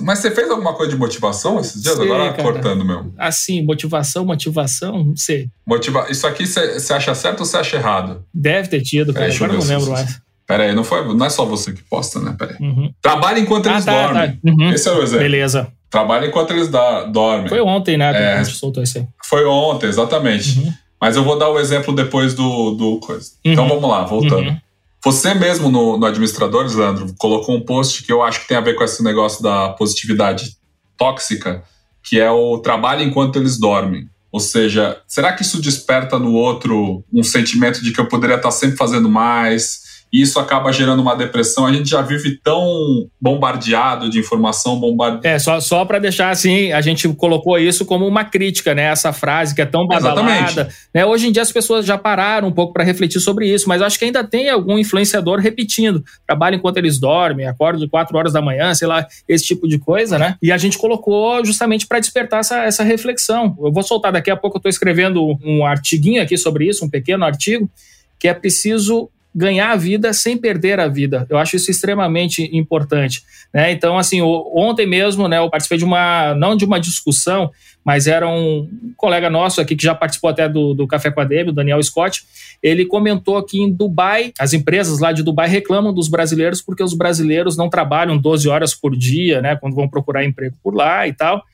Mas 0.00 0.20
você 0.20 0.30
fez 0.30 0.48
alguma 0.48 0.74
coisa 0.74 0.92
de 0.92 0.98
motivação 0.98 1.58
esses 1.58 1.82
dias? 1.82 1.96
Sei, 1.96 2.04
Agora 2.04 2.32
cara. 2.32 2.42
cortando 2.42 2.84
mesmo. 2.84 3.12
Assim, 3.18 3.62
motivação, 3.62 4.24
motivação, 4.24 5.04
não 5.04 5.16
sei. 5.16 5.48
Motiva... 5.66 6.06
Isso 6.08 6.26
aqui 6.26 6.46
você 6.46 6.92
acha 6.92 7.14
certo 7.14 7.40
ou 7.40 7.46
você 7.46 7.56
acha 7.56 7.76
errado? 7.76 8.24
Deve 8.32 8.68
ter 8.68 8.82
tido, 8.82 9.12
cara. 9.12 9.32
Agora 9.32 9.52
não 9.52 9.64
lembro 9.64 9.90
mais. 9.90 10.22
Pera 10.46 10.64
aí, 10.64 10.74
não, 10.74 10.84
foi, 10.84 11.14
não 11.14 11.24
é 11.26 11.30
só 11.30 11.44
você 11.44 11.72
que 11.72 11.82
posta, 11.82 12.20
né? 12.20 12.36
Pera 12.38 12.56
aí. 12.58 12.66
Uhum. 12.66 12.92
Trabalha 13.00 13.38
enquanto 13.40 13.66
ah, 13.66 13.72
eles 13.72 13.84
tá, 13.84 14.06
dormem. 14.06 14.32
Tá. 14.32 14.38
Uhum. 14.44 14.72
Esse 14.72 14.88
é 14.88 14.92
o 14.92 15.02
exemplo. 15.02 15.24
Beleza. 15.24 15.68
Trabalha 15.90 16.26
enquanto 16.26 16.50
eles 16.50 16.68
da, 16.68 17.04
dormem. 17.04 17.48
Foi 17.48 17.60
ontem, 17.60 17.96
né? 17.96 18.12
É, 18.14 18.38
a 18.38 18.44
soltou 18.44 18.82
isso 18.82 18.98
aí. 18.98 19.06
Foi 19.24 19.44
ontem, 19.46 19.86
exatamente. 19.86 20.58
Uhum. 20.58 20.72
Mas 21.00 21.16
eu 21.16 21.24
vou 21.24 21.38
dar 21.38 21.48
o 21.48 21.58
exemplo 21.58 21.94
depois 21.94 22.34
do, 22.34 22.72
do 22.72 22.98
coisa. 22.98 23.30
Uhum. 23.44 23.52
Então 23.52 23.68
vamos 23.68 23.88
lá, 23.88 24.04
voltando. 24.04 24.56
Você 25.04 25.34
mesmo 25.34 25.70
no, 25.70 25.98
no 25.98 26.06
Administradores, 26.06 26.74
Leandro, 26.74 27.14
colocou 27.18 27.54
um 27.54 27.60
post 27.60 28.02
que 28.02 28.10
eu 28.10 28.22
acho 28.22 28.40
que 28.40 28.48
tem 28.48 28.56
a 28.56 28.62
ver 28.62 28.74
com 28.74 28.82
esse 28.82 29.02
negócio 29.02 29.42
da 29.42 29.68
positividade 29.70 30.56
tóxica, 30.96 31.62
que 32.02 32.18
é 32.18 32.30
o 32.30 32.58
trabalho 32.58 33.02
enquanto 33.02 33.36
eles 33.36 33.58
dormem. 33.58 34.08
Ou 34.32 34.40
seja, 34.40 35.00
será 35.06 35.32
que 35.34 35.42
isso 35.42 35.60
desperta 35.60 36.18
no 36.18 36.32
outro 36.32 37.04
um 37.12 37.22
sentimento 37.22 37.84
de 37.84 37.92
que 37.92 38.00
eu 38.00 38.08
poderia 38.08 38.36
estar 38.36 38.50
sempre 38.50 38.76
fazendo 38.76 39.08
mais, 39.08 39.83
e 40.14 40.22
isso 40.22 40.38
acaba 40.38 40.72
gerando 40.72 41.02
uma 41.02 41.16
depressão. 41.16 41.66
A 41.66 41.72
gente 41.72 41.90
já 41.90 42.00
vive 42.00 42.38
tão 42.40 43.08
bombardeado 43.20 44.08
de 44.08 44.20
informação, 44.20 44.78
bombardeado. 44.78 45.26
É, 45.26 45.40
só, 45.40 45.58
só 45.58 45.84
para 45.84 45.98
deixar 45.98 46.30
assim, 46.30 46.70
a 46.70 46.80
gente 46.80 47.08
colocou 47.08 47.58
isso 47.58 47.84
como 47.84 48.06
uma 48.06 48.24
crítica, 48.24 48.76
né? 48.76 48.84
Essa 48.84 49.12
frase 49.12 49.52
que 49.52 49.60
é 49.60 49.66
tão 49.66 49.88
badalada. 49.88 50.68
Né? 50.94 51.04
Hoje 51.04 51.26
em 51.26 51.32
dia 51.32 51.42
as 51.42 51.50
pessoas 51.50 51.84
já 51.84 51.98
pararam 51.98 52.46
um 52.46 52.52
pouco 52.52 52.72
para 52.72 52.84
refletir 52.84 53.18
sobre 53.18 53.52
isso, 53.52 53.68
mas 53.68 53.82
acho 53.82 53.98
que 53.98 54.04
ainda 54.04 54.22
tem 54.22 54.48
algum 54.48 54.78
influenciador 54.78 55.40
repetindo. 55.40 56.04
Trabalha 56.24 56.54
enquanto 56.54 56.76
eles 56.76 57.00
dormem, 57.00 57.48
acorda 57.48 57.80
de 57.80 57.88
4 57.88 58.16
horas 58.16 58.32
da 58.32 58.40
manhã, 58.40 58.72
sei 58.72 58.86
lá, 58.86 59.04
esse 59.28 59.44
tipo 59.44 59.66
de 59.66 59.80
coisa, 59.80 60.16
né? 60.16 60.36
E 60.40 60.52
a 60.52 60.56
gente 60.56 60.78
colocou 60.78 61.44
justamente 61.44 61.88
para 61.88 61.98
despertar 61.98 62.38
essa, 62.38 62.62
essa 62.62 62.84
reflexão. 62.84 63.56
Eu 63.60 63.72
vou 63.72 63.82
soltar 63.82 64.12
daqui 64.12 64.30
a 64.30 64.36
pouco, 64.36 64.58
eu 64.58 64.60
estou 64.60 64.70
escrevendo 64.70 65.36
um 65.44 65.66
artiguinho 65.66 66.22
aqui 66.22 66.38
sobre 66.38 66.68
isso, 66.68 66.84
um 66.84 66.88
pequeno 66.88 67.24
artigo, 67.24 67.68
que 68.16 68.28
é 68.28 68.32
preciso 68.32 69.10
ganhar 69.34 69.72
a 69.72 69.76
vida 69.76 70.12
sem 70.12 70.36
perder 70.36 70.78
a 70.78 70.86
vida. 70.86 71.26
Eu 71.28 71.36
acho 71.38 71.56
isso 71.56 71.70
extremamente 71.70 72.48
importante. 72.56 73.24
Né? 73.52 73.72
Então, 73.72 73.98
assim, 73.98 74.20
ontem 74.22 74.86
mesmo, 74.86 75.26
né, 75.26 75.38
eu 75.38 75.50
participei 75.50 75.76
de 75.76 75.84
uma, 75.84 76.34
não 76.34 76.56
de 76.56 76.64
uma 76.64 76.78
discussão, 76.78 77.50
mas 77.84 78.06
era 78.06 78.28
um 78.28 78.68
colega 78.96 79.28
nosso 79.28 79.60
aqui 79.60 79.74
que 79.74 79.82
já 79.82 79.94
participou 79.94 80.30
até 80.30 80.48
do, 80.48 80.72
do 80.72 80.86
Café 80.86 81.10
com 81.10 81.20
a 81.20 81.24
Deb, 81.24 81.48
o 81.48 81.52
Daniel 81.52 81.82
Scott. 81.82 82.24
Ele 82.62 82.86
comentou 82.86 83.42
que 83.42 83.60
em 83.60 83.70
Dubai, 83.70 84.32
as 84.38 84.52
empresas 84.52 85.00
lá 85.00 85.10
de 85.10 85.22
Dubai 85.22 85.48
reclamam 85.48 85.92
dos 85.92 86.08
brasileiros 86.08 86.62
porque 86.62 86.82
os 86.82 86.94
brasileiros 86.94 87.56
não 87.56 87.68
trabalham 87.68 88.16
12 88.16 88.48
horas 88.48 88.72
por 88.72 88.96
dia, 88.96 89.42
né, 89.42 89.56
quando 89.56 89.74
vão 89.74 89.88
procurar 89.88 90.24
emprego 90.24 90.56
por 90.62 90.74
lá 90.74 91.08
e 91.08 91.12
tal 91.12 91.44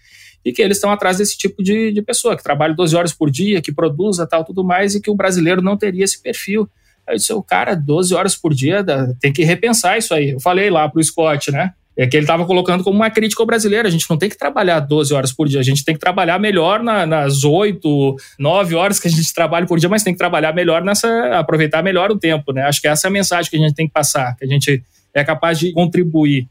e 0.45 0.53
que 0.53 0.63
eles 0.63 0.79
estão 0.79 0.91
atrás 0.91 1.19
desse 1.19 1.37
tipo 1.37 1.63
de, 1.63 1.93
de 1.93 2.01
pessoa, 2.01 2.35
que 2.35 2.43
trabalha 2.43 2.75
12 2.75 2.97
horas 2.97 3.13
por 3.13 3.31
dia, 3.31 3.61
que 3.61 3.71
produza 3.71 4.27
tal, 4.27 4.43
tudo 4.43 4.65
mais, 4.65 4.95
e 4.95 5.01
que 5.01 5.11
o 5.11 5.15
brasileiro 5.15 5.61
não 5.61 5.77
teria 5.77 6.05
esse 6.05 6.23
perfil. 6.23 6.67
Aí 7.11 7.17
eu 7.17 7.19
disse, 7.19 7.33
o 7.33 7.43
cara, 7.43 7.75
12 7.75 8.15
horas 8.15 8.37
por 8.37 8.55
dia, 8.55 8.85
tem 9.21 9.33
que 9.33 9.43
repensar 9.43 9.99
isso 9.99 10.15
aí. 10.15 10.31
Eu 10.31 10.41
falei 10.41 10.71
lá 10.71 10.89
pro 10.89 11.03
Scott, 11.03 11.51
né? 11.51 11.73
É 11.97 12.07
que 12.07 12.17
ele 12.17 12.25
estava 12.25 12.47
colocando 12.47 12.83
como 12.85 12.97
uma 12.97 13.11
crítica 13.11 13.43
ao 13.43 13.47
brasileiro. 13.47 13.87
A 13.87 13.91
gente 13.91 14.09
não 14.09 14.17
tem 14.17 14.29
que 14.29 14.39
trabalhar 14.39 14.81
12 14.81 15.13
horas 15.13 15.33
por 15.33 15.49
dia, 15.49 15.61
a 15.61 15.63
gente 15.63 15.85
tem 15.85 15.95
que 15.95 16.01
trabalhar 16.01 16.39
melhor 16.39 16.83
na, 16.83 17.05
nas 17.05 17.45
8, 17.45 18.17
9 18.39 18.75
horas 18.75 18.99
que 18.99 19.09
a 19.09 19.11
gente 19.11 19.35
trabalha 19.35 19.67
por 19.67 19.79
dia, 19.79 19.89
mas 19.89 20.03
tem 20.03 20.15
que 20.15 20.19
trabalhar 20.19 20.55
melhor 20.55 20.83
nessa. 20.83 21.09
aproveitar 21.39 21.83
melhor 21.83 22.11
o 22.11 22.19
tempo, 22.19 22.53
né? 22.53 22.63
Acho 22.63 22.81
que 22.81 22.89
essa 22.89 23.07
é 23.07 23.09
a 23.09 23.13
mensagem 23.13 23.51
que 23.51 23.57
a 23.57 23.61
gente 23.61 23.75
tem 23.75 23.87
que 23.87 23.93
passar, 23.93 24.37
que 24.37 24.45
a 24.45 24.49
gente 24.49 24.83
é 25.13 25.25
capaz 25.25 25.59
de 25.59 25.73
contribuir 25.73 26.49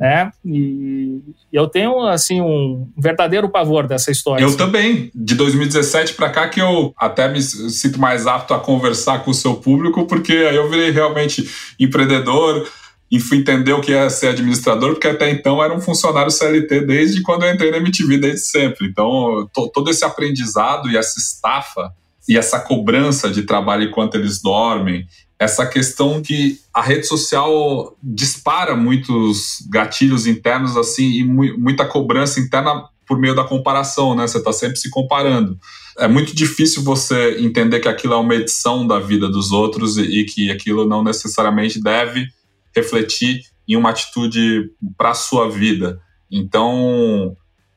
né? 0.00 0.32
E 0.42 1.20
eu 1.52 1.68
tenho 1.68 2.06
assim 2.06 2.40
um 2.40 2.90
verdadeiro 2.96 3.50
pavor 3.50 3.86
dessa 3.86 4.10
história. 4.10 4.42
Eu 4.42 4.48
assim. 4.48 4.56
também. 4.56 5.10
De 5.14 5.34
2017 5.34 6.14
para 6.14 6.30
cá 6.30 6.48
que 6.48 6.58
eu 6.58 6.94
até 6.96 7.30
me 7.30 7.42
sinto 7.42 8.00
mais 8.00 8.26
apto 8.26 8.54
a 8.54 8.58
conversar 8.58 9.22
com 9.22 9.30
o 9.30 9.34
seu 9.34 9.56
público, 9.56 10.06
porque 10.06 10.32
aí 10.32 10.56
eu 10.56 10.70
virei 10.70 10.90
realmente 10.90 11.46
empreendedor 11.78 12.66
e 13.10 13.20
fui 13.20 13.38
entender 13.38 13.74
o 13.74 13.80
que 13.80 13.92
é 13.92 14.08
ser 14.08 14.28
administrador, 14.28 14.92
porque 14.92 15.08
até 15.08 15.28
então 15.28 15.62
era 15.62 15.74
um 15.74 15.80
funcionário 15.80 16.30
CLT 16.30 16.86
desde 16.86 17.20
quando 17.22 17.42
eu 17.42 17.52
entrei 17.52 17.70
na 17.70 17.76
MTV, 17.76 18.18
desde 18.18 18.46
sempre. 18.46 18.86
Então, 18.86 19.50
todo 19.74 19.90
esse 19.90 20.04
aprendizado 20.04 20.88
e 20.88 20.96
essa 20.96 21.18
estafa 21.18 21.92
e 22.28 22.38
essa 22.38 22.60
cobrança 22.60 23.28
de 23.28 23.42
trabalho 23.42 23.84
enquanto 23.84 24.14
eles 24.14 24.40
dormem 24.40 25.04
essa 25.40 25.64
questão 25.64 26.20
que 26.20 26.60
a 26.72 26.82
rede 26.82 27.06
social 27.06 27.96
dispara 28.02 28.76
muitos 28.76 29.66
gatilhos 29.70 30.26
internos 30.26 30.76
assim 30.76 31.12
e 31.12 31.24
mu 31.24 31.58
muita 31.58 31.86
cobrança 31.86 32.38
interna 32.38 32.84
por 33.06 33.18
meio 33.18 33.34
da 33.34 33.42
comparação, 33.42 34.14
né? 34.14 34.26
Você 34.26 34.36
está 34.36 34.52
sempre 34.52 34.76
se 34.76 34.90
comparando. 34.90 35.58
É 35.98 36.06
muito 36.06 36.36
difícil 36.36 36.82
você 36.82 37.38
entender 37.40 37.80
que 37.80 37.88
aquilo 37.88 38.12
é 38.12 38.16
uma 38.18 38.34
edição 38.34 38.86
da 38.86 39.00
vida 39.00 39.28
dos 39.30 39.50
outros 39.50 39.96
e, 39.96 40.02
e 40.02 40.24
que 40.24 40.50
aquilo 40.50 40.86
não 40.86 41.02
necessariamente 41.02 41.82
deve 41.82 42.28
refletir 42.76 43.40
em 43.66 43.76
uma 43.76 43.90
atitude 43.90 44.70
para 44.96 45.10
a 45.10 45.14
sua 45.14 45.48
vida. 45.48 46.00
Então, 46.30 47.34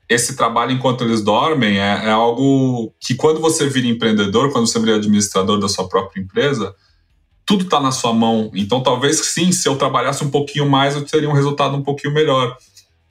esse 0.10 0.36
trabalho 0.36 0.74
enquanto 0.74 1.06
eles 1.06 1.22
dormem 1.22 1.80
é, 1.80 2.08
é 2.08 2.12
algo 2.12 2.94
que 3.00 3.16
quando 3.16 3.40
você 3.40 3.68
vira 3.68 3.88
empreendedor, 3.88 4.52
quando 4.52 4.68
você 4.68 4.80
vira 4.80 4.98
administrador 4.98 5.60
da 5.60 5.70
sua 5.70 5.88
própria 5.88 6.22
empresa, 6.22 6.76
tudo 7.46 7.64
está 7.64 7.80
na 7.80 7.92
sua 7.92 8.14
mão. 8.14 8.52
Então, 8.54 8.82
talvez 8.82 9.20
sim, 9.20 9.52
se 9.52 9.68
eu 9.68 9.76
trabalhasse 9.76 10.24
um 10.24 10.30
pouquinho 10.30 10.70
mais, 10.70 10.96
eu 10.96 11.06
teria 11.06 11.30
um 11.30 11.34
resultado 11.34 11.76
um 11.76 11.84
pouquinho 11.84 12.14
melhor. 12.14 12.58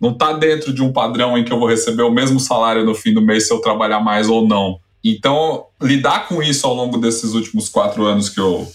Não 0.00 0.10
está 0.10 0.32
dentro 0.32 0.72
de 0.72 0.82
um 0.82 0.92
padrão 0.92 1.36
em 1.38 1.44
que 1.44 1.52
eu 1.52 1.58
vou 1.58 1.68
receber 1.68 2.02
o 2.02 2.10
mesmo 2.10 2.40
salário 2.40 2.84
no 2.84 2.94
fim 2.94 3.12
do 3.12 3.22
mês 3.22 3.46
se 3.46 3.52
eu 3.52 3.60
trabalhar 3.60 4.00
mais 4.00 4.28
ou 4.28 4.46
não. 4.46 4.78
Então, 5.04 5.66
lidar 5.80 6.28
com 6.28 6.42
isso 6.42 6.66
ao 6.66 6.74
longo 6.74 6.98
desses 6.98 7.34
últimos 7.34 7.68
quatro 7.68 8.04
anos 8.04 8.28
que 8.28 8.40
eu 8.40 8.66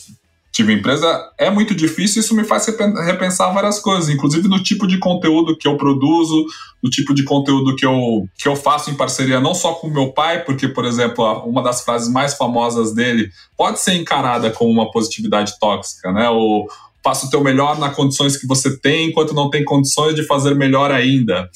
tive 0.51 0.73
empresa 0.73 1.31
é 1.37 1.49
muito 1.49 1.75
difícil. 1.75 2.21
Isso 2.21 2.35
me 2.35 2.43
faz 2.43 2.65
repensar 3.05 3.53
várias 3.53 3.79
coisas, 3.79 4.09
inclusive 4.09 4.47
no 4.47 4.61
tipo 4.61 4.87
de 4.87 4.97
conteúdo 4.97 5.57
que 5.57 5.67
eu 5.67 5.77
produzo, 5.77 6.45
no 6.81 6.89
tipo 6.89 7.13
de 7.13 7.23
conteúdo 7.23 7.75
que 7.75 7.85
eu, 7.85 8.27
que 8.37 8.47
eu 8.47 8.55
faço 8.55 8.89
em 8.89 8.95
parceria, 8.95 9.39
não 9.39 9.53
só 9.53 9.73
com 9.73 9.89
meu 9.89 10.11
pai, 10.11 10.43
porque, 10.43 10.67
por 10.67 10.85
exemplo, 10.85 11.25
uma 11.45 11.61
das 11.61 11.81
frases 11.81 12.11
mais 12.11 12.33
famosas 12.35 12.93
dele 12.93 13.29
pode 13.55 13.79
ser 13.79 13.93
encarada 13.93 14.49
como 14.51 14.71
uma 14.71 14.91
positividade 14.91 15.59
tóxica, 15.59 16.11
né? 16.11 16.29
O 16.29 16.67
faça 17.03 17.25
o 17.25 17.29
teu 17.29 17.41
melhor 17.41 17.79
nas 17.79 17.95
condições 17.95 18.35
que 18.35 18.45
você 18.45 18.77
tem, 18.77 19.07
enquanto 19.07 19.33
não 19.33 19.49
tem 19.49 19.63
condições 19.63 20.13
de 20.13 20.23
fazer 20.23 20.53
melhor 20.55 20.91
ainda. 20.91 21.49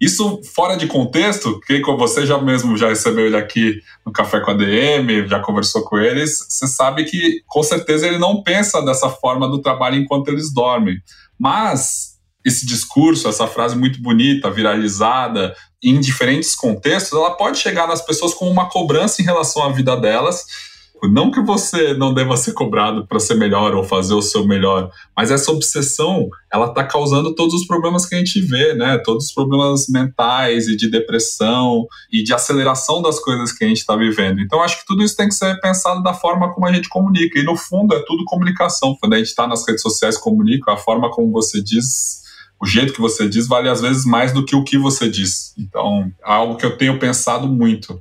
Isso 0.00 0.40
fora 0.54 0.76
de 0.76 0.86
contexto, 0.86 1.60
que 1.60 1.80
você 1.82 2.26
já 2.26 2.38
mesmo 2.38 2.76
já 2.76 2.88
recebeu 2.88 3.26
ele 3.26 3.36
aqui 3.36 3.80
no 4.04 4.12
Café 4.12 4.40
com 4.40 4.50
a 4.50 4.54
DM, 4.54 5.26
já 5.28 5.40
conversou 5.40 5.82
com 5.84 5.98
eles, 5.98 6.36
você 6.48 6.66
sabe 6.66 7.04
que 7.04 7.42
com 7.46 7.62
certeza 7.62 8.06
ele 8.06 8.18
não 8.18 8.42
pensa 8.42 8.84
dessa 8.84 9.08
forma 9.08 9.48
do 9.48 9.62
trabalho 9.62 9.96
enquanto 9.96 10.28
eles 10.28 10.52
dormem. 10.52 10.96
Mas 11.38 12.14
esse 12.44 12.66
discurso, 12.66 13.28
essa 13.28 13.46
frase 13.46 13.76
muito 13.76 14.02
bonita, 14.02 14.50
viralizada, 14.50 15.54
em 15.82 15.98
diferentes 16.00 16.54
contextos, 16.54 17.18
ela 17.18 17.36
pode 17.36 17.58
chegar 17.58 17.86
nas 17.86 18.04
pessoas 18.04 18.34
como 18.34 18.50
uma 18.50 18.68
cobrança 18.68 19.22
em 19.22 19.24
relação 19.24 19.62
à 19.62 19.70
vida 19.70 19.96
delas 19.96 20.44
não 21.08 21.30
que 21.30 21.40
você 21.40 21.94
não 21.94 22.14
deva 22.14 22.36
ser 22.36 22.52
cobrado 22.52 23.06
para 23.06 23.18
ser 23.18 23.34
melhor 23.34 23.74
ou 23.74 23.82
fazer 23.82 24.14
o 24.14 24.22
seu 24.22 24.46
melhor, 24.46 24.90
mas 25.16 25.30
essa 25.30 25.50
obsessão, 25.50 26.28
ela 26.52 26.66
está 26.66 26.84
causando 26.84 27.34
todos 27.34 27.54
os 27.54 27.66
problemas 27.66 28.06
que 28.06 28.14
a 28.14 28.18
gente 28.18 28.40
vê, 28.40 28.74
né? 28.74 28.98
Todos 28.98 29.26
os 29.26 29.32
problemas 29.32 29.88
mentais 29.88 30.68
e 30.68 30.76
de 30.76 30.90
depressão 30.90 31.86
e 32.12 32.22
de 32.22 32.32
aceleração 32.32 33.02
das 33.02 33.18
coisas 33.18 33.52
que 33.52 33.64
a 33.64 33.68
gente 33.68 33.78
está 33.78 33.96
vivendo. 33.96 34.40
Então, 34.40 34.62
acho 34.62 34.80
que 34.80 34.86
tudo 34.86 35.02
isso 35.02 35.16
tem 35.16 35.28
que 35.28 35.34
ser 35.34 35.60
pensado 35.60 36.02
da 36.02 36.14
forma 36.14 36.52
como 36.52 36.66
a 36.66 36.72
gente 36.72 36.88
comunica. 36.88 37.38
E, 37.38 37.44
no 37.44 37.56
fundo, 37.56 37.94
é 37.94 38.02
tudo 38.06 38.24
comunicação. 38.24 38.96
Quando 39.00 39.14
a 39.14 39.18
gente 39.18 39.28
está 39.28 39.46
nas 39.46 39.66
redes 39.66 39.82
sociais, 39.82 40.16
comunica, 40.16 40.72
a 40.72 40.76
forma 40.76 41.10
como 41.10 41.32
você 41.32 41.62
diz 41.62 42.22
o 42.60 42.66
jeito 42.66 42.92
que 42.92 43.00
você 43.00 43.28
diz 43.28 43.46
vale 43.46 43.68
às 43.68 43.80
vezes 43.80 44.04
mais 44.04 44.32
do 44.32 44.44
que 44.44 44.56
o 44.56 44.64
que 44.64 44.78
você 44.78 45.08
diz. 45.08 45.54
Então, 45.58 46.10
é 46.24 46.32
algo 46.32 46.56
que 46.56 46.64
eu 46.64 46.76
tenho 46.76 46.98
pensado 46.98 47.46
muito. 47.46 48.00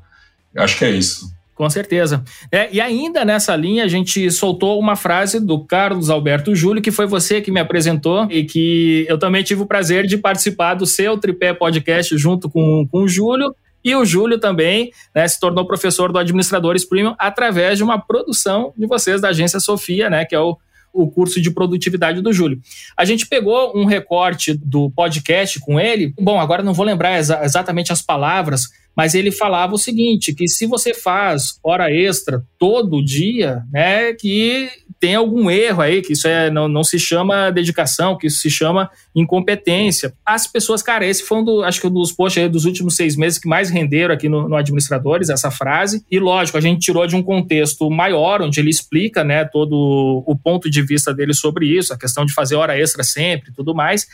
Acho 0.56 0.78
que 0.78 0.86
é 0.86 0.91
isso. 0.91 1.34
Com 1.56 1.70
certeza. 1.70 2.24
É, 2.51 2.68
e 2.74 2.82
ainda 2.82 3.24
nessa 3.24 3.56
linha, 3.56 3.84
a 3.84 3.88
gente 3.88 4.32
soltou 4.32 4.80
uma 4.80 4.95
frase 4.95 5.39
do 5.39 5.64
Carlos 5.64 6.10
Alberto 6.10 6.56
Júlio, 6.56 6.82
que 6.82 6.91
foi 6.91 7.06
você 7.06 7.41
que 7.41 7.51
me 7.51 7.60
apresentou 7.60 8.28
e 8.30 8.43
que 8.43 9.06
eu 9.08 9.20
também 9.20 9.43
tive 9.43 9.62
o 9.62 9.68
prazer 9.68 10.08
de 10.08 10.18
participar 10.18 10.74
do 10.74 10.88
seu 10.88 11.18
Tripé 11.18 11.54
Podcast 11.54 12.18
junto 12.18 12.49
com, 12.49 12.88
com 12.88 13.04
o 13.04 13.08
Júlio. 13.08 13.56
E 13.84 13.95
o 13.95 14.06
Júlio 14.06 14.39
também 14.39 14.91
né, 15.14 15.28
se 15.28 15.39
tornou 15.39 15.68
professor 15.68 16.12
do 16.12 16.18
Administradores 16.18 16.86
Premium 16.86 17.16
através 17.20 17.78
de 17.78 17.84
uma 17.84 17.99
produção 17.99 18.74
de 18.78 18.88
vocês 18.88 19.22
da 19.22 19.30
agência 19.30 19.60
Sofia, 19.60 20.10
né, 20.10 20.26
que 20.26 20.34
é 20.34 20.39
o, 20.39 20.58
o 20.93 21.12
curso 21.12 21.41
de 21.41 21.51
produtividade 21.51 22.22
do 22.22 22.32
Júlio. 22.32 22.60
A 22.95 23.04
gente 23.04 23.28
pegou 23.28 23.78
um 23.78 23.86
recorte 23.86 24.54
do 24.54 24.89
podcast 24.91 25.60
com 25.60 25.80
ele. 25.80 26.14
Bom, 26.20 26.39
agora 26.39 26.64
não 26.64 26.74
vou 26.74 26.86
lembrar 26.86 27.20
exa 27.20 27.41
exatamente 27.43 27.91
as 27.91 28.01
palavras, 28.01 28.70
mas 28.95 29.15
ele 29.15 29.31
falava 29.31 29.73
o 29.73 29.77
seguinte, 29.77 30.33
que 30.33 30.47
se 30.47 30.65
você 30.65 30.93
faz 30.93 31.59
hora 31.63 31.91
extra 31.91 32.43
todo 32.59 33.03
dia, 33.03 33.63
né, 33.71 34.13
que 34.13 34.69
tem 35.03 35.15
algum 35.15 35.51
erro 35.51 35.81
aí, 35.81 36.01
que 36.01 36.13
isso 36.13 36.27
é, 36.29 36.49
não, 36.49 36.69
não 36.69 36.81
se 36.81 36.97
chama 36.97 37.51
dedicação, 37.51 38.17
que 38.17 38.27
isso 38.27 38.39
se 38.39 38.49
chama 38.49 38.89
incompetência. 39.13 40.13
As 40.25 40.47
pessoas, 40.47 40.81
cara, 40.81 41.05
esse 41.05 41.23
foi 41.23 41.39
um 41.39 41.43
do, 41.43 41.61
acho 41.61 41.81
que 41.81 41.87
um 41.87 41.91
dos 41.91 42.13
posts 42.13 42.49
dos 42.49 42.63
últimos 42.63 42.95
seis 42.95 43.17
meses 43.17 43.37
que 43.37 43.45
mais 43.45 43.69
renderam 43.69 44.13
aqui 44.13 44.29
no, 44.29 44.47
no 44.47 44.55
Administradores, 44.55 45.27
essa 45.29 45.51
frase. 45.51 46.05
E 46.09 46.19
lógico, 46.19 46.57
a 46.57 46.61
gente 46.61 46.79
tirou 46.79 47.05
de 47.05 47.17
um 47.17 47.21
contexto 47.21 47.89
maior, 47.89 48.41
onde 48.41 48.61
ele 48.61 48.69
explica, 48.69 49.25
né, 49.25 49.43
todo 49.43 50.23
o 50.25 50.37
ponto 50.37 50.69
de 50.69 50.81
vista 50.81 51.13
dele 51.13 51.33
sobre 51.33 51.65
isso, 51.65 51.93
a 51.93 51.97
questão 51.97 52.25
de 52.25 52.33
fazer 52.33 52.55
hora 52.55 52.79
extra 52.79 53.03
sempre 53.03 53.51
e 53.51 53.53
tudo 53.53 53.75
mais. 53.75 54.07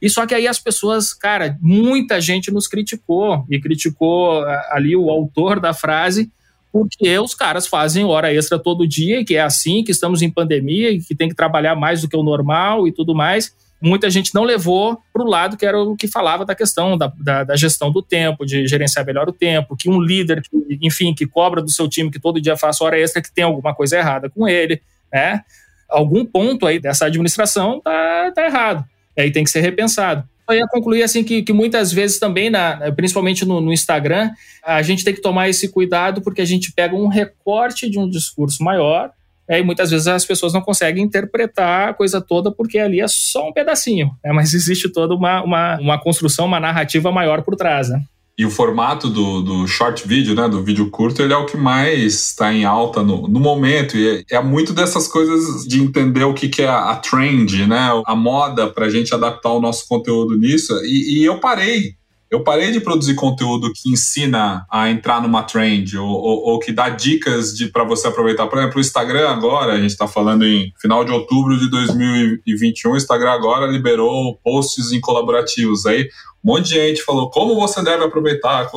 E 0.00 0.08
só 0.08 0.26
que 0.26 0.34
aí 0.34 0.46
as 0.46 0.58
pessoas, 0.58 1.12
cara, 1.12 1.58
muita 1.60 2.20
gente 2.20 2.50
nos 2.50 2.68
criticou 2.68 3.44
e 3.50 3.60
criticou 3.60 4.44
ali 4.70 4.94
o 4.94 5.10
autor 5.10 5.58
da 5.58 5.74
frase, 5.74 6.30
porque 6.72 7.18
os 7.18 7.34
caras 7.34 7.66
fazem 7.66 8.04
hora 8.04 8.32
extra 8.32 8.58
todo 8.58 8.86
dia, 8.86 9.24
que 9.24 9.34
é 9.34 9.40
assim, 9.40 9.82
que 9.82 9.90
estamos 9.90 10.22
em 10.22 10.30
pandemia 10.30 10.90
e 10.90 11.00
que 11.00 11.14
tem 11.14 11.28
que 11.28 11.34
trabalhar 11.34 11.74
mais 11.74 12.00
do 12.00 12.08
que 12.08 12.16
o 12.16 12.22
normal 12.22 12.86
e 12.86 12.92
tudo 12.92 13.14
mais. 13.14 13.52
Muita 13.80 14.10
gente 14.10 14.34
não 14.34 14.44
levou 14.44 15.00
para 15.12 15.22
o 15.22 15.28
lado 15.28 15.56
que 15.56 15.64
era 15.64 15.80
o 15.80 15.96
que 15.96 16.08
falava 16.08 16.44
da 16.44 16.54
questão 16.54 16.98
da, 16.98 17.12
da, 17.16 17.44
da, 17.44 17.56
gestão 17.56 17.92
do 17.92 18.02
tempo, 18.02 18.44
de 18.44 18.66
gerenciar 18.66 19.06
melhor 19.06 19.28
o 19.28 19.32
tempo, 19.32 19.76
que 19.76 19.88
um 19.88 20.00
líder, 20.00 20.42
que, 20.42 20.78
enfim, 20.82 21.14
que 21.14 21.26
cobra 21.26 21.62
do 21.62 21.70
seu 21.70 21.88
time 21.88 22.10
que 22.10 22.18
todo 22.18 22.40
dia 22.40 22.56
faça 22.56 22.84
hora 22.84 22.98
extra, 22.98 23.22
que 23.22 23.32
tem 23.32 23.44
alguma 23.44 23.74
coisa 23.74 23.96
errada 23.96 24.28
com 24.28 24.48
ele, 24.48 24.80
né? 25.12 25.42
Algum 25.88 26.24
ponto 26.24 26.66
aí 26.66 26.80
dessa 26.80 27.06
administração 27.06 27.80
tá, 27.80 28.32
tá 28.34 28.44
errado 28.44 28.84
aí 29.20 29.30
tem 29.30 29.44
que 29.44 29.50
ser 29.50 29.60
repensado. 29.60 30.26
Eu 30.48 30.56
ia 30.56 30.66
concluir 30.66 31.02
assim 31.02 31.22
que, 31.22 31.42
que 31.42 31.52
muitas 31.52 31.92
vezes 31.92 32.18
também, 32.18 32.48
na, 32.48 32.90
principalmente 32.92 33.44
no, 33.44 33.60
no, 33.60 33.72
Instagram, 33.72 34.30
a 34.64 34.80
gente 34.80 35.04
tem 35.04 35.14
que 35.14 35.20
tomar 35.20 35.48
esse 35.48 35.68
cuidado 35.68 36.22
porque 36.22 36.40
a 36.40 36.44
gente 36.44 36.72
pega 36.72 36.94
um 36.94 37.06
recorte 37.06 37.88
de 37.90 37.98
um 37.98 38.08
discurso 38.08 38.64
maior 38.64 39.10
é, 39.46 39.60
e 39.60 39.62
muitas 39.62 39.90
vezes 39.90 40.06
as 40.06 40.24
pessoas 40.24 40.52
não 40.54 40.62
conseguem 40.62 41.04
interpretar 41.04 41.90
a 41.90 41.94
coisa 41.94 42.20
toda 42.20 42.50
porque 42.50 42.78
ali 42.78 43.00
é 43.00 43.08
só 43.08 43.48
um 43.48 43.52
pedacinho, 43.52 44.10
né? 44.24 44.32
mas 44.32 44.52
existe 44.54 44.88
toda 44.88 45.14
uma, 45.14 45.42
uma, 45.42 45.78
uma 45.80 46.00
construção, 46.00 46.46
uma 46.46 46.60
narrativa 46.60 47.12
maior 47.12 47.42
por 47.42 47.54
trás. 47.54 47.90
Né? 47.90 48.02
E 48.38 48.46
o 48.46 48.50
formato 48.50 49.10
do, 49.10 49.42
do 49.42 49.66
short 49.66 50.06
video, 50.06 50.32
né, 50.32 50.48
do 50.48 50.62
vídeo 50.62 50.88
curto, 50.90 51.20
ele 51.20 51.32
é 51.32 51.36
o 51.36 51.44
que 51.44 51.56
mais 51.56 52.28
está 52.28 52.54
em 52.54 52.64
alta 52.64 53.02
no, 53.02 53.26
no 53.26 53.40
momento. 53.40 53.96
E 53.96 54.24
é, 54.30 54.36
é, 54.36 54.40
muito 54.40 54.72
dessas 54.72 55.08
coisas 55.08 55.66
de 55.66 55.82
entender 55.82 56.22
o 56.22 56.32
que, 56.32 56.48
que 56.48 56.62
é 56.62 56.68
a, 56.68 56.90
a 56.90 56.96
trend, 56.96 57.66
né, 57.66 57.90
a 58.06 58.14
moda, 58.14 58.68
para 58.68 58.86
a 58.86 58.90
gente 58.90 59.12
adaptar 59.12 59.50
o 59.50 59.60
nosso 59.60 59.88
conteúdo 59.88 60.36
nisso. 60.36 60.72
E, 60.84 61.18
e, 61.18 61.24
eu 61.24 61.40
parei. 61.40 61.97
Eu 62.30 62.44
parei 62.44 62.70
de 62.70 62.80
produzir 62.80 63.14
conteúdo 63.14 63.72
que 63.72 63.90
ensina 63.90 64.66
a 64.70 64.90
entrar 64.90 65.22
numa 65.22 65.42
trend 65.42 65.96
ou, 65.96 66.06
ou, 66.06 66.38
ou 66.50 66.58
que 66.58 66.72
dá 66.72 66.90
dicas 66.90 67.54
para 67.72 67.84
você 67.84 68.06
aproveitar. 68.06 68.46
Por 68.46 68.58
exemplo, 68.58 68.76
o 68.76 68.80
Instagram 68.80 69.30
agora, 69.30 69.72
a 69.72 69.80
gente 69.80 69.90
está 69.90 70.06
falando 70.06 70.44
em 70.44 70.72
final 70.78 71.04
de 71.04 71.12
outubro 71.12 71.58
de 71.58 71.70
2021, 71.70 72.92
o 72.92 72.96
Instagram 72.96 73.30
agora 73.30 73.66
liberou 73.66 74.38
posts 74.44 74.92
em 74.92 75.00
colaborativos. 75.00 75.86
Aí 75.86 76.08
um 76.44 76.52
monte 76.52 76.68
de 76.68 76.74
gente 76.74 77.02
falou 77.02 77.30
como 77.30 77.54
você 77.54 77.82
deve 77.82 78.04
aproveitar. 78.04 78.70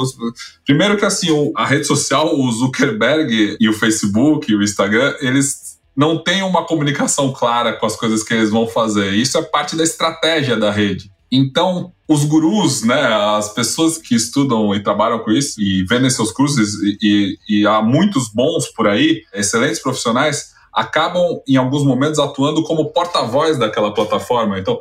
Primeiro 0.66 0.98
que 0.98 1.06
assim, 1.06 1.52
a 1.56 1.66
rede 1.66 1.86
social, 1.86 2.34
o 2.40 2.52
Zuckerberg 2.52 3.58
e 3.60 3.70
o 3.70 3.74
Facebook 3.74 4.52
e 4.52 4.56
o 4.56 4.64
Instagram, 4.64 5.16
eles 5.20 5.80
não 5.96 6.18
têm 6.18 6.42
uma 6.42 6.66
comunicação 6.66 7.32
clara 7.34 7.74
com 7.74 7.86
as 7.86 7.96
coisas 7.96 8.24
que 8.24 8.34
eles 8.34 8.50
vão 8.50 8.68
fazer. 8.68 9.14
Isso 9.14 9.38
é 9.38 9.42
parte 9.42 9.76
da 9.76 9.84
estratégia 9.84 10.58
da 10.58 10.72
rede. 10.72 11.12
Então, 11.32 11.94
os 12.08 12.26
gurus, 12.26 12.84
né, 12.84 13.02
as 13.38 13.54
pessoas 13.54 13.98
que 13.98 14.14
estudam 14.14 14.76
e 14.76 14.84
trabalham 14.84 15.20
com 15.20 15.32
isso 15.32 15.62
e 15.62 15.86
vendem 15.86 16.10
seus 16.10 16.32
cursos, 16.32 16.74
e, 16.84 16.98
e, 17.02 17.38
e 17.62 17.68
há 17.68 17.82
muitos 17.82 18.30
bons 18.34 18.68
por 18.68 18.88
aí, 18.88 19.24
excelentes 19.34 19.82
profissionais, 19.82 20.52
acabam 20.74 21.42
em 21.48 21.56
alguns 21.56 21.86
momentos 21.86 22.20
atuando 22.20 22.64
como 22.64 22.92
porta-voz 22.92 23.58
daquela 23.58 23.94
plataforma. 23.94 24.60
Então, 24.60 24.78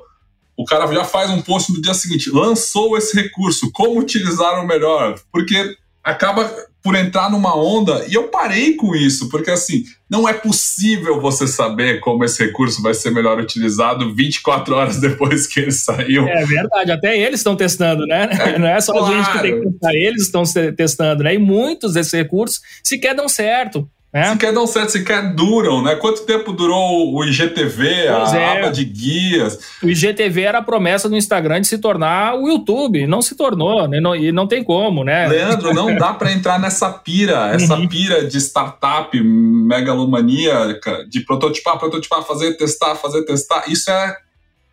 o 0.56 0.64
cara 0.64 0.92
já 0.92 1.04
faz 1.04 1.30
um 1.30 1.40
post 1.40 1.72
no 1.72 1.80
dia 1.80 1.94
seguinte, 1.94 2.30
lançou 2.30 2.98
esse 2.98 3.14
recurso, 3.14 3.70
como 3.72 3.98
utilizar 3.98 4.62
o 4.62 4.66
melhor? 4.66 5.18
Porque 5.32 5.76
acaba 6.02 6.50
por 6.82 6.94
entrar 6.94 7.30
numa 7.30 7.54
onda 7.54 8.06
e 8.08 8.14
eu 8.14 8.28
parei 8.28 8.74
com 8.74 8.94
isso, 8.94 9.28
porque 9.28 9.50
assim, 9.50 9.84
não 10.08 10.28
é 10.28 10.32
possível 10.32 11.20
você 11.20 11.46
saber 11.46 12.00
como 12.00 12.24
esse 12.24 12.44
recurso 12.44 12.82
vai 12.82 12.94
ser 12.94 13.10
melhor 13.10 13.38
utilizado 13.38 14.14
24 14.14 14.74
horas 14.74 14.98
depois 15.00 15.46
que 15.46 15.60
ele 15.60 15.72
saiu. 15.72 16.26
É 16.26 16.44
verdade, 16.44 16.90
até 16.90 17.18
eles 17.18 17.40
estão 17.40 17.54
testando, 17.54 18.06
né? 18.06 18.28
É, 18.32 18.58
não 18.58 18.66
é 18.66 18.80
só 18.80 18.92
claro. 18.92 19.06
a 19.06 19.16
gente 19.16 19.32
que 19.32 19.38
tem 19.40 19.60
que 19.60 19.70
testar, 19.70 19.94
eles 19.94 20.22
estão 20.22 20.42
testando, 20.76 21.22
né? 21.22 21.34
E 21.34 21.38
muitos 21.38 21.92
desses 21.92 22.12
recursos 22.12 22.60
sequer 22.82 23.14
dão 23.14 23.28
certo. 23.28 23.88
É. 24.12 24.24
Sequer 24.24 24.52
dão 24.52 24.66
certo, 24.66 24.90
sequer 24.90 25.34
duram, 25.34 25.84
né? 25.84 25.94
Quanto 25.94 26.26
tempo 26.26 26.52
durou 26.52 27.14
o 27.14 27.24
IGTV, 27.24 28.08
pois 28.08 28.32
a 28.32 28.38
é. 28.40 28.58
aba 28.58 28.72
de 28.72 28.84
guias? 28.84 29.58
O 29.80 29.88
IGTV 29.88 30.42
era 30.42 30.58
a 30.58 30.62
promessa 30.62 31.08
do 31.08 31.16
Instagram 31.16 31.60
de 31.60 31.68
se 31.68 31.78
tornar 31.78 32.34
o 32.34 32.48
YouTube, 32.48 33.06
não 33.06 33.22
se 33.22 33.36
tornou, 33.36 33.86
né? 33.86 34.00
Não, 34.00 34.16
e 34.16 34.32
não 34.32 34.48
tem 34.48 34.64
como, 34.64 35.04
né? 35.04 35.28
Leandro, 35.28 35.72
não 35.72 35.94
dá 35.94 36.12
para 36.12 36.32
entrar 36.32 36.58
nessa 36.58 36.90
pira, 36.90 37.52
essa 37.54 37.76
uhum. 37.76 37.86
pira 37.86 38.26
de 38.26 38.38
startup 38.38 39.16
megalomaníaca, 39.22 41.06
de 41.08 41.20
prototipar, 41.20 41.78
prototipar, 41.78 42.24
fazer, 42.24 42.56
testar, 42.56 42.96
fazer, 42.96 43.22
testar. 43.22 43.64
Isso 43.68 43.88
é 43.92 44.16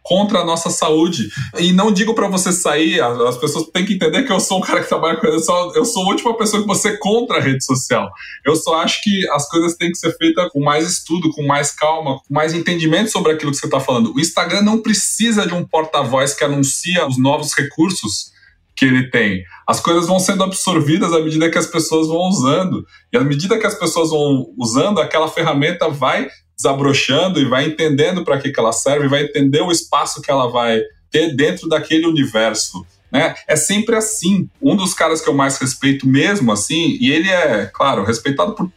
contra 0.07 0.39
a 0.39 0.45
nossa 0.45 0.69
saúde. 0.69 1.27
E 1.59 1.73
não 1.73 1.91
digo 1.91 2.15
para 2.15 2.29
você 2.29 2.53
sair, 2.53 3.01
as 3.01 3.37
pessoas 3.37 3.67
têm 3.73 3.85
que 3.85 3.93
entender 3.93 4.23
que 4.23 4.31
eu 4.31 4.39
sou 4.39 4.59
um 4.59 4.61
cara 4.61 4.81
que 4.81 4.87
trabalha 4.87 5.19
com 5.19 5.27
isso, 5.27 5.51
eu 5.75 5.83
sou 5.83 6.03
a 6.03 6.07
última 6.07 6.37
pessoa 6.37 6.61
que 6.61 6.67
você 6.67 6.95
contra 6.97 7.37
a 7.37 7.41
rede 7.41 7.65
social. 7.65 8.09
Eu 8.45 8.55
só 8.55 8.81
acho 8.81 9.01
que 9.03 9.29
as 9.31 9.49
coisas 9.49 9.75
têm 9.75 9.91
que 9.91 9.97
ser 9.97 10.15
feitas 10.15 10.49
com 10.53 10.61
mais 10.61 10.89
estudo, 10.89 11.29
com 11.31 11.45
mais 11.45 11.71
calma, 11.71 12.19
com 12.25 12.33
mais 12.33 12.53
entendimento 12.53 13.11
sobre 13.11 13.33
aquilo 13.33 13.51
que 13.51 13.57
você 13.57 13.65
está 13.65 13.81
falando. 13.81 14.13
O 14.15 14.19
Instagram 14.19 14.61
não 14.61 14.81
precisa 14.81 15.45
de 15.45 15.53
um 15.53 15.65
porta-voz 15.65 16.33
que 16.33 16.45
anuncia 16.45 17.05
os 17.05 17.17
novos 17.17 17.53
recursos 17.53 18.31
que 18.77 18.85
ele 18.85 19.09
tem. 19.09 19.43
As 19.67 19.81
coisas 19.81 20.07
vão 20.07 20.19
sendo 20.19 20.43
absorvidas 20.43 21.11
à 21.11 21.19
medida 21.19 21.51
que 21.51 21.57
as 21.57 21.67
pessoas 21.67 22.07
vão 22.07 22.29
usando. 22.29 22.85
E 23.11 23.17
à 23.17 23.23
medida 23.23 23.57
que 23.57 23.67
as 23.67 23.75
pessoas 23.75 24.11
vão 24.11 24.53
usando, 24.57 25.01
aquela 25.01 25.27
ferramenta 25.27 25.89
vai 25.89 26.29
desabrochando 26.57 27.39
e 27.39 27.45
vai 27.45 27.65
entendendo 27.65 28.23
para 28.23 28.39
que, 28.39 28.51
que 28.51 28.59
ela 28.59 28.71
serve, 28.71 29.07
vai 29.07 29.23
entender 29.23 29.61
o 29.61 29.71
espaço 29.71 30.21
que 30.21 30.31
ela 30.31 30.49
vai 30.49 30.81
ter 31.11 31.35
dentro 31.35 31.69
daquele 31.69 32.07
universo. 32.07 32.85
Né? 33.11 33.35
É 33.47 33.55
sempre 33.55 33.95
assim. 33.95 34.49
Um 34.61 34.75
dos 34.75 34.93
caras 34.93 35.21
que 35.21 35.29
eu 35.29 35.33
mais 35.33 35.57
respeito 35.57 36.07
mesmo, 36.07 36.51
assim, 36.51 36.97
e 36.99 37.11
ele 37.11 37.29
é, 37.29 37.69
claro, 37.71 38.03
respeitado 38.03 38.53
por 38.53 38.71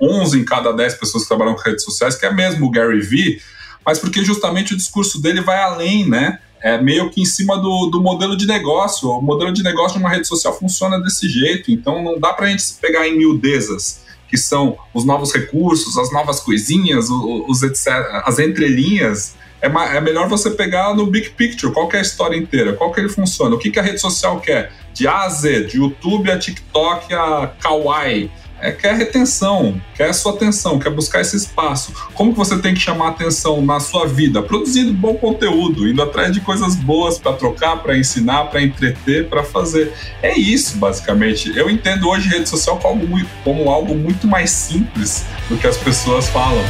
11 0.00 0.38
em 0.38 0.44
cada 0.44 0.72
10 0.72 0.94
pessoas 0.94 1.24
que 1.24 1.28
trabalham 1.28 1.54
com 1.54 1.62
redes 1.62 1.84
sociais, 1.84 2.16
que 2.16 2.24
é 2.24 2.32
mesmo 2.32 2.66
o 2.66 2.70
Gary 2.70 3.00
Vee, 3.00 3.40
mas 3.84 3.98
porque 3.98 4.24
justamente 4.24 4.74
o 4.74 4.76
discurso 4.76 5.20
dele 5.20 5.40
vai 5.40 5.58
além, 5.58 6.08
né? 6.08 6.38
é 6.60 6.80
meio 6.80 7.10
que 7.10 7.20
em 7.20 7.24
cima 7.24 7.56
do, 7.58 7.86
do 7.86 8.02
modelo 8.02 8.36
de 8.36 8.46
negócio. 8.46 9.08
O 9.08 9.22
modelo 9.22 9.52
de 9.52 9.62
negócio 9.62 9.98
de 9.98 10.04
uma 10.04 10.10
rede 10.10 10.26
social 10.26 10.58
funciona 10.58 11.00
desse 11.00 11.28
jeito, 11.28 11.70
então 11.70 12.02
não 12.02 12.18
dá 12.18 12.32
para 12.32 12.46
a 12.46 12.48
gente 12.48 12.62
se 12.62 12.74
pegar 12.80 13.06
em 13.06 13.16
miudezas, 13.16 14.00
que 14.28 14.36
são 14.36 14.76
os 14.92 15.04
novos 15.04 15.32
recursos, 15.32 15.96
as 15.96 16.12
novas 16.12 16.40
coisinhas, 16.40 17.08
os, 17.10 17.62
etc, 17.62 17.86
as 18.24 18.38
entrelinhas. 18.38 19.34
É, 19.60 19.66
é 19.66 20.00
melhor 20.00 20.28
você 20.28 20.50
pegar 20.50 20.94
no 20.94 21.06
big 21.06 21.30
picture, 21.30 21.72
qual 21.72 21.88
é 21.92 21.98
a 21.98 22.02
história 22.02 22.36
inteira, 22.36 22.74
qual 22.74 22.92
que 22.92 23.00
ele 23.00 23.08
funciona, 23.08 23.54
o 23.54 23.58
que, 23.58 23.70
que 23.70 23.78
a 23.78 23.82
rede 23.82 24.00
social 24.00 24.40
quer, 24.40 24.72
de 24.92 25.06
A 25.08 25.22
a 25.22 25.28
Z, 25.28 25.64
de 25.64 25.78
YouTube 25.78 26.30
a 26.30 26.38
TikTok 26.38 27.12
a 27.14 27.52
Kawaii, 27.60 28.30
é, 28.60 28.72
quer 28.72 28.94
retenção, 28.94 29.80
quer 29.94 30.12
sua 30.12 30.32
atenção, 30.32 30.78
quer 30.78 30.90
buscar 30.90 31.20
esse 31.20 31.36
espaço. 31.36 31.92
Como 32.14 32.32
que 32.32 32.38
você 32.38 32.58
tem 32.58 32.74
que 32.74 32.80
chamar 32.80 33.08
atenção 33.08 33.60
na 33.64 33.80
sua 33.80 34.06
vida? 34.06 34.42
Produzindo 34.42 34.92
bom 34.92 35.14
conteúdo, 35.14 35.88
indo 35.88 36.02
atrás 36.02 36.32
de 36.32 36.40
coisas 36.40 36.74
boas 36.74 37.18
para 37.18 37.32
trocar, 37.32 37.82
para 37.82 37.96
ensinar, 37.96 38.44
para 38.44 38.62
entreter, 38.62 39.28
para 39.28 39.42
fazer. 39.42 39.92
É 40.22 40.38
isso, 40.38 40.78
basicamente. 40.78 41.56
Eu 41.56 41.68
entendo 41.68 42.08
hoje 42.08 42.28
rede 42.28 42.48
social 42.48 42.78
como 42.78 43.06
como 43.44 43.70
algo 43.70 43.94
muito 43.94 44.26
mais 44.26 44.50
simples 44.50 45.24
do 45.48 45.56
que 45.56 45.66
as 45.66 45.76
pessoas 45.76 46.28
falam. 46.28 46.64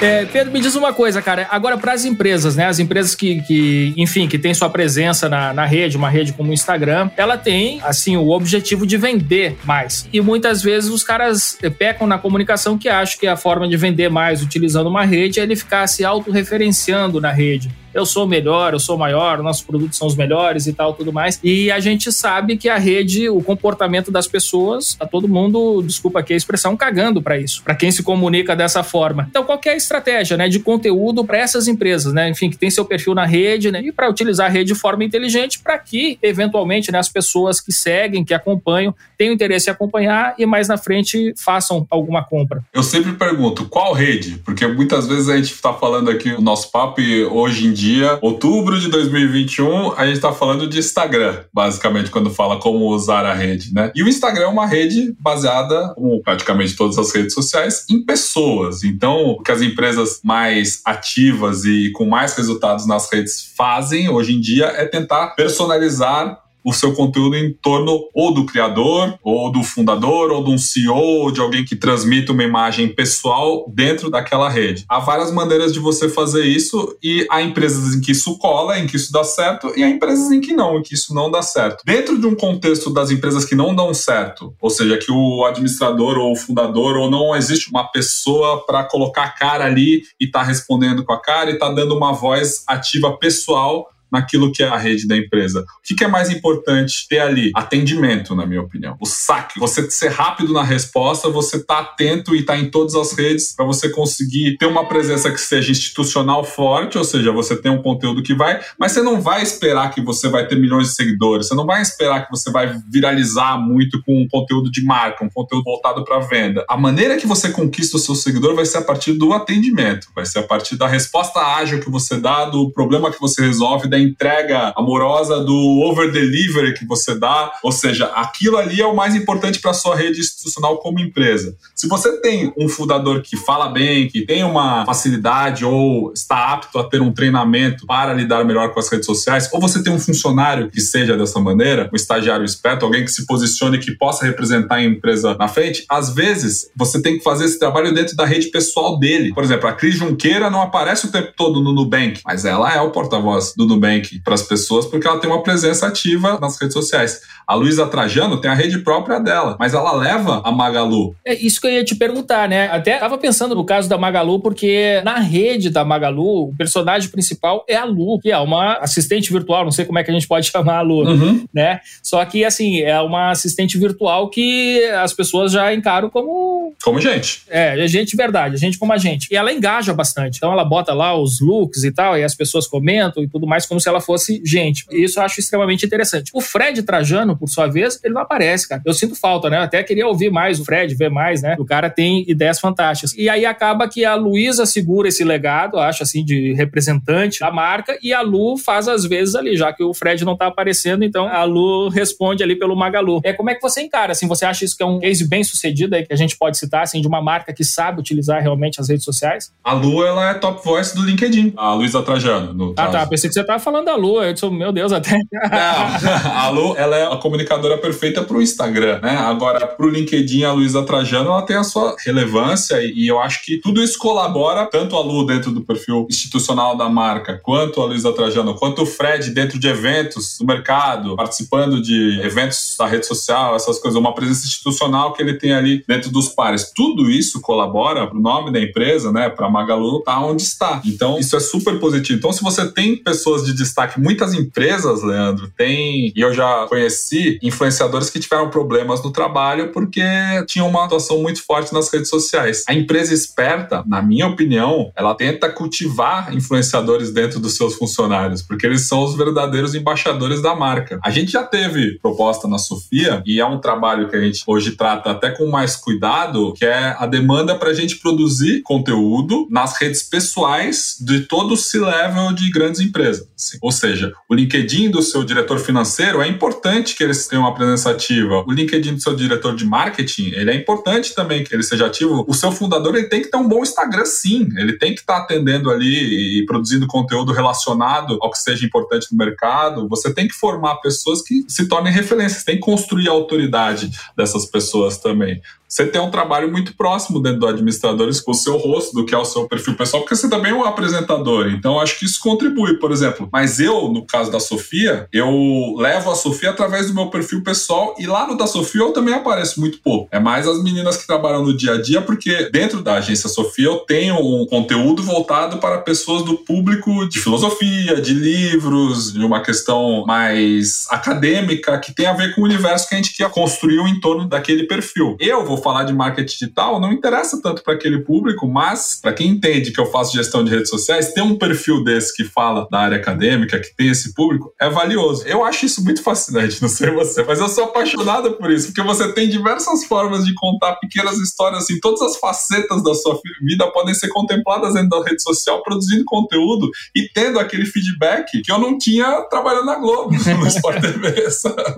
É, 0.00 0.24
Pedro, 0.26 0.52
me 0.52 0.60
diz 0.60 0.74
uma 0.74 0.92
coisa, 0.92 1.22
cara. 1.22 1.46
Agora, 1.50 1.78
para 1.78 1.92
as 1.92 2.04
empresas, 2.04 2.56
né? 2.56 2.66
As 2.66 2.78
empresas 2.78 3.14
que, 3.14 3.40
que, 3.42 3.94
enfim, 3.96 4.28
que 4.28 4.38
têm 4.38 4.52
sua 4.52 4.68
presença 4.68 5.28
na, 5.28 5.52
na 5.52 5.64
rede, 5.64 5.96
uma 5.96 6.10
rede 6.10 6.32
como 6.32 6.50
o 6.50 6.52
Instagram, 6.52 7.10
ela 7.16 7.38
tem, 7.38 7.80
assim, 7.82 8.16
o 8.16 8.30
objetivo 8.30 8.86
de 8.86 8.96
vender 8.96 9.56
mais. 9.64 10.08
E 10.12 10.20
muitas 10.20 10.62
vezes 10.62 10.90
os 10.90 11.02
caras 11.02 11.58
pecam 11.78 12.06
na 12.06 12.18
comunicação 12.18 12.76
que 12.76 12.88
acham 12.88 13.18
que 13.18 13.26
a 13.26 13.36
forma 13.36 13.68
de 13.68 13.76
vender 13.76 14.10
mais 14.10 14.42
utilizando 14.42 14.88
uma 14.88 15.04
rede 15.04 15.40
é 15.40 15.42
ele 15.42 15.56
ficar 15.56 15.86
se 15.86 16.04
autorreferenciando 16.04 17.20
na 17.20 17.30
rede 17.30 17.70
eu 17.94 18.04
sou 18.04 18.26
melhor, 18.26 18.72
eu 18.72 18.80
sou 18.80 18.98
maior, 18.98 19.42
nossos 19.42 19.62
produtos 19.62 19.96
são 19.96 20.06
os 20.06 20.16
melhores 20.16 20.66
e 20.66 20.72
tal, 20.72 20.92
tudo 20.94 21.12
mais. 21.12 21.38
E 21.42 21.70
a 21.70 21.80
gente 21.80 22.10
sabe 22.12 22.56
que 22.56 22.68
a 22.68 22.76
rede, 22.76 23.28
o 23.28 23.40
comportamento 23.40 24.10
das 24.10 24.26
pessoas, 24.26 24.94
tá 24.94 25.06
todo 25.06 25.28
mundo, 25.28 25.82
desculpa 25.82 26.20
aqui 26.20 26.34
a 26.34 26.36
expressão, 26.36 26.76
cagando 26.76 27.22
para 27.22 27.38
isso, 27.38 27.62
para 27.62 27.74
quem 27.74 27.90
se 27.90 28.02
comunica 28.02 28.56
dessa 28.56 28.82
forma. 28.82 29.26
Então, 29.30 29.44
qual 29.44 29.60
é 29.64 29.70
a 29.70 29.76
estratégia, 29.76 30.36
né, 30.36 30.48
de 30.48 30.58
conteúdo 30.58 31.24
para 31.24 31.38
essas 31.38 31.68
empresas, 31.68 32.12
né, 32.12 32.28
enfim, 32.28 32.50
que 32.50 32.58
tem 32.58 32.70
seu 32.70 32.84
perfil 32.84 33.14
na 33.14 33.24
rede, 33.24 33.70
né, 33.70 33.80
e 33.80 33.92
para 33.92 34.10
utilizar 34.10 34.46
a 34.46 34.50
rede 34.50 34.72
de 34.72 34.78
forma 34.78 35.04
inteligente 35.04 35.60
para 35.60 35.78
que, 35.78 36.18
eventualmente, 36.22 36.90
né, 36.90 36.98
as 36.98 37.08
pessoas 37.08 37.60
que 37.60 37.72
seguem, 37.72 38.24
que 38.24 38.34
acompanham, 38.34 38.94
tenham 39.24 39.34
interesse 39.34 39.68
em 39.68 39.72
acompanhar 39.72 40.34
e 40.38 40.44
mais 40.44 40.68
na 40.68 40.76
frente 40.76 41.32
façam 41.36 41.86
alguma 41.90 42.22
compra. 42.22 42.62
Eu 42.72 42.82
sempre 42.82 43.12
pergunto, 43.12 43.66
qual 43.66 43.92
rede? 43.92 44.38
Porque 44.44 44.66
muitas 44.66 45.06
vezes 45.06 45.28
a 45.28 45.36
gente 45.36 45.52
está 45.52 45.72
falando 45.72 46.10
aqui 46.10 46.32
o 46.32 46.40
nosso 46.40 46.70
papo 46.70 47.00
e 47.00 47.24
hoje 47.24 47.66
em 47.66 47.72
dia 47.72 48.18
outubro 48.20 48.78
de 48.78 48.88
2021, 48.88 49.92
a 49.92 50.06
gente 50.06 50.16
está 50.16 50.32
falando 50.32 50.68
de 50.68 50.78
Instagram, 50.78 51.40
basicamente, 51.52 52.10
quando 52.10 52.30
fala 52.30 52.58
como 52.58 52.86
usar 52.86 53.24
a 53.24 53.32
rede, 53.32 53.72
né? 53.72 53.90
E 53.94 54.02
o 54.02 54.08
Instagram 54.08 54.44
é 54.44 54.48
uma 54.48 54.66
rede 54.66 55.14
baseada, 55.18 55.92
como 55.94 56.22
praticamente 56.22 56.76
todas 56.76 56.98
as 56.98 57.12
redes 57.14 57.32
sociais, 57.32 57.86
em 57.88 58.04
pessoas. 58.04 58.84
Então, 58.84 59.30
o 59.30 59.42
que 59.42 59.50
as 59.50 59.62
empresas 59.62 60.20
mais 60.22 60.82
ativas 60.84 61.64
e 61.64 61.90
com 61.92 62.04
mais 62.04 62.36
resultados 62.36 62.86
nas 62.86 63.10
redes 63.10 63.52
fazem 63.56 64.08
hoje 64.08 64.34
em 64.34 64.40
dia 64.40 64.66
é 64.66 64.84
tentar 64.84 65.28
personalizar 65.28 66.43
o 66.64 66.72
seu 66.72 66.94
conteúdo 66.94 67.36
em 67.36 67.52
torno 67.52 68.08
ou 68.14 68.32
do 68.32 68.46
criador, 68.46 69.18
ou 69.22 69.52
do 69.52 69.62
fundador, 69.62 70.32
ou 70.32 70.42
de 70.42 70.50
um 70.50 70.58
CEO, 70.58 70.96
ou 70.96 71.30
de 71.30 71.40
alguém 71.40 71.64
que 71.64 71.76
transmite 71.76 72.32
uma 72.32 72.42
imagem 72.42 72.88
pessoal 72.88 73.70
dentro 73.72 74.10
daquela 74.10 74.48
rede. 74.48 74.84
Há 74.88 74.98
várias 74.98 75.30
maneiras 75.30 75.72
de 75.72 75.78
você 75.78 76.08
fazer 76.08 76.44
isso 76.44 76.96
e 77.02 77.26
há 77.30 77.42
empresas 77.42 77.94
em 77.94 78.00
que 78.00 78.12
isso 78.12 78.38
cola, 78.38 78.78
em 78.78 78.86
que 78.86 78.96
isso 78.96 79.12
dá 79.12 79.22
certo, 79.22 79.72
e 79.76 79.84
há 79.84 79.88
empresas 79.88 80.30
em 80.32 80.40
que 80.40 80.54
não, 80.54 80.78
em 80.78 80.82
que 80.82 80.94
isso 80.94 81.14
não 81.14 81.30
dá 81.30 81.42
certo. 81.42 81.82
Dentro 81.84 82.18
de 82.18 82.26
um 82.26 82.34
contexto 82.34 82.90
das 82.90 83.10
empresas 83.10 83.44
que 83.44 83.54
não 83.54 83.74
dão 83.74 83.92
certo, 83.92 84.54
ou 84.60 84.70
seja, 84.70 84.96
que 84.96 85.12
o 85.12 85.44
administrador 85.44 86.16
ou 86.16 86.32
o 86.32 86.36
fundador, 86.36 86.96
ou 86.96 87.10
não 87.10 87.36
existe 87.36 87.68
uma 87.68 87.84
pessoa 87.90 88.64
para 88.64 88.84
colocar 88.84 89.24
a 89.24 89.30
cara 89.30 89.64
ali 89.64 90.02
e 90.18 90.30
tá 90.30 90.42
respondendo 90.42 91.04
com 91.04 91.12
a 91.12 91.20
cara 91.20 91.50
e 91.50 91.58
tá 91.58 91.70
dando 91.70 91.94
uma 91.94 92.12
voz 92.12 92.64
ativa 92.66 93.16
pessoal 93.18 93.88
naquilo 94.14 94.52
que 94.52 94.62
é 94.62 94.68
a 94.68 94.76
rede 94.76 95.08
da 95.08 95.16
empresa. 95.16 95.60
O 95.60 95.96
que 95.96 96.04
é 96.04 96.08
mais 96.08 96.30
importante 96.30 97.06
ter 97.08 97.18
ali? 97.18 97.50
Atendimento, 97.54 98.34
na 98.34 98.46
minha 98.46 98.62
opinião. 98.62 98.96
O 99.00 99.06
saque. 99.06 99.58
Você 99.58 99.90
ser 99.90 100.10
rápido 100.10 100.52
na 100.52 100.62
resposta, 100.62 101.28
você 101.28 101.62
tá 101.62 101.80
atento 101.80 102.34
e 102.34 102.44
tá 102.44 102.56
em 102.56 102.70
todas 102.70 102.94
as 102.94 103.12
redes 103.12 103.54
para 103.54 103.64
você 103.64 103.88
conseguir 103.88 104.56
ter 104.56 104.66
uma 104.66 104.86
presença 104.86 105.30
que 105.30 105.40
seja 105.40 105.72
institucional 105.72 106.44
forte, 106.44 106.96
ou 106.96 107.04
seja, 107.04 107.32
você 107.32 107.56
tem 107.56 107.72
um 107.72 107.82
conteúdo 107.82 108.22
que 108.22 108.34
vai, 108.34 108.60
mas 108.78 108.92
você 108.92 109.02
não 109.02 109.20
vai 109.20 109.42
esperar 109.42 109.90
que 109.92 110.00
você 110.00 110.28
vai 110.28 110.46
ter 110.46 110.56
milhões 110.56 110.88
de 110.88 110.94
seguidores, 110.94 111.48
você 111.48 111.54
não 111.54 111.66
vai 111.66 111.82
esperar 111.82 112.24
que 112.24 112.30
você 112.30 112.50
vai 112.50 112.80
viralizar 112.90 113.58
muito 113.58 114.00
com 114.04 114.22
um 114.22 114.28
conteúdo 114.28 114.70
de 114.70 114.84
marca, 114.84 115.24
um 115.24 115.30
conteúdo 115.30 115.64
voltado 115.64 116.04
para 116.04 116.20
venda. 116.20 116.64
A 116.68 116.76
maneira 116.76 117.16
que 117.16 117.26
você 117.26 117.50
conquista 117.50 117.96
o 117.96 118.00
seu 118.00 118.14
seguidor 118.14 118.54
vai 118.54 118.64
ser 118.64 118.78
a 118.78 118.82
partir 118.82 119.14
do 119.14 119.32
atendimento, 119.32 120.08
vai 120.14 120.24
ser 120.24 120.38
a 120.38 120.42
partir 120.42 120.76
da 120.76 120.86
resposta 120.86 121.40
ágil 121.40 121.80
que 121.80 121.90
você 121.90 122.16
dá, 122.16 122.44
do 122.44 122.70
problema 122.70 123.10
que 123.10 123.20
você 123.20 123.42
resolve, 123.42 123.88
da 123.88 123.98
entrega 124.04 124.72
amorosa, 124.76 125.42
do 125.42 125.82
over-delivery 125.84 126.74
que 126.74 126.86
você 126.86 127.18
dá. 127.18 127.52
Ou 127.62 127.72
seja, 127.72 128.06
aquilo 128.06 128.56
ali 128.56 128.80
é 128.80 128.86
o 128.86 128.94
mais 128.94 129.14
importante 129.14 129.60
para 129.60 129.72
sua 129.72 129.96
rede 129.96 130.20
institucional 130.20 130.78
como 130.78 131.00
empresa. 131.00 131.56
Se 131.74 131.88
você 131.88 132.20
tem 132.20 132.52
um 132.58 132.68
fundador 132.68 133.22
que 133.22 133.36
fala 133.36 133.68
bem, 133.68 134.08
que 134.08 134.22
tem 134.22 134.44
uma 134.44 134.84
facilidade 134.84 135.64
ou 135.64 136.12
está 136.12 136.52
apto 136.52 136.78
a 136.78 136.84
ter 136.84 137.00
um 137.00 137.12
treinamento 137.12 137.86
para 137.86 138.12
lidar 138.12 138.44
melhor 138.44 138.72
com 138.72 138.80
as 138.80 138.88
redes 138.88 139.06
sociais, 139.06 139.48
ou 139.52 139.60
você 139.60 139.82
tem 139.82 139.92
um 139.92 139.98
funcionário 139.98 140.70
que 140.70 140.80
seja 140.80 141.16
dessa 141.16 141.40
maneira, 141.40 141.88
um 141.92 141.96
estagiário 141.96 142.44
esperto, 142.44 142.84
alguém 142.84 143.04
que 143.04 143.10
se 143.10 143.26
posicione 143.26 143.78
que 143.78 143.92
possa 143.92 144.24
representar 144.24 144.76
a 144.76 144.84
empresa 144.84 145.34
na 145.38 145.48
frente, 145.48 145.84
às 145.88 146.14
vezes 146.14 146.70
você 146.76 147.00
tem 147.00 147.18
que 147.18 147.24
fazer 147.24 147.44
esse 147.44 147.58
trabalho 147.58 147.94
dentro 147.94 148.16
da 148.16 148.24
rede 148.24 148.48
pessoal 148.48 148.98
dele. 148.98 149.32
Por 149.32 149.44
exemplo, 149.44 149.68
a 149.68 149.72
Cris 149.72 149.96
Junqueira 149.96 150.50
não 150.50 150.62
aparece 150.62 151.06
o 151.06 151.12
tempo 151.12 151.32
todo 151.36 151.62
no 151.62 151.72
Nubank, 151.72 152.20
mas 152.24 152.44
ela 152.44 152.72
é 152.72 152.80
o 152.80 152.90
porta-voz 152.90 153.54
do 153.56 153.66
Nubank 153.66 153.93
Nubank 153.94 154.20
para 154.20 154.34
as 154.34 154.42
pessoas 154.42 154.86
porque 154.86 155.06
ela 155.06 155.18
tem 155.18 155.30
uma 155.30 155.42
presença 155.42 155.86
ativa 155.86 156.38
nas 156.40 156.60
redes 156.60 156.74
sociais. 156.74 157.20
A 157.46 157.54
Luísa 157.54 157.86
Trajano 157.86 158.40
tem 158.40 158.50
a 158.50 158.54
rede 158.54 158.78
própria 158.78 159.18
dela, 159.18 159.56
mas 159.58 159.74
ela 159.74 159.92
leva 159.92 160.40
a 160.44 160.50
Magalu. 160.50 161.14
É 161.24 161.34
isso 161.34 161.60
que 161.60 161.66
eu 161.66 161.72
ia 161.72 161.84
te 161.84 161.94
perguntar, 161.94 162.48
né? 162.48 162.68
Até 162.68 162.94
estava 162.94 163.18
pensando 163.18 163.54
no 163.54 163.64
caso 163.64 163.88
da 163.88 163.98
Magalu, 163.98 164.40
porque 164.40 165.02
na 165.04 165.18
rede 165.18 165.68
da 165.68 165.84
Magalu, 165.84 166.48
o 166.48 166.54
personagem 166.56 167.10
principal 167.10 167.64
é 167.68 167.76
a 167.76 167.84
Lu, 167.84 168.18
que 168.18 168.30
é 168.30 168.38
uma 168.38 168.78
assistente 168.78 169.30
virtual, 169.30 169.64
não 169.64 169.70
sei 169.70 169.84
como 169.84 169.98
é 169.98 170.04
que 170.04 170.10
a 170.10 170.14
gente 170.14 170.26
pode 170.26 170.48
chamar 170.50 170.78
a 170.78 170.82
Lu, 170.82 171.04
uhum. 171.06 171.44
né? 171.52 171.80
Só 172.02 172.24
que, 172.24 172.44
assim, 172.44 172.80
é 172.80 172.98
uma 173.00 173.30
assistente 173.30 173.76
virtual 173.76 174.30
que 174.30 174.82
as 175.02 175.12
pessoas 175.12 175.52
já 175.52 175.74
encaram 175.74 176.08
como... 176.08 176.72
Como 176.82 177.00
gente. 177.00 177.42
É, 177.48 177.84
é 177.84 177.88
gente 177.88 178.16
verdade, 178.16 178.56
gente 178.56 178.78
como 178.78 178.92
a 178.92 178.98
gente. 178.98 179.28
E 179.30 179.36
ela 179.36 179.52
engaja 179.52 179.92
bastante. 179.92 180.38
Então 180.38 180.52
ela 180.52 180.64
bota 180.64 180.94
lá 180.94 181.14
os 181.18 181.40
looks 181.40 181.84
e 181.84 181.92
tal, 181.92 182.16
e 182.18 182.24
as 182.24 182.34
pessoas 182.34 182.66
comentam 182.66 183.22
e 183.22 183.28
tudo 183.28 183.46
mais 183.46 183.66
como 183.74 183.80
se 183.80 183.88
ela 183.88 184.00
fosse 184.00 184.40
gente. 184.44 184.86
E 184.90 185.02
isso 185.02 185.18
eu 185.18 185.24
acho 185.24 185.40
extremamente 185.40 185.84
interessante. 185.84 186.30
O 186.32 186.40
Fred 186.40 186.80
Trajano, 186.84 187.36
por 187.36 187.48
sua 187.48 187.66
vez, 187.66 187.98
ele 188.04 188.14
não 188.14 188.22
aparece, 188.22 188.68
cara. 188.68 188.80
Eu 188.86 188.94
sinto 188.94 189.16
falta, 189.16 189.50
né? 189.50 189.58
Eu 189.58 189.62
até 189.62 189.82
queria 189.82 190.06
ouvir 190.06 190.30
mais 190.30 190.60
o 190.60 190.64
Fred, 190.64 190.94
ver 190.94 191.10
mais, 191.10 191.42
né? 191.42 191.56
O 191.58 191.64
cara 191.64 191.90
tem 191.90 192.24
ideias 192.28 192.60
fantásticas. 192.60 193.12
E 193.16 193.28
aí 193.28 193.44
acaba 193.44 193.88
que 193.88 194.04
a 194.04 194.14
Luísa 194.14 194.64
segura 194.64 195.08
esse 195.08 195.24
legado, 195.24 195.78
acho 195.78 196.04
assim, 196.04 196.24
de 196.24 196.52
representante 196.52 197.40
da 197.40 197.50
marca, 197.50 197.98
e 198.00 198.12
a 198.12 198.20
Lu 198.20 198.56
faz 198.56 198.86
às 198.86 199.04
vezes 199.04 199.34
ali, 199.34 199.56
já 199.56 199.72
que 199.72 199.82
o 199.82 199.92
Fred 199.92 200.24
não 200.24 200.36
tá 200.36 200.46
aparecendo, 200.46 201.04
então 201.04 201.26
a 201.26 201.42
Lu 201.42 201.88
responde 201.88 202.44
ali 202.44 202.56
pelo 202.56 202.76
Magalu. 202.76 203.20
É, 203.24 203.32
como 203.32 203.50
é 203.50 203.56
que 203.56 203.62
você 203.62 203.82
encara? 203.82 204.12
Assim, 204.12 204.28
você 204.28 204.44
acha 204.44 204.64
isso 204.64 204.76
que 204.76 204.84
é 204.84 204.86
um 204.86 205.00
case 205.00 205.26
bem 205.26 205.42
sucedido 205.42 205.96
aí 205.96 206.06
que 206.06 206.12
a 206.12 206.16
gente 206.16 206.36
pode 206.36 206.58
citar, 206.58 206.82
assim, 206.82 207.00
de 207.00 207.08
uma 207.08 207.20
marca 207.20 207.52
que 207.52 207.64
sabe 207.64 207.98
utilizar 207.98 208.40
realmente 208.40 208.80
as 208.80 208.88
redes 208.88 209.04
sociais? 209.04 209.52
A 209.64 209.72
Lu, 209.72 210.04
ela 210.04 210.30
é 210.30 210.34
top 210.34 210.64
voice 210.64 210.94
do 210.94 211.02
LinkedIn, 211.04 211.54
a 211.56 211.74
Luísa 211.74 212.00
Trajano. 212.02 212.52
No 212.52 212.74
ah, 212.76 212.88
tá. 212.88 213.06
Pensei 213.06 213.28
que 213.28 213.34
você 213.34 213.40
estava 213.40 213.58
falando 213.64 213.86
da 213.86 213.96
Lu. 213.96 214.22
Eu 214.22 214.32
disse, 214.32 214.48
meu 214.50 214.70
Deus, 214.70 214.92
até. 214.92 215.18
Não, 215.32 215.40
a 216.36 216.48
Lu, 216.50 216.76
ela 216.76 216.96
é 216.96 217.06
a 217.06 217.16
comunicadora 217.16 217.78
perfeita 217.78 218.22
para 218.22 218.36
o 218.36 218.42
Instagram, 218.42 219.00
né? 219.02 219.16
Agora, 219.16 219.66
para 219.66 219.86
o 219.86 219.88
LinkedIn, 219.88 220.44
a 220.44 220.52
Luísa 220.52 220.82
Trajano, 220.82 221.30
ela 221.30 221.42
tem 221.42 221.56
a 221.56 221.64
sua 221.64 221.96
relevância 222.04 222.78
e 222.82 223.06
eu 223.08 223.18
acho 223.18 223.44
que 223.44 223.58
tudo 223.58 223.82
isso 223.82 223.98
colabora, 223.98 224.66
tanto 224.66 224.94
a 224.96 225.00
Lu 225.00 225.24
dentro 225.24 225.50
do 225.50 225.62
perfil 225.62 226.06
institucional 226.08 226.76
da 226.76 226.88
marca, 226.88 227.40
quanto 227.42 227.80
a 227.80 227.86
Luísa 227.86 228.12
Trajano, 228.12 228.54
quanto 228.54 228.82
o 228.82 228.86
Fred 228.86 229.30
dentro 229.30 229.58
de 229.58 229.66
eventos 229.66 230.36
do 230.38 230.46
mercado, 230.46 231.16
participando 231.16 231.80
de 231.80 232.20
eventos 232.22 232.74
da 232.78 232.86
rede 232.86 233.06
social, 233.06 233.56
essas 233.56 233.78
coisas, 233.78 233.98
uma 233.98 234.14
presença 234.14 234.46
institucional 234.46 235.12
que 235.12 235.22
ele 235.22 235.34
tem 235.34 235.54
ali 235.54 235.82
dentro 235.88 236.10
dos 236.10 236.28
pares. 236.28 236.70
Tudo 236.74 237.10
isso 237.10 237.40
colabora 237.40 238.06
para 238.06 238.18
o 238.18 238.20
nome 238.20 238.52
da 238.52 238.60
empresa, 238.60 239.10
né? 239.10 239.30
Para 239.30 239.48
Magalu 239.48 240.02
tá 240.02 240.20
onde 240.20 240.42
está. 240.42 240.82
Então, 240.84 241.18
isso 241.18 241.34
é 241.36 241.40
super 241.40 241.78
positivo. 241.78 242.18
Então, 242.18 242.32
se 242.32 242.42
você 242.42 242.70
tem 242.70 242.96
pessoas 242.96 243.44
de 243.44 243.53
destaque, 243.54 244.00
muitas 244.00 244.34
empresas, 244.34 245.02
Leandro, 245.02 245.48
tem, 245.56 246.12
e 246.14 246.20
eu 246.20 246.32
já 246.32 246.66
conheci 246.68 247.38
influenciadores 247.42 248.10
que 248.10 248.18
tiveram 248.18 248.50
problemas 248.50 249.02
no 249.02 249.12
trabalho 249.12 249.72
porque 249.72 250.02
tinham 250.46 250.68
uma 250.68 250.84
atuação 250.84 251.22
muito 251.22 251.44
forte 251.44 251.72
nas 251.72 251.92
redes 251.92 252.08
sociais. 252.08 252.64
A 252.68 252.74
empresa 252.74 253.14
esperta, 253.14 253.82
na 253.86 254.02
minha 254.02 254.26
opinião, 254.26 254.92
ela 254.96 255.14
tenta 255.14 255.48
cultivar 255.48 256.34
influenciadores 256.34 257.12
dentro 257.12 257.40
dos 257.40 257.56
seus 257.56 257.74
funcionários, 257.74 258.42
porque 258.42 258.66
eles 258.66 258.88
são 258.88 259.02
os 259.04 259.16
verdadeiros 259.16 259.74
embaixadores 259.74 260.42
da 260.42 260.54
marca. 260.54 260.98
A 261.02 261.10
gente 261.10 261.32
já 261.32 261.42
teve 261.42 261.98
proposta 262.00 262.48
na 262.48 262.58
Sofia 262.58 263.22
e 263.26 263.40
é 263.40 263.46
um 263.46 263.60
trabalho 263.60 264.08
que 264.08 264.16
a 264.16 264.20
gente 264.20 264.42
hoje 264.46 264.72
trata 264.72 265.10
até 265.10 265.30
com 265.30 265.46
mais 265.46 265.76
cuidado, 265.76 266.52
que 266.54 266.64
é 266.64 266.96
a 266.98 267.06
demanda 267.06 267.54
para 267.54 267.70
a 267.70 267.74
gente 267.74 267.96
produzir 267.96 268.62
conteúdo 268.62 269.46
nas 269.50 269.78
redes 269.78 270.02
pessoais 270.02 270.96
de 271.00 271.20
todo 271.20 271.54
o 271.54 271.56
C-level 271.56 272.32
de 272.32 272.50
grandes 272.50 272.80
empresas. 272.80 273.26
Assim. 273.44 273.58
Ou 273.60 273.70
seja, 273.70 274.12
o 274.28 274.34
LinkedIn 274.34 274.90
do 274.90 275.02
seu 275.02 275.22
diretor 275.22 275.58
financeiro 275.58 276.22
é 276.22 276.28
importante 276.28 276.96
que 276.96 277.04
eles 277.04 277.26
tenham 277.26 277.42
uma 277.42 277.54
presença 277.54 277.90
ativa. 277.90 278.42
O 278.46 278.52
LinkedIn 278.52 278.94
do 278.94 279.02
seu 279.02 279.14
diretor 279.14 279.54
de 279.54 279.66
marketing, 279.66 280.30
ele 280.30 280.50
é 280.50 280.54
importante 280.54 281.14
também 281.14 281.44
que 281.44 281.54
ele 281.54 281.62
seja 281.62 281.86
ativo. 281.86 282.24
O 282.26 282.32
seu 282.32 282.50
fundador, 282.50 282.96
ele 282.96 283.08
tem 283.08 283.20
que 283.22 283.30
ter 283.30 283.36
um 283.36 283.46
bom 283.46 283.62
Instagram, 283.62 284.04
sim. 284.06 284.48
Ele 284.56 284.78
tem 284.78 284.94
que 284.94 285.00
estar 285.00 285.18
tá 285.18 285.22
atendendo 285.22 285.70
ali 285.70 286.40
e 286.40 286.46
produzindo 286.46 286.86
conteúdo 286.86 287.32
relacionado 287.32 288.18
ao 288.22 288.30
que 288.30 288.38
seja 288.38 288.64
importante 288.64 289.08
no 289.12 289.18
mercado. 289.18 289.88
Você 289.88 290.12
tem 290.12 290.26
que 290.26 290.34
formar 290.34 290.76
pessoas 290.76 291.22
que 291.22 291.44
se 291.48 291.68
tornem 291.68 291.92
referências. 291.92 292.44
Tem 292.44 292.56
que 292.56 292.62
construir 292.62 293.08
a 293.08 293.12
autoridade 293.12 293.90
dessas 294.16 294.46
pessoas 294.46 294.98
também 294.98 295.40
você 295.74 295.84
tem 295.84 296.00
um 296.00 296.08
trabalho 296.08 296.52
muito 296.52 296.76
próximo 296.76 297.20
dentro 297.20 297.40
do 297.40 297.48
administradores 297.48 298.20
com 298.20 298.30
o 298.30 298.34
seu 298.34 298.56
rosto, 298.56 298.94
do 298.94 299.04
que 299.04 299.12
é 299.12 299.18
o 299.18 299.24
seu 299.24 299.48
perfil 299.48 299.74
pessoal, 299.74 300.04
porque 300.04 300.14
você 300.14 300.30
também 300.30 300.52
é 300.52 300.54
um 300.54 300.64
apresentador. 300.64 301.48
Então, 301.48 301.80
acho 301.80 301.98
que 301.98 302.04
isso 302.04 302.20
contribui, 302.20 302.78
por 302.78 302.92
exemplo. 302.92 303.28
Mas 303.32 303.58
eu, 303.58 303.88
no 303.88 304.06
caso 304.06 304.30
da 304.30 304.38
Sofia, 304.38 305.08
eu 305.12 305.74
levo 305.76 306.12
a 306.12 306.14
Sofia 306.14 306.50
através 306.50 306.86
do 306.86 306.94
meu 306.94 307.08
perfil 307.08 307.42
pessoal 307.42 307.96
e 307.98 308.06
lá 308.06 308.24
no 308.24 308.36
da 308.36 308.46
Sofia 308.46 308.82
eu 308.82 308.92
também 308.92 309.14
apareço 309.14 309.58
muito 309.58 309.80
pouco. 309.80 310.08
É 310.12 310.20
mais 310.20 310.46
as 310.46 310.62
meninas 310.62 310.96
que 310.96 311.08
trabalham 311.08 311.42
no 311.42 311.56
dia 311.56 311.72
a 311.72 311.82
dia, 311.82 312.00
porque 312.00 312.48
dentro 312.52 312.80
da 312.80 312.94
agência 312.94 313.28
Sofia 313.28 313.66
eu 313.66 313.78
tenho 313.78 314.14
um 314.14 314.46
conteúdo 314.46 315.02
voltado 315.02 315.58
para 315.58 315.78
pessoas 315.78 316.22
do 316.22 316.36
público 316.36 317.08
de 317.08 317.18
filosofia, 317.18 318.00
de 318.00 318.14
livros, 318.14 319.12
de 319.12 319.24
uma 319.24 319.40
questão 319.40 320.04
mais 320.06 320.86
acadêmica 320.88 321.76
que 321.80 321.92
tem 321.92 322.06
a 322.06 322.12
ver 322.12 322.32
com 322.32 322.42
o 322.42 322.44
universo 322.44 322.88
que 322.88 322.94
a 322.94 322.98
gente 322.98 323.16
quer 323.16 323.28
construir 323.28 323.80
em 323.90 323.98
torno 323.98 324.28
daquele 324.28 324.68
perfil. 324.68 325.16
Eu 325.18 325.44
vou 325.44 325.63
falar 325.64 325.84
de 325.84 325.94
marketing 325.94 326.26
digital 326.26 326.78
não 326.78 326.92
interessa 326.92 327.40
tanto 327.42 327.62
para 327.62 327.72
aquele 327.72 328.00
público, 328.00 328.46
mas 328.46 329.00
para 329.00 329.14
quem 329.14 329.30
entende 329.30 329.72
que 329.72 329.80
eu 329.80 329.86
faço 329.86 330.12
gestão 330.12 330.44
de 330.44 330.50
redes 330.50 330.68
sociais, 330.68 331.12
ter 331.14 331.22
um 331.22 331.38
perfil 331.38 331.82
desse 331.82 332.14
que 332.14 332.22
fala 332.22 332.68
da 332.70 332.80
área 332.80 332.98
acadêmica, 332.98 333.58
que 333.58 333.74
tem 333.74 333.88
esse 333.88 334.12
público, 334.12 334.52
é 334.60 334.68
valioso. 334.68 335.26
Eu 335.26 335.42
acho 335.42 335.64
isso 335.64 335.82
muito 335.82 336.02
fascinante, 336.02 336.60
não 336.62 336.68
sei 336.68 336.90
você, 336.90 337.24
mas 337.24 337.40
eu 337.40 337.48
sou 337.48 337.64
apaixonada 337.64 338.30
por 338.30 338.50
isso, 338.50 338.66
porque 338.66 338.82
você 338.82 339.10
tem 339.12 339.28
diversas 339.28 339.84
formas 339.84 340.24
de 340.24 340.34
contar 340.34 340.74
pequenas 340.76 341.18
histórias, 341.18 341.64
assim, 341.64 341.80
todas 341.80 342.02
as 342.02 342.16
facetas 342.18 342.84
da 342.84 342.94
sua 342.94 343.18
vida 343.40 343.66
podem 343.72 343.94
ser 343.94 344.08
contempladas 344.08 344.74
dentro 344.74 344.90
da 344.90 345.02
rede 345.02 345.22
social, 345.22 345.62
produzindo 345.62 346.04
conteúdo 346.04 346.70
e 346.94 347.08
tendo 347.14 347.38
aquele 347.38 347.64
feedback 347.64 348.42
que 348.42 348.52
eu 348.52 348.58
não 348.58 348.76
tinha 348.76 349.22
trabalhando 349.30 349.66
na 349.66 349.76
Globo, 349.76 350.10
no 350.12 350.46
Sport 350.46 350.80
TV. 350.80 351.26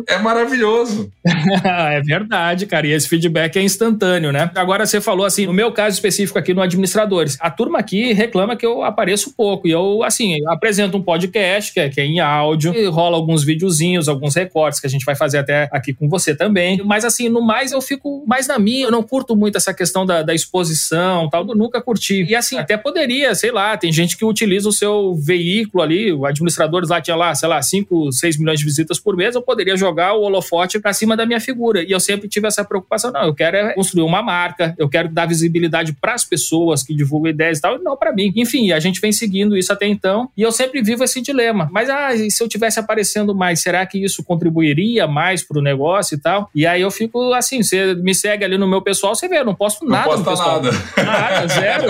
é 0.08 0.18
maravilhoso. 0.18 1.10
é 1.64 2.00
verdade, 2.00 2.66
cara, 2.66 2.86
e 2.86 2.92
esse 2.92 3.08
feedback 3.08 3.56
é 3.56 3.62
instantâneo, 3.76 4.32
né? 4.32 4.50
Agora 4.54 4.86
você 4.86 5.00
falou 5.00 5.24
assim, 5.24 5.46
no 5.46 5.52
meu 5.52 5.70
caso 5.70 5.94
específico 5.94 6.38
aqui 6.38 6.52
no 6.52 6.62
Administradores, 6.62 7.36
a 7.40 7.50
turma 7.50 7.78
aqui 7.78 8.12
reclama 8.12 8.56
que 8.56 8.66
eu 8.66 8.82
apareço 8.82 9.34
pouco. 9.36 9.68
E 9.68 9.70
eu, 9.70 10.02
assim, 10.02 10.36
apresento 10.48 10.96
um 10.96 11.02
podcast 11.02 11.72
que 11.72 11.80
é, 11.80 11.88
que 11.88 12.00
é 12.00 12.04
em 12.04 12.20
áudio, 12.20 12.74
e 12.74 12.86
rola 12.86 13.16
alguns 13.16 13.44
videozinhos, 13.44 14.08
alguns 14.08 14.34
recortes 14.34 14.80
que 14.80 14.86
a 14.86 14.90
gente 14.90 15.04
vai 15.04 15.14
fazer 15.14 15.38
até 15.38 15.68
aqui 15.72 15.92
com 15.92 16.08
você 16.08 16.34
também. 16.34 16.82
Mas, 16.84 17.04
assim, 17.04 17.28
no 17.28 17.40
mais 17.40 17.72
eu 17.72 17.80
fico 17.80 18.24
mais 18.26 18.46
na 18.46 18.58
minha. 18.58 18.86
Eu 18.86 18.90
não 18.90 19.02
curto 19.02 19.36
muito 19.36 19.56
essa 19.56 19.72
questão 19.72 20.04
da, 20.04 20.22
da 20.22 20.34
exposição 20.34 21.28
tal. 21.30 21.46
Eu 21.46 21.54
nunca 21.54 21.80
curti. 21.80 22.24
E, 22.24 22.34
assim, 22.34 22.58
até 22.58 22.76
poderia, 22.76 23.34
sei 23.34 23.52
lá, 23.52 23.76
tem 23.76 23.92
gente 23.92 24.16
que 24.16 24.24
utiliza 24.24 24.68
o 24.68 24.72
seu 24.72 25.14
veículo 25.14 25.82
ali, 25.82 26.12
o 26.12 26.26
Administradores 26.26 26.88
lá 26.88 27.00
tinha 27.00 27.16
lá, 27.16 27.34
sei 27.34 27.48
lá, 27.48 27.60
5, 27.60 28.12
6 28.12 28.38
milhões 28.38 28.58
de 28.58 28.64
visitas 28.64 28.98
por 28.98 29.16
mês, 29.16 29.34
eu 29.34 29.42
poderia 29.42 29.76
jogar 29.76 30.14
o 30.14 30.22
holofote 30.22 30.78
pra 30.78 30.92
cima 30.92 31.16
da 31.16 31.26
minha 31.26 31.40
figura. 31.40 31.82
E 31.82 31.90
eu 31.90 32.00
sempre 32.00 32.28
tive 32.28 32.46
essa 32.46 32.64
preocupação. 32.64 33.12
Não, 33.12 33.24
eu 33.24 33.34
quero 33.34 33.55
é 33.56 33.74
construir 33.74 34.02
uma 34.02 34.22
marca, 34.22 34.74
eu 34.78 34.88
quero 34.88 35.08
dar 35.08 35.26
visibilidade 35.26 35.92
para 35.92 36.14
as 36.14 36.24
pessoas 36.24 36.82
que 36.82 36.94
divulgam 36.94 37.30
ideias 37.30 37.58
e 37.58 37.60
tal, 37.60 37.76
e 37.76 37.82
não 37.82 37.96
para 37.96 38.12
mim. 38.12 38.32
Enfim, 38.36 38.72
a 38.72 38.80
gente 38.80 39.00
vem 39.00 39.12
seguindo 39.12 39.56
isso 39.56 39.72
até 39.72 39.86
então 39.86 40.28
e 40.36 40.42
eu 40.42 40.52
sempre 40.52 40.82
vivo 40.82 41.04
esse 41.04 41.20
dilema. 41.20 41.68
Mas 41.72 41.88
ah, 41.88 42.10
se 42.28 42.42
eu 42.42 42.48
tivesse 42.48 42.78
aparecendo 42.78 43.34
mais, 43.34 43.60
será 43.60 43.84
que 43.86 44.02
isso 44.02 44.22
contribuiria 44.22 45.06
mais 45.06 45.42
para 45.42 45.58
o 45.58 45.62
negócio 45.62 46.14
e 46.14 46.18
tal? 46.18 46.50
E 46.54 46.66
aí 46.66 46.82
eu 46.82 46.90
fico 46.90 47.32
assim, 47.32 47.62
você 47.62 47.94
me 47.94 48.14
segue 48.14 48.44
ali 48.44 48.58
no 48.58 48.66
meu 48.66 48.82
pessoal, 48.82 49.14
você 49.14 49.28
vê, 49.28 49.38
eu 49.38 49.44
não 49.44 49.54
posto 49.54 49.86
nada 49.86 50.16
não 50.16 50.24
pessoal. 50.24 50.62
nada. 50.62 50.76
Nada, 50.96 51.48
zero. 51.48 51.86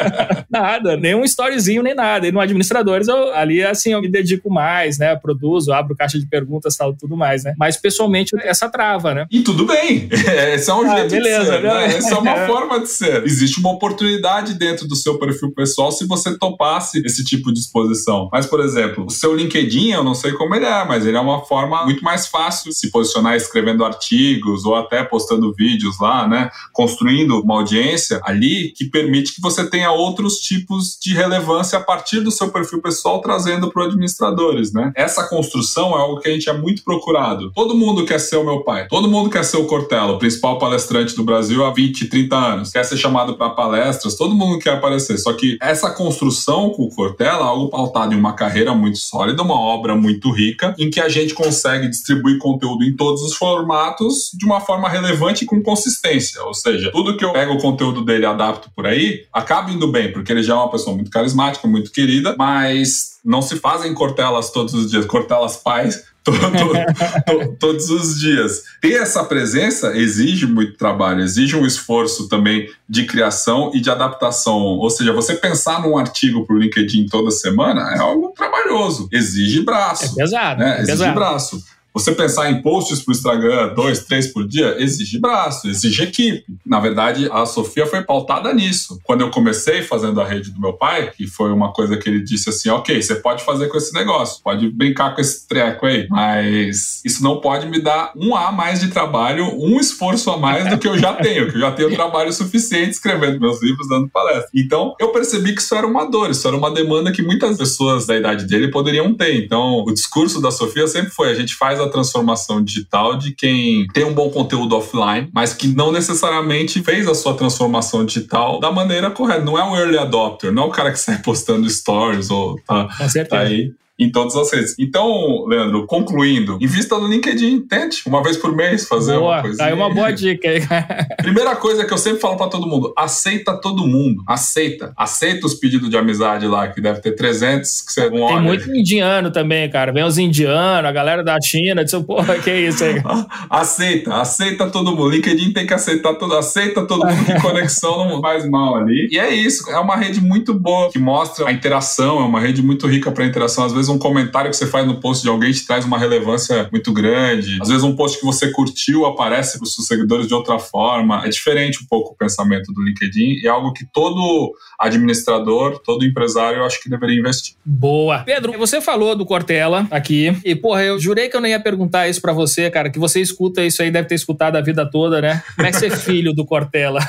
nada, 0.50 0.96
nenhum 0.96 1.24
storyzinho 1.24 1.82
nem 1.82 1.94
nada. 1.94 2.26
E 2.26 2.32
no 2.32 2.40
administradores 2.40 3.08
eu 3.08 3.34
ali 3.34 3.62
assim 3.62 3.92
eu 3.92 4.00
me 4.00 4.08
dedico 4.08 4.50
mais, 4.50 4.98
né? 4.98 5.14
Produzo, 5.16 5.72
abro 5.72 5.96
caixa 5.96 6.18
de 6.18 6.26
perguntas, 6.26 6.76
tal, 6.76 6.94
tudo 6.94 7.16
mais, 7.16 7.44
né? 7.44 7.54
Mas 7.58 7.76
pessoalmente 7.76 8.36
essa 8.42 8.68
trava, 8.68 9.14
né? 9.14 9.26
E 9.30 9.40
tudo 9.40 9.66
bem. 9.66 10.08
Esse 10.54 10.70
é 10.70 10.74
um 10.74 10.90
ah, 10.90 10.94
beleza, 11.10 11.44
ser, 11.44 11.62
né? 11.62 11.86
Essa 11.86 12.14
é 12.14 12.18
uma 12.18 12.30
é. 12.38 12.46
forma 12.46 12.80
de 12.80 12.88
ser. 12.88 13.24
Existe 13.24 13.60
uma 13.60 13.70
oportunidade 13.70 14.54
dentro 14.54 14.86
do 14.86 14.96
seu 14.96 15.18
perfil 15.18 15.52
pessoal 15.52 15.92
se 15.92 16.06
você 16.06 16.36
topasse 16.38 17.02
esse 17.04 17.24
tipo 17.24 17.52
de 17.52 17.60
exposição. 17.60 18.28
Mas, 18.32 18.46
por 18.46 18.60
exemplo, 18.60 19.06
o 19.06 19.10
seu 19.10 19.34
LinkedIn, 19.34 19.90
eu 19.90 20.04
não 20.04 20.14
sei 20.14 20.32
como 20.32 20.54
ele 20.54 20.66
é, 20.66 20.84
mas 20.84 21.06
ele 21.06 21.16
é 21.16 21.20
uma 21.20 21.44
forma 21.44 21.84
muito 21.84 22.02
mais 22.02 22.26
fácil 22.26 22.70
de 22.70 22.76
se 22.76 22.90
posicionar 22.90 23.36
escrevendo 23.36 23.84
artigos 23.84 24.64
ou 24.64 24.74
até 24.74 25.02
postando 25.02 25.52
vídeos 25.52 25.98
lá, 26.00 26.26
né? 26.26 26.50
Construindo 26.72 27.40
uma 27.40 27.54
audiência 27.54 28.20
ali 28.24 28.72
que 28.76 28.84
permite 28.84 29.34
que 29.34 29.40
você 29.40 29.68
tenha 29.68 29.90
outros 29.90 30.38
tipos 30.38 30.98
de 31.00 31.14
relevância 31.14 31.78
a 31.78 31.82
partir 31.82 32.20
do 32.20 32.30
seu 32.30 32.50
perfil 32.50 32.80
pessoal 32.80 33.20
trazendo 33.20 33.70
para 33.70 33.84
administradores, 33.84 34.72
né? 34.72 34.92
Essa 34.94 35.24
construção 35.28 35.90
é 35.92 36.00
algo 36.00 36.20
que 36.20 36.28
a 36.28 36.32
gente 36.32 36.48
é 36.48 36.52
muito 36.52 36.82
procurado. 36.82 37.52
Todo 37.52 37.74
mundo 37.74 38.04
quer 38.04 38.18
ser 38.18 38.36
o 38.36 38.44
meu 38.44 38.62
pai, 38.62 38.86
todo 38.88 39.08
mundo 39.08 39.30
quer 39.30 39.44
ser 39.44 39.56
o 39.56 39.66
Cortella, 39.66 40.12
o 40.12 40.18
principal 40.18 40.58
palestrante 40.58 40.99
do 41.08 41.24
Brasil 41.24 41.64
há 41.64 41.72
20, 41.72 42.06
30 42.06 42.36
anos, 42.36 42.70
quer 42.70 42.84
ser 42.84 42.96
chamado 42.96 43.36
para 43.36 43.50
palestras, 43.50 44.16
todo 44.16 44.34
mundo 44.34 44.58
quer 44.58 44.74
aparecer. 44.74 45.18
Só 45.18 45.32
que 45.32 45.56
essa 45.60 45.90
construção 45.90 46.70
com 46.70 46.84
o 46.84 46.90
Cortella 46.94 47.40
é 47.40 47.48
algo 47.48 47.68
pautado 47.68 48.14
em 48.14 48.18
uma 48.18 48.34
carreira 48.34 48.74
muito 48.74 48.98
sólida, 48.98 49.42
uma 49.42 49.58
obra 49.58 49.96
muito 49.96 50.30
rica, 50.30 50.74
em 50.78 50.90
que 50.90 51.00
a 51.00 51.08
gente 51.08 51.34
consegue 51.34 51.88
distribuir 51.88 52.38
conteúdo 52.38 52.84
em 52.84 52.94
todos 52.94 53.22
os 53.22 53.34
formatos 53.34 54.30
de 54.34 54.44
uma 54.44 54.60
forma 54.60 54.88
relevante 54.88 55.44
e 55.44 55.46
com 55.46 55.62
consistência. 55.62 56.42
Ou 56.44 56.54
seja, 56.54 56.90
tudo 56.92 57.16
que 57.16 57.24
eu 57.24 57.32
pego 57.32 57.54
o 57.54 57.60
conteúdo 57.60 58.04
dele 58.04 58.24
e 58.24 58.26
adapto 58.26 58.70
por 58.74 58.86
aí, 58.86 59.24
acaba 59.32 59.70
indo 59.70 59.88
bem, 59.88 60.12
porque 60.12 60.32
ele 60.32 60.42
já 60.42 60.54
é 60.54 60.56
uma 60.56 60.70
pessoa 60.70 60.94
muito 60.94 61.10
carismática, 61.10 61.66
muito 61.66 61.90
querida, 61.90 62.34
mas 62.38 63.18
não 63.24 63.42
se 63.42 63.56
fazem 63.56 63.92
cortelas 63.94 64.50
todos 64.50 64.74
os 64.74 64.90
dias, 64.90 65.04
cortelas 65.04 65.56
pais 65.56 66.10
todo, 66.22 66.38
to, 66.38 67.56
todos 67.58 67.90
os 67.90 68.18
dias. 68.18 68.62
Ter 68.80 68.94
essa 68.94 69.24
presença 69.24 69.96
exige 69.96 70.46
muito 70.46 70.76
trabalho, 70.76 71.22
exige 71.22 71.56
um 71.56 71.66
esforço 71.66 72.28
também 72.28 72.70
de 72.88 73.04
criação 73.04 73.70
e 73.74 73.80
de 73.80 73.90
adaptação. 73.90 74.56
Ou 74.56 74.90
seja, 74.90 75.12
você 75.12 75.34
pensar 75.34 75.82
num 75.82 75.96
artigo 75.96 76.46
para 76.46 76.56
o 76.56 76.58
LinkedIn 76.58 77.06
toda 77.06 77.30
semana 77.30 77.94
é 77.94 77.98
algo 77.98 78.32
trabalhoso, 78.36 79.08
exige 79.12 79.62
braço. 79.62 80.04
É 80.04 80.22
pesado. 80.22 80.60
Né? 80.60 80.70
É 80.70 80.82
exige 80.82 80.92
pesado. 80.92 81.14
braço. 81.14 81.64
Você 81.92 82.12
pensar 82.12 82.50
em 82.50 82.62
posts 82.62 83.02
para 83.02 83.12
o 83.12 83.14
Instagram, 83.14 83.74
dois, 83.74 84.04
três 84.04 84.32
por 84.32 84.46
dia, 84.46 84.76
exige 84.78 85.18
braço, 85.18 85.68
exige 85.68 86.02
equipe. 86.02 86.44
Na 86.64 86.78
verdade, 86.78 87.28
a 87.32 87.44
Sofia 87.46 87.86
foi 87.86 88.02
pautada 88.02 88.52
nisso. 88.52 88.98
Quando 89.02 89.22
eu 89.22 89.30
comecei 89.30 89.82
fazendo 89.82 90.20
a 90.20 90.24
rede 90.24 90.50
do 90.52 90.60
meu 90.60 90.72
pai, 90.74 91.10
que 91.10 91.26
foi 91.26 91.50
uma 91.50 91.72
coisa 91.72 91.96
que 91.96 92.08
ele 92.08 92.22
disse 92.22 92.48
assim: 92.48 92.68
ok, 92.68 93.00
você 93.00 93.16
pode 93.16 93.44
fazer 93.44 93.68
com 93.68 93.76
esse 93.76 93.92
negócio, 93.92 94.42
pode 94.42 94.70
brincar 94.70 95.14
com 95.14 95.20
esse 95.20 95.46
treco 95.48 95.86
aí, 95.86 96.06
mas 96.08 97.00
isso 97.04 97.22
não 97.22 97.40
pode 97.40 97.66
me 97.66 97.80
dar 97.80 98.12
um 98.16 98.34
A 98.34 98.52
mais 98.52 98.80
de 98.80 98.88
trabalho, 98.88 99.46
um 99.58 99.80
esforço 99.80 100.30
a 100.30 100.38
mais 100.38 100.68
do 100.68 100.78
que 100.78 100.86
eu 100.86 100.98
já 100.98 101.14
tenho, 101.14 101.50
que 101.50 101.56
eu 101.56 101.60
já 101.60 101.72
tenho 101.72 101.94
trabalho 101.94 102.32
suficiente 102.32 102.90
escrevendo 102.90 103.40
meus 103.40 103.62
livros, 103.62 103.88
dando 103.88 104.08
palestra. 104.08 104.50
Então, 104.54 104.94
eu 105.00 105.08
percebi 105.08 105.54
que 105.54 105.60
isso 105.60 105.74
era 105.74 105.86
uma 105.86 106.04
dor, 106.04 106.30
isso 106.30 106.46
era 106.46 106.56
uma 106.56 106.70
demanda 106.70 107.12
que 107.12 107.22
muitas 107.22 107.56
pessoas 107.56 108.06
da 108.06 108.16
idade 108.16 108.46
dele 108.46 108.68
poderiam 108.68 109.12
ter. 109.14 109.34
Então, 109.34 109.84
o 109.84 109.92
discurso 109.92 110.40
da 110.40 110.50
Sofia 110.50 110.86
sempre 110.86 111.10
foi: 111.10 111.30
a 111.30 111.34
gente 111.34 111.54
faz 111.54 111.79
a 111.82 111.88
transformação 111.88 112.62
digital 112.62 113.16
de 113.16 113.34
quem 113.34 113.86
tem 113.88 114.04
um 114.04 114.14
bom 114.14 114.30
conteúdo 114.30 114.76
offline, 114.76 115.28
mas 115.32 115.54
que 115.54 115.68
não 115.68 115.92
necessariamente 115.92 116.82
fez 116.82 117.08
a 117.08 117.14
sua 117.14 117.34
transformação 117.34 118.04
digital 118.04 118.60
da 118.60 118.70
maneira 118.70 119.10
correta. 119.10 119.44
Não 119.44 119.58
é 119.58 119.64
um 119.64 119.76
early 119.76 119.98
adopter, 119.98 120.52
não 120.52 120.64
é 120.64 120.66
o 120.66 120.70
cara 120.70 120.90
que 120.92 120.98
sai 120.98 121.18
postando 121.22 121.68
stories 121.68 122.30
ou 122.30 122.58
tá, 122.66 122.88
tá 123.28 123.40
aí 123.40 123.72
em 124.00 124.10
todas 124.10 124.34
as 124.34 124.50
redes. 124.50 124.74
Então, 124.78 125.44
Leandro, 125.46 125.86
concluindo, 125.86 126.58
invista 126.60 126.98
no 126.98 127.06
LinkedIn, 127.06 127.60
tente 127.60 128.02
uma 128.08 128.22
vez 128.22 128.36
por 128.36 128.56
mês 128.56 128.88
fazer 128.88 129.18
boa, 129.18 129.34
uma 129.34 129.42
coisa. 129.42 129.58
Tá 129.58 129.66
aí 129.66 129.72
uma 129.74 129.92
boa 129.92 130.10
dica 130.10 130.48
aí. 130.48 130.60
Primeira 131.22 131.54
coisa 131.56 131.84
que 131.84 131.92
eu 131.92 131.98
sempre 131.98 132.20
falo 132.20 132.36
para 132.36 132.48
todo 132.48 132.66
mundo, 132.66 132.92
aceita 132.96 133.60
todo 133.60 133.86
mundo, 133.86 134.22
aceita. 134.26 134.92
Aceita 134.96 135.46
os 135.46 135.54
pedidos 135.54 135.90
de 135.90 135.96
amizade 135.96 136.46
lá, 136.46 136.68
que 136.68 136.80
deve 136.80 137.00
ter 137.00 137.12
300 137.12 137.82
que 137.82 137.92
você 137.92 138.08
não 138.08 138.26
Tem 138.26 138.40
muito 138.40 138.74
indiano 138.74 139.30
também, 139.30 139.68
cara. 139.70 139.92
Vem 139.92 140.04
os 140.04 140.16
indianos, 140.16 140.88
a 140.88 140.92
galera 140.92 141.22
da 141.22 141.36
China, 141.40 141.84
diz, 141.84 141.92
porra, 142.02 142.36
que 142.40 142.50
isso 142.50 142.84
aí. 142.84 143.02
aceita, 143.48 144.14
aceita 144.14 144.66
todo 144.70 144.96
mundo. 144.96 145.10
LinkedIn 145.10 145.52
tem 145.52 145.66
que 145.66 145.74
aceitar 145.74 146.14
todo, 146.14 146.34
aceita 146.34 146.86
todo 146.86 147.06
mundo 147.06 147.24
que 147.24 147.40
conexão 147.40 148.08
não 148.08 148.20
faz 148.20 148.48
mal 148.48 148.76
ali. 148.76 149.08
E 149.10 149.18
é 149.18 149.34
isso, 149.34 149.68
é 149.70 149.78
uma 149.78 149.96
rede 149.96 150.20
muito 150.20 150.54
boa 150.54 150.90
que 150.90 150.98
mostra 150.98 151.48
a 151.48 151.52
interação, 151.52 152.20
é 152.20 152.24
uma 152.24 152.40
rede 152.40 152.62
muito 152.62 152.86
rica 152.86 153.10
para 153.10 153.24
interação. 153.24 153.64
Às 153.64 153.72
vezes 153.72 153.89
um 153.90 153.98
comentário 153.98 154.50
que 154.50 154.56
você 154.56 154.66
faz 154.66 154.86
no 154.86 155.00
post 155.00 155.22
de 155.22 155.28
alguém 155.28 155.52
te 155.52 155.66
traz 155.66 155.84
uma 155.84 155.98
relevância 155.98 156.68
muito 156.70 156.92
grande. 156.92 157.58
Às 157.60 157.68
vezes 157.68 157.82
um 157.82 157.94
post 157.94 158.18
que 158.18 158.24
você 158.24 158.50
curtiu 158.50 159.06
aparece 159.06 159.58
para 159.58 159.64
os 159.64 159.74
seus 159.74 159.86
seguidores 159.86 160.26
de 160.26 160.34
outra 160.34 160.58
forma. 160.58 161.24
É 161.24 161.28
diferente 161.28 161.82
um 161.82 161.86
pouco 161.86 162.12
o 162.12 162.16
pensamento 162.16 162.72
do 162.72 162.82
LinkedIn 162.82 163.40
e 163.42 163.46
é 163.46 163.50
algo 163.50 163.72
que 163.72 163.84
todo 163.92 164.52
administrador, 164.78 165.80
todo 165.84 166.04
empresário, 166.04 166.58
eu 166.58 166.64
acho 166.64 166.82
que 166.82 166.88
deveria 166.88 167.18
investir. 167.18 167.56
Boa. 167.64 168.20
Pedro, 168.20 168.56
você 168.58 168.80
falou 168.80 169.14
do 169.14 169.26
Cortella 169.26 169.86
aqui 169.90 170.36
e, 170.44 170.54
porra, 170.54 170.82
eu 170.82 170.98
jurei 170.98 171.28
que 171.28 171.36
eu 171.36 171.40
não 171.40 171.48
ia 171.48 171.60
perguntar 171.60 172.08
isso 172.08 172.20
para 172.20 172.32
você, 172.32 172.70
cara, 172.70 172.90
que 172.90 172.98
você 172.98 173.20
escuta 173.20 173.62
isso 173.62 173.82
aí, 173.82 173.90
deve 173.90 174.08
ter 174.08 174.14
escutado 174.14 174.56
a 174.56 174.60
vida 174.60 174.88
toda, 174.88 175.20
né? 175.20 175.42
Como 175.54 175.66
é 175.66 175.70
que 175.70 175.78
você 175.78 175.86
é 175.86 175.96
filho 175.96 176.32
do 176.32 176.44
Cortella? 176.44 177.00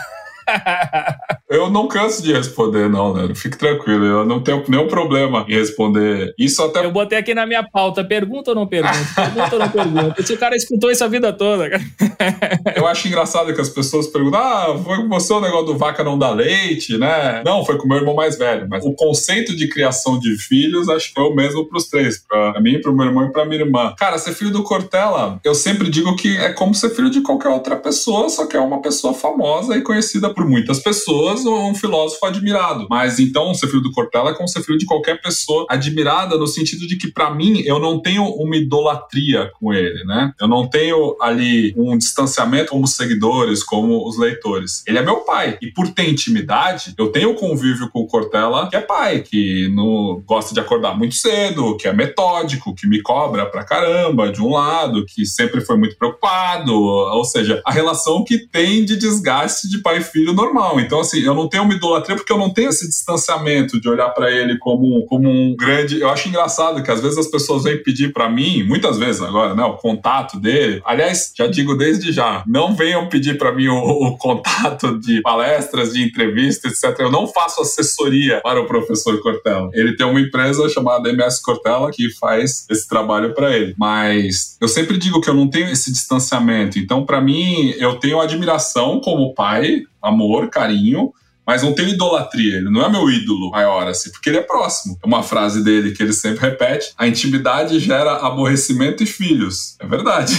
eu 1.52 1.70
não 1.70 1.86
canso 1.86 2.24
de 2.24 2.32
responder, 2.32 2.90
não, 2.90 3.12
Leandro. 3.12 3.36
Fique 3.36 3.58
tranquilo, 3.58 4.06
eu 4.06 4.26
não 4.26 4.42
tenho 4.42 4.64
nenhum 4.70 4.88
problema 4.88 5.46
em 5.50 5.54
responder. 5.54 6.34
Isso 6.40 6.64
até. 6.64 6.86
Eu 6.86 6.92
botei 6.92 7.18
aqui 7.18 7.34
na 7.34 7.46
minha 7.46 7.62
pauta: 7.62 8.04
pergunta 8.06 8.52
ou 8.52 8.56
não 8.56 8.66
pergunta? 8.66 8.92
Pergunta 9.16 9.56
ou 9.56 9.60
não 9.60 9.70
pergunta? 9.70 10.24
Se 10.24 10.34
o 10.34 10.38
cara 10.38 10.56
escutou 10.56 10.90
isso 10.90 11.04
a 11.04 11.08
vida 11.08 11.34
toda. 11.34 11.70
eu 12.76 12.88
acho 12.88 13.08
engraçado 13.08 13.54
que 13.54 13.60
as 13.60 13.70
pessoas 13.70 14.08
perguntam: 14.08 14.40
ah, 14.40 14.80
foi 14.84 14.98
com 14.98 15.10
você 15.10 15.34
o 15.34 15.42
negócio 15.42 15.66
do 15.66 15.78
vaca 15.78 16.04
não 16.04 16.18
dá 16.18 16.32
leite, 16.32 16.98
né? 16.98 17.42
Não, 17.46 17.66
foi 17.66 17.78
com 17.78 17.86
o 17.86 17.88
meu 17.88 17.98
irmão 17.98 18.16
mais 18.16 18.38
velho. 18.38 18.68
Mas 18.70 18.86
o 18.86 18.94
conceito 18.94 19.54
de 19.54 19.68
criação 19.68 20.18
de 20.18 20.38
filhos, 20.38 20.88
acho 20.88 21.10
que 21.10 21.14
foi 21.16 21.24
o 21.24 21.36
mesmo 21.36 21.66
pros 21.66 21.90
três: 21.90 22.24
pra 22.26 22.62
mim, 22.62 22.80
pro 22.80 22.96
meu 22.96 23.08
irmão 23.08 23.26
e 23.26 23.32
pra 23.32 23.46
minha 23.46 23.62
irmã. 23.62 23.94
Cara, 23.98 24.18
ser 24.18 24.34
filho 24.34 24.52
do 24.52 24.64
Cortella, 24.64 25.40
eu 25.44 25.54
sempre 25.54 25.90
digo 25.90 26.16
que 26.16 26.38
é 26.38 26.54
como 26.54 26.74
ser 26.74 26.92
filho 26.92 27.10
de 27.10 27.22
qualquer 27.22 27.50
outra 27.50 27.76
pessoa, 27.76 28.30
só 28.30 28.46
que 28.46 28.56
é 28.56 28.60
uma 28.60 28.82
pessoa 28.82 29.14
famosa 29.14 29.76
e 29.76 29.82
conhecida 29.82 30.34
por 30.34 30.48
muitas 30.48 30.80
pessoas 30.80 31.41
ou 31.46 31.70
um 31.70 31.76
filósofo 31.76 32.26
admirado. 32.26 32.88
Mas 32.90 33.20
então, 33.20 33.54
ser 33.54 33.68
filho 33.68 33.82
do 33.82 33.92
Cortella 33.92 34.32
é 34.32 34.34
como 34.34 34.48
ser 34.48 34.64
filho 34.64 34.78
de 34.78 34.86
qualquer 34.86 35.22
pessoa 35.22 35.66
admirada 35.70 36.38
no 36.38 36.48
sentido 36.48 36.88
de 36.88 36.98
que, 36.98 37.12
para 37.12 37.34
mim, 37.34 37.62
eu 37.66 37.80
não 37.80 38.00
tenho 38.00 38.24
uma 38.24 38.56
idolatria 38.56 39.52
com 39.60 39.74
ele, 39.74 40.04
né? 40.06 40.34
Eu 40.40 40.48
não 40.48 40.68
tenho 40.68 41.16
ali 41.22 41.74
um 41.78 41.98
distanciamento 41.98 42.72
como 42.72 42.88
seguidores, 42.88 43.64
como 43.64 44.08
os 44.08 44.18
leitores. 44.18 44.84
Ele 44.88 44.98
é 44.98 45.02
meu 45.02 45.18
pai. 45.18 45.58
E 45.62 45.72
por 45.72 45.90
ter 45.90 46.10
intimidade, 46.10 46.94
eu 46.98 47.12
tenho 47.12 47.36
convívio 47.36 47.90
com 47.90 48.00
o 48.00 48.08
Cortella, 48.08 48.70
que 48.70 48.76
é 48.76 48.82
pai, 48.82 49.22
que 49.22 49.70
no, 49.70 50.22
gosta 50.26 50.54
de 50.54 50.60
acordar 50.60 50.98
muito 50.98 51.16
cedo, 51.16 51.76
que 51.78 51.88
é 51.88 51.94
metódico, 51.94 52.76
que 52.76 52.88
me 52.88 53.02
cobra 53.02 53.46
pra 53.46 53.64
caramba, 53.64 54.32
de 54.32 54.42
um 54.42 54.52
lado, 54.52 55.06
que 55.06 55.26
sempre 55.26 55.62
foi 55.62 55.78
muito 55.78 55.98
preocupado. 55.98 56.74
Ou 56.74 57.26
seja, 57.26 57.62
a 57.66 57.72
relação 57.72 58.24
que 58.24 58.48
tem 58.48 58.86
de 58.86 58.98
desgaste 58.98 59.70
de 59.70 59.80
pai 59.80 59.98
e 59.98 60.04
filho 60.04 60.34
normal. 60.34 60.80
Então, 60.80 61.00
assim, 61.00 61.20
eu 61.32 61.36
não 61.36 61.48
tenho 61.48 61.64
uma 61.64 61.74
idolatria 61.74 62.16
porque 62.16 62.32
eu 62.32 62.38
não 62.38 62.50
tenho 62.50 62.70
esse 62.70 62.88
distanciamento 62.88 63.80
de 63.80 63.90
olhar 63.90 64.10
para 64.10 64.30
ele 64.30 64.58
como, 64.58 65.06
como 65.06 65.30
um 65.30 65.56
grande. 65.56 66.00
Eu 66.00 66.10
acho 66.10 66.28
engraçado 66.28 66.84
que 66.84 66.92
às 66.92 67.02
vezes 67.02 67.18
as 67.18 67.28
pessoas 67.28 67.64
vêm 67.64 67.82
pedir 67.82 68.14
para 68.14 68.30
mim, 68.30 68.64
muitas 68.64 68.98
vezes 68.98 69.22
agora, 69.22 69.56
né, 69.56 69.64
o 69.64 69.74
contato 69.74 70.40
dele. 70.40 70.82
Aliás, 70.86 71.32
já 71.36 71.48
digo 71.48 71.76
desde 71.76 72.12
já, 72.12 72.44
não 72.46 72.76
venham 72.76 73.08
pedir 73.08 73.38
para 73.38 73.52
mim 73.54 73.68
o, 73.68 73.78
o, 73.78 74.18
contato 74.18 75.00
de 75.00 75.22
palestras, 75.22 75.94
de 75.94 76.04
entrevistas, 76.04 76.84
etc. 76.84 77.00
Eu 77.00 77.12
não 77.12 77.28
faço 77.28 77.62
assessoria 77.62 78.42
para 78.42 78.60
o 78.60 78.68
professor 78.68 79.20
Cortella. 79.22 79.70
Ele 79.74 79.96
tem 79.96 80.06
uma 80.06 80.20
empresa 80.20 80.68
chamada 80.70 81.10
MS 81.10 81.42
Cortella 81.42 81.92
que 81.92 82.10
faz 82.16 82.66
esse 82.70 82.88
trabalho 82.88 83.34
para 83.34 83.56
ele. 83.56 83.74
Mas 83.78 84.58
eu 84.60 84.68
sempre 84.68 84.98
digo 84.98 85.22
que 85.22 85.30
eu 85.30 85.34
não 85.34 85.50
tenho 85.50 85.70
esse 85.70 85.92
distanciamento. 85.92 86.78
Então, 86.78 87.06
para 87.06 87.22
mim, 87.22 87.74
eu 87.78 87.96
tenho 87.96 88.20
admiração 88.20 89.00
como 89.00 89.34
pai, 89.34 89.84
amor, 90.02 90.50
carinho, 90.50 91.12
mas 91.52 91.64
não 91.64 91.74
tenho 91.74 91.90
idolatria, 91.90 92.56
ele 92.56 92.70
não 92.70 92.82
é 92.82 92.90
meu 92.90 93.10
ídolo 93.10 93.52
maior, 93.52 93.86
assim, 93.86 94.10
porque 94.10 94.30
ele 94.30 94.38
é 94.38 94.42
próximo. 94.42 94.98
É 95.04 95.06
uma 95.06 95.22
frase 95.22 95.62
dele 95.62 95.92
que 95.92 96.02
ele 96.02 96.14
sempre 96.14 96.50
repete: 96.50 96.94
a 96.98 97.06
intimidade 97.06 97.78
gera 97.78 98.26
aborrecimento 98.26 99.04
e 99.04 99.06
filhos. 99.06 99.76
É 99.78 99.86
verdade. 99.86 100.34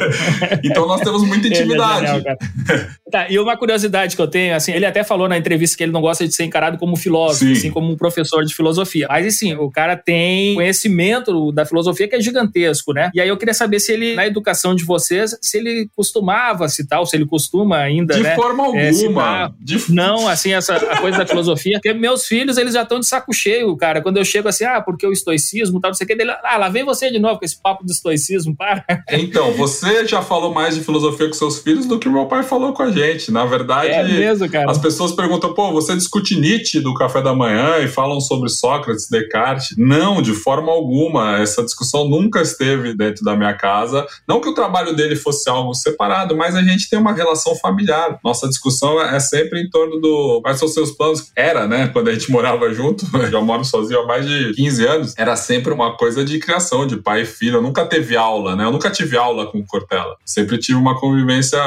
então 0.62 0.86
nós 0.86 1.00
temos 1.00 1.22
muita 1.26 1.48
intimidade. 1.48 2.04
É 2.04 2.08
genial, 2.18 2.36
tá, 3.10 3.30
e 3.30 3.38
uma 3.38 3.56
curiosidade 3.56 4.14
que 4.14 4.20
eu 4.20 4.28
tenho, 4.28 4.54
assim, 4.54 4.72
ele 4.72 4.84
até 4.84 5.02
falou 5.02 5.26
na 5.26 5.38
entrevista 5.38 5.74
que 5.74 5.84
ele 5.84 5.92
não 5.92 6.02
gosta 6.02 6.28
de 6.28 6.34
ser 6.34 6.44
encarado 6.44 6.76
como 6.76 6.96
filósofo, 6.96 7.46
Sim. 7.46 7.52
assim 7.52 7.70
como 7.70 7.90
um 7.90 7.96
professor 7.96 8.44
de 8.44 8.54
filosofia. 8.54 9.06
Mas 9.08 9.26
assim, 9.26 9.54
o 9.54 9.70
cara 9.70 9.96
tem 9.96 10.54
conhecimento 10.54 11.50
da 11.50 11.64
filosofia 11.64 12.06
que 12.06 12.16
é 12.16 12.20
gigantesco, 12.20 12.92
né? 12.92 13.10
E 13.14 13.22
aí 13.22 13.28
eu 13.28 13.38
queria 13.38 13.54
saber 13.54 13.80
se 13.80 13.90
ele, 13.90 14.14
na 14.16 14.26
educação 14.26 14.74
de 14.74 14.84
vocês, 14.84 15.34
se 15.40 15.56
ele 15.56 15.88
costumava 15.96 16.68
citar, 16.68 17.00
ou 17.00 17.06
se 17.06 17.16
ele 17.16 17.24
costuma 17.24 17.78
ainda. 17.78 18.14
De 18.14 18.22
né, 18.22 18.34
forma 18.34 18.64
alguma. 18.64 18.82
É, 18.82 18.92
citar, 18.92 19.54
de... 19.58 19.90
Não, 19.90 20.28
assim, 20.28 20.41
essa 20.50 20.74
a 20.74 21.00
coisa 21.00 21.18
da 21.18 21.26
filosofia. 21.26 21.78
Porque 21.80 21.92
meus 21.92 22.26
filhos, 22.26 22.56
eles 22.56 22.74
já 22.74 22.82
estão 22.82 22.98
de 22.98 23.06
saco 23.06 23.32
cheio, 23.32 23.76
cara. 23.76 24.02
Quando 24.02 24.16
eu 24.16 24.24
chego 24.24 24.48
assim, 24.48 24.64
ah, 24.64 24.80
porque 24.80 25.06
o 25.06 25.12
estoicismo, 25.12 25.80
tal, 25.80 25.90
não 25.90 25.94
sei 25.94 26.04
o 26.04 26.08
que, 26.08 26.16
dele, 26.16 26.30
ah, 26.30 26.56
lá 26.56 26.68
vem 26.68 26.84
você 26.84 27.10
de 27.10 27.18
novo 27.18 27.38
com 27.38 27.44
esse 27.44 27.60
papo 27.60 27.84
do 27.84 27.92
estoicismo, 27.92 28.56
para. 28.56 28.84
Então, 29.12 29.52
você 29.52 30.06
já 30.06 30.22
falou 30.22 30.52
mais 30.52 30.74
de 30.74 30.82
filosofia 30.82 31.28
com 31.28 31.34
seus 31.34 31.58
filhos 31.58 31.86
do 31.86 31.98
que 31.98 32.08
meu 32.08 32.26
pai 32.26 32.42
falou 32.42 32.72
com 32.72 32.82
a 32.82 32.90
gente. 32.90 33.30
Na 33.30 33.44
verdade, 33.44 33.88
é 33.88 34.02
mesmo, 34.02 34.48
cara. 34.48 34.70
as 34.70 34.78
pessoas 34.78 35.12
perguntam, 35.12 35.54
pô, 35.54 35.70
você 35.72 35.94
discute 35.94 36.38
Nietzsche 36.38 36.80
do 36.80 36.94
café 36.94 37.22
da 37.22 37.34
manhã 37.34 37.78
e 37.78 37.88
falam 37.88 38.20
sobre 38.20 38.48
Sócrates, 38.48 39.08
Descartes. 39.08 39.76
Não, 39.76 40.22
de 40.22 40.32
forma 40.32 40.72
alguma. 40.72 41.38
Essa 41.38 41.62
discussão 41.62 42.08
nunca 42.08 42.40
esteve 42.40 42.94
dentro 42.94 43.24
da 43.24 43.36
minha 43.36 43.54
casa. 43.54 44.06
Não 44.26 44.40
que 44.40 44.48
o 44.48 44.54
trabalho 44.54 44.94
dele 44.94 45.16
fosse 45.16 45.48
algo 45.48 45.74
separado, 45.74 46.36
mas 46.36 46.54
a 46.54 46.62
gente 46.62 46.88
tem 46.88 46.98
uma 46.98 47.12
relação 47.12 47.54
familiar. 47.56 48.18
Nossa 48.24 48.48
discussão 48.48 49.00
é 49.00 49.20
sempre 49.20 49.60
em 49.60 49.68
torno 49.68 50.00
do 50.00 50.21
quais 50.42 50.58
são 50.58 50.68
seus 50.68 50.90
planos. 50.92 51.30
Era, 51.36 51.66
né? 51.66 51.88
Quando 51.88 52.08
a 52.08 52.12
gente 52.12 52.30
morava 52.30 52.72
junto, 52.72 53.06
já 53.30 53.40
moro 53.40 53.64
sozinho 53.64 54.00
há 54.00 54.06
mais 54.06 54.26
de 54.26 54.52
15 54.54 54.86
anos, 54.86 55.14
era 55.16 55.36
sempre 55.36 55.72
uma 55.72 55.96
coisa 55.96 56.24
de 56.24 56.38
criação, 56.38 56.86
de 56.86 56.96
pai 56.96 57.22
e 57.22 57.26
filho. 57.26 57.56
Eu 57.56 57.62
nunca 57.62 57.84
teve 57.84 58.16
aula, 58.16 58.56
né? 58.56 58.64
Eu 58.64 58.72
nunca 58.72 58.90
tive 58.90 59.16
aula 59.16 59.46
com 59.46 59.64
Cortella. 59.64 60.16
Sempre 60.24 60.58
tive 60.58 60.78
uma 60.78 60.98
convivência 60.98 61.58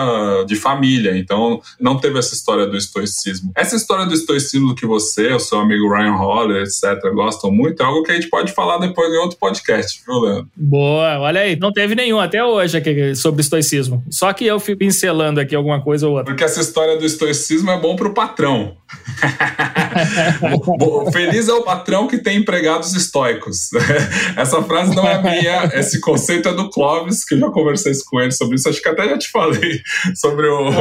de 0.47 0.55
família, 0.55 1.17
então 1.17 1.59
não 1.79 1.97
teve 1.97 2.19
essa 2.19 2.33
história 2.33 2.65
do 2.65 2.77
estoicismo. 2.77 3.51
Essa 3.55 3.75
história 3.75 4.05
do 4.05 4.13
estoicismo 4.13 4.75
que 4.75 4.85
você, 4.85 5.31
o 5.33 5.39
seu 5.39 5.59
amigo 5.59 5.89
Ryan 5.89 6.15
Holler, 6.15 6.63
etc., 6.63 7.11
gostam 7.13 7.51
muito, 7.51 7.81
é 7.81 7.85
algo 7.85 8.03
que 8.03 8.11
a 8.11 8.15
gente 8.15 8.29
pode 8.29 8.51
falar 8.53 8.77
depois 8.77 9.11
em 9.11 9.17
outro 9.17 9.37
podcast, 9.37 10.01
viu, 10.05 10.19
Leandro? 10.19 10.47
Boa, 10.55 11.19
olha 11.19 11.41
aí. 11.41 11.55
Não 11.55 11.71
teve 11.71 11.95
nenhum 11.95 12.19
até 12.19 12.43
hoje 12.43 12.77
aqui 12.77 13.15
sobre 13.15 13.41
estoicismo. 13.41 14.03
Só 14.09 14.31
que 14.33 14.45
eu 14.45 14.59
fui 14.59 14.75
pincelando 14.75 15.39
aqui 15.39 15.55
alguma 15.55 15.81
coisa 15.81 16.07
ou 16.07 16.13
outra. 16.13 16.25
Porque 16.25 16.43
essa 16.43 16.61
história 16.61 16.97
do 16.97 17.05
estoicismo 17.05 17.71
é 17.71 17.79
bom 17.79 17.95
pro 17.95 18.13
patrão. 18.13 18.44
Chifrão. 18.45 18.77
Feliz 21.11 21.47
é 21.47 21.53
o 21.53 21.63
patrão 21.63 22.07
que 22.07 22.17
tem 22.17 22.37
empregados 22.37 22.93
estoicos. 22.93 23.69
Essa 24.35 24.61
frase 24.63 24.95
não 24.95 25.07
é 25.07 25.21
minha, 25.21 25.65
esse 25.73 25.99
conceito 25.99 26.49
é 26.49 26.53
do 26.53 26.69
Clóvis, 26.69 27.23
que 27.23 27.35
eu 27.35 27.39
já 27.39 27.49
conversei 27.49 27.93
com 28.05 28.19
ele 28.19 28.31
sobre 28.31 28.55
isso. 28.55 28.67
Acho 28.67 28.81
que 28.81 28.89
até 28.89 29.07
já 29.07 29.17
te 29.17 29.29
falei 29.29 29.81
sobre 30.15 30.47
o, 30.47 30.71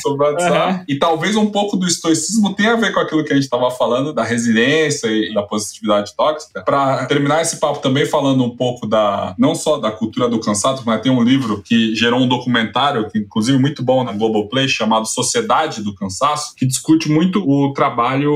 sobre 0.00 0.24
o 0.24 0.30
WhatsApp. 0.30 0.72
Uhum. 0.74 0.84
E 0.88 0.98
talvez 0.98 1.36
um 1.36 1.50
pouco 1.50 1.76
do 1.76 1.86
estoicismo 1.86 2.54
tenha 2.54 2.72
a 2.72 2.76
ver 2.76 2.92
com 2.92 3.00
aquilo 3.00 3.24
que 3.24 3.32
a 3.32 3.34
gente 3.34 3.44
estava 3.44 3.70
falando, 3.70 4.12
da 4.12 4.22
resiliência 4.22 5.08
e 5.08 5.32
da 5.34 5.42
positividade 5.42 6.14
tóxica. 6.16 6.62
Para 6.62 7.06
terminar 7.06 7.42
esse 7.42 7.56
papo 7.56 7.80
também 7.80 8.06
falando 8.06 8.44
um 8.44 8.56
pouco 8.56 8.86
da, 8.86 9.34
não 9.38 9.54
só 9.54 9.78
da 9.78 9.90
cultura 9.90 10.28
do 10.28 10.40
cansaço, 10.40 10.82
mas 10.84 11.00
tem 11.00 11.10
um 11.10 11.22
livro 11.22 11.62
que 11.62 11.94
gerou 11.94 12.20
um 12.20 12.28
documentário, 12.28 13.08
que 13.10 13.18
inclusive 13.18 13.58
muito 13.58 13.82
bom 13.82 14.04
na 14.04 14.12
Globoplay, 14.12 14.68
chamado 14.68 15.06
Sociedade 15.06 15.82
do 15.82 15.94
Cansaço, 15.94 16.54
que 16.56 16.66
discute 16.66 17.10
muito 17.10 17.42
o 17.48 17.72
trabalho 17.72 18.32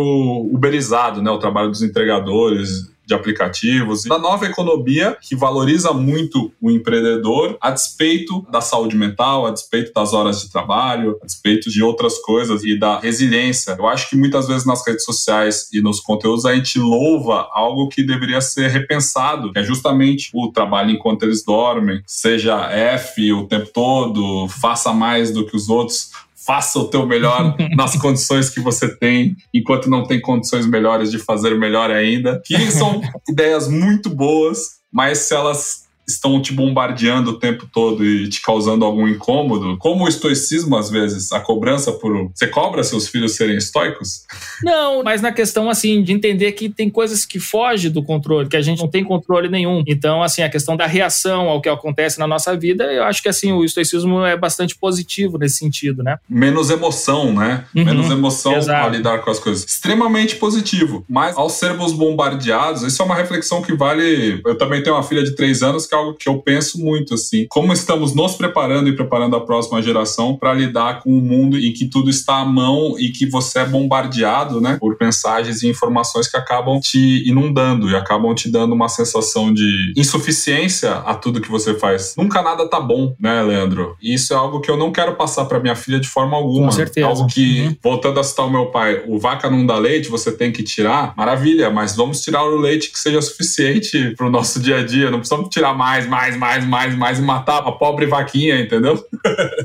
uberizado, 0.52 1.22
né? 1.22 1.30
O 1.30 1.38
trabalho 1.38 1.70
dos 1.70 1.82
entregadores, 1.82 2.90
de 3.06 3.14
aplicativos, 3.14 4.02
da 4.02 4.18
nova 4.18 4.46
economia 4.46 5.16
que 5.22 5.36
valoriza 5.36 5.92
muito 5.92 6.52
o 6.60 6.70
empreendedor 6.70 7.56
a 7.60 7.70
despeito 7.70 8.44
da 8.50 8.60
saúde 8.60 8.96
mental, 8.96 9.46
a 9.46 9.52
despeito 9.52 9.92
das 9.94 10.12
horas 10.12 10.40
de 10.40 10.50
trabalho, 10.50 11.16
a 11.22 11.24
despeito 11.24 11.70
de 11.70 11.82
outras 11.82 12.18
coisas 12.18 12.64
e 12.64 12.76
da 12.76 12.98
resiliência. 12.98 13.76
Eu 13.78 13.86
acho 13.86 14.10
que 14.10 14.16
muitas 14.16 14.48
vezes 14.48 14.66
nas 14.66 14.84
redes 14.84 15.04
sociais 15.04 15.68
e 15.72 15.80
nos 15.80 16.00
conteúdos 16.00 16.44
a 16.44 16.54
gente 16.54 16.80
louva 16.80 17.48
algo 17.52 17.88
que 17.88 18.02
deveria 18.02 18.40
ser 18.40 18.68
repensado, 18.70 19.52
que 19.52 19.60
é 19.60 19.62
justamente 19.62 20.30
o 20.34 20.50
trabalho 20.50 20.90
enquanto 20.90 21.22
eles 21.22 21.44
dormem, 21.44 22.02
seja 22.04 22.68
F 22.72 23.32
o 23.32 23.46
tempo 23.46 23.70
todo, 23.72 24.48
faça 24.48 24.92
mais 24.92 25.30
do 25.30 25.46
que 25.46 25.54
os 25.54 25.68
outros 25.68 26.10
faça 26.46 26.78
o 26.78 26.88
teu 26.88 27.06
melhor 27.06 27.56
nas 27.76 27.96
condições 27.96 28.48
que 28.48 28.60
você 28.60 28.94
tem, 28.96 29.36
enquanto 29.52 29.90
não 29.90 30.04
tem 30.04 30.20
condições 30.20 30.66
melhores 30.66 31.10
de 31.10 31.18
fazer 31.18 31.58
melhor 31.58 31.90
ainda. 31.90 32.40
Que 32.44 32.70
são 32.70 33.00
ideias 33.28 33.68
muito 33.68 34.08
boas, 34.08 34.58
mas 34.92 35.18
se 35.18 35.34
elas 35.34 35.85
estão 36.08 36.40
te 36.40 36.52
bombardeando 36.52 37.32
o 37.32 37.38
tempo 37.38 37.68
todo 37.72 38.04
e 38.04 38.28
te 38.28 38.40
causando 38.40 38.84
algum 38.84 39.08
incômodo, 39.08 39.76
como 39.78 40.04
o 40.04 40.08
estoicismo, 40.08 40.76
às 40.76 40.88
vezes, 40.88 41.32
a 41.32 41.40
cobrança 41.40 41.92
por. 41.92 42.30
Você 42.34 42.46
cobra 42.46 42.82
seus 42.84 43.08
filhos 43.08 43.34
serem 43.34 43.56
estoicos? 43.56 44.24
Não, 44.62 45.02
mas 45.04 45.20
na 45.20 45.32
questão, 45.32 45.68
assim, 45.68 46.02
de 46.02 46.12
entender 46.12 46.52
que 46.52 46.68
tem 46.68 46.88
coisas 46.88 47.24
que 47.24 47.40
fogem 47.40 47.90
do 47.90 48.02
controle, 48.02 48.48
que 48.48 48.56
a 48.56 48.62
gente 48.62 48.78
não 48.78 48.88
tem 48.88 49.04
controle 49.04 49.48
nenhum. 49.48 49.82
Então, 49.86 50.22
assim, 50.22 50.42
a 50.42 50.48
questão 50.48 50.76
da 50.76 50.86
reação 50.86 51.48
ao 51.48 51.60
que 51.60 51.68
acontece 51.68 52.18
na 52.18 52.26
nossa 52.26 52.56
vida, 52.56 52.84
eu 52.84 53.04
acho 53.04 53.22
que, 53.22 53.28
assim, 53.28 53.52
o 53.52 53.64
estoicismo 53.64 54.24
é 54.24 54.36
bastante 54.36 54.76
positivo 54.76 55.38
nesse 55.38 55.58
sentido, 55.58 56.02
né? 56.02 56.18
Menos 56.28 56.70
emoção, 56.70 57.32
né? 57.32 57.64
Uhum, 57.74 57.84
Menos 57.84 58.10
emoção 58.10 58.56
exato. 58.56 58.86
ao 58.86 58.90
lidar 58.90 59.18
com 59.22 59.30
as 59.30 59.38
coisas. 59.38 59.64
Extremamente 59.64 60.36
positivo. 60.36 61.04
Mas, 61.08 61.36
ao 61.36 61.50
sermos 61.50 61.92
bombardeados, 61.92 62.82
isso 62.82 63.02
é 63.02 63.04
uma 63.04 63.16
reflexão 63.16 63.62
que 63.62 63.74
vale. 63.74 64.40
Eu 64.44 64.56
também 64.56 64.82
tenho 64.82 64.94
uma 64.94 65.02
filha 65.02 65.24
de 65.24 65.34
três 65.34 65.62
anos 65.62 65.86
que 65.86 65.95
algo 65.96 66.14
que 66.14 66.28
eu 66.28 66.38
penso 66.38 66.78
muito 66.78 67.14
assim. 67.14 67.46
Como 67.48 67.72
estamos 67.72 68.14
nos 68.14 68.34
preparando 68.34 68.88
e 68.88 68.96
preparando 68.96 69.36
a 69.36 69.44
próxima 69.44 69.82
geração 69.82 70.36
para 70.36 70.52
lidar 70.54 71.00
com 71.00 71.10
um 71.10 71.20
mundo 71.20 71.58
em 71.58 71.72
que 71.72 71.86
tudo 71.86 72.10
está 72.10 72.38
à 72.38 72.44
mão 72.44 72.98
e 72.98 73.10
que 73.10 73.26
você 73.26 73.60
é 73.60 73.64
bombardeado, 73.64 74.60
né, 74.60 74.76
por 74.80 74.96
mensagens 75.00 75.62
e 75.62 75.68
informações 75.68 76.28
que 76.28 76.36
acabam 76.36 76.80
te 76.80 77.28
inundando 77.28 77.90
e 77.90 77.96
acabam 77.96 78.34
te 78.34 78.50
dando 78.50 78.74
uma 78.74 78.88
sensação 78.88 79.52
de 79.52 79.92
insuficiência 79.96 80.92
a 80.92 81.14
tudo 81.14 81.40
que 81.40 81.50
você 81.50 81.74
faz. 81.74 82.14
Nunca 82.16 82.42
nada 82.42 82.68
tá 82.68 82.80
bom, 82.80 83.14
né, 83.18 83.42
Leandro? 83.42 83.96
E 84.00 84.14
isso 84.14 84.32
é 84.32 84.36
algo 84.36 84.60
que 84.60 84.70
eu 84.70 84.76
não 84.76 84.92
quero 84.92 85.14
passar 85.14 85.44
para 85.46 85.60
minha 85.60 85.74
filha 85.74 85.98
de 85.98 86.08
forma 86.08 86.36
alguma. 86.36 86.66
Com 86.66 86.72
certeza. 86.72 87.06
Algo 87.06 87.26
que, 87.26 87.62
uhum. 87.62 87.76
voltando 87.82 88.20
a 88.20 88.24
citar 88.24 88.46
o 88.46 88.50
meu 88.50 88.66
pai, 88.66 89.02
o 89.06 89.18
vaca 89.18 89.50
não 89.50 89.66
dá 89.66 89.78
leite, 89.78 90.08
você 90.08 90.32
tem 90.32 90.52
que 90.52 90.62
tirar. 90.62 91.14
Maravilha, 91.16 91.70
mas 91.70 91.96
vamos 91.96 92.20
tirar 92.20 92.44
o 92.44 92.56
leite 92.56 92.90
que 92.90 92.98
seja 92.98 93.20
suficiente 93.20 94.14
para 94.16 94.26
o 94.26 94.30
nosso 94.30 94.60
dia 94.60 94.78
a 94.78 94.84
dia. 94.84 95.10
Não 95.10 95.18
precisamos 95.18 95.48
tirar 95.48 95.74
mais 95.74 95.85
mais, 95.86 96.06
mais, 96.08 96.36
mais, 96.36 96.66
mais, 96.66 96.96
mais 96.96 97.18
e 97.20 97.22
matar 97.22 97.58
a 97.58 97.70
pobre 97.70 98.06
vaquinha, 98.06 98.58
entendeu? 98.58 98.98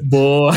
Boa! 0.04 0.54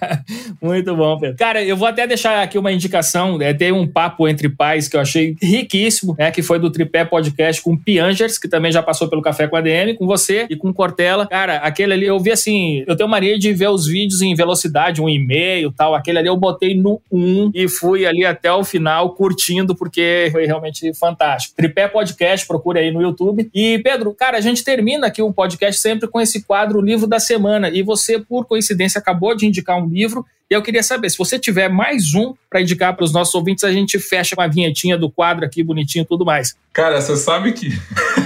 Muito 0.60 0.96
bom, 0.96 1.18
Pedro. 1.18 1.36
Cara, 1.36 1.62
eu 1.62 1.76
vou 1.76 1.86
até 1.86 2.06
deixar 2.06 2.42
aqui 2.42 2.56
uma 2.56 2.72
indicação. 2.72 3.40
É, 3.42 3.52
tem 3.52 3.72
um 3.72 3.86
papo 3.86 4.26
entre 4.26 4.48
pais 4.48 4.88
que 4.88 4.96
eu 4.96 5.00
achei 5.00 5.36
riquíssimo, 5.42 6.16
né? 6.18 6.30
Que 6.30 6.42
foi 6.42 6.58
do 6.58 6.70
Tripé 6.70 7.04
Podcast 7.04 7.60
com 7.60 7.74
o 7.74 7.78
Piangers, 7.78 8.38
que 8.38 8.48
também 8.48 8.72
já 8.72 8.82
passou 8.82 9.06
pelo 9.06 9.20
Café 9.20 9.46
com 9.46 9.56
a 9.56 9.60
DM, 9.60 9.98
com 9.98 10.06
você 10.06 10.46
e 10.48 10.56
com 10.56 10.72
Cortella. 10.72 11.26
Cara, 11.26 11.56
aquele 11.56 11.92
ali, 11.92 12.06
eu 12.06 12.18
vi 12.18 12.32
assim, 12.32 12.82
eu 12.86 12.96
tenho 12.96 13.08
mania 13.08 13.38
de 13.38 13.52
ver 13.52 13.68
os 13.68 13.86
vídeos 13.86 14.22
em 14.22 14.34
velocidade, 14.34 15.02
um 15.02 15.10
e-mail 15.10 15.70
tal. 15.72 15.94
Aquele 15.94 16.20
ali 16.20 16.28
eu 16.28 16.36
botei 16.38 16.74
no 16.74 17.02
1 17.12 17.50
e 17.54 17.68
fui 17.68 18.06
ali 18.06 18.24
até 18.24 18.50
o 18.50 18.64
final 18.64 19.10
curtindo, 19.14 19.76
porque 19.76 20.30
foi 20.32 20.46
realmente 20.46 20.94
fantástico. 20.94 21.54
Tripé 21.54 21.86
Podcast, 21.86 22.46
procure 22.46 22.78
aí 22.78 22.90
no 22.90 23.02
YouTube. 23.02 23.50
E, 23.54 23.78
Pedro, 23.80 24.14
cara, 24.14 24.38
a 24.38 24.40
gente 24.40 24.64
termina 24.64 25.01
aqui 25.06 25.22
o 25.22 25.32
podcast 25.32 25.80
sempre 25.80 26.08
com 26.08 26.20
esse 26.20 26.42
quadro 26.42 26.80
Livro 26.80 27.06
da 27.06 27.20
Semana. 27.20 27.68
E 27.68 27.82
você, 27.82 28.18
por 28.18 28.46
coincidência, 28.46 28.98
acabou 28.98 29.34
de 29.34 29.46
indicar 29.46 29.82
um 29.82 29.88
livro. 29.88 30.24
E 30.52 30.54
eu 30.54 30.60
queria 30.60 30.82
saber, 30.82 31.08
se 31.08 31.16
você 31.16 31.38
tiver 31.38 31.70
mais 31.70 32.12
um 32.12 32.34
para 32.50 32.60
indicar 32.60 32.94
para 32.94 33.06
os 33.06 33.10
nossos 33.10 33.34
ouvintes, 33.34 33.64
a 33.64 33.72
gente 33.72 33.98
fecha 33.98 34.36
com 34.36 34.42
a 34.42 34.46
vinhetinha 34.46 34.98
do 34.98 35.10
quadro 35.10 35.46
aqui, 35.46 35.62
bonitinho 35.62 36.02
e 36.02 36.06
tudo 36.06 36.26
mais. 36.26 36.54
Cara, 36.74 37.00
você 37.00 37.16
sabe 37.16 37.52
que 37.52 37.68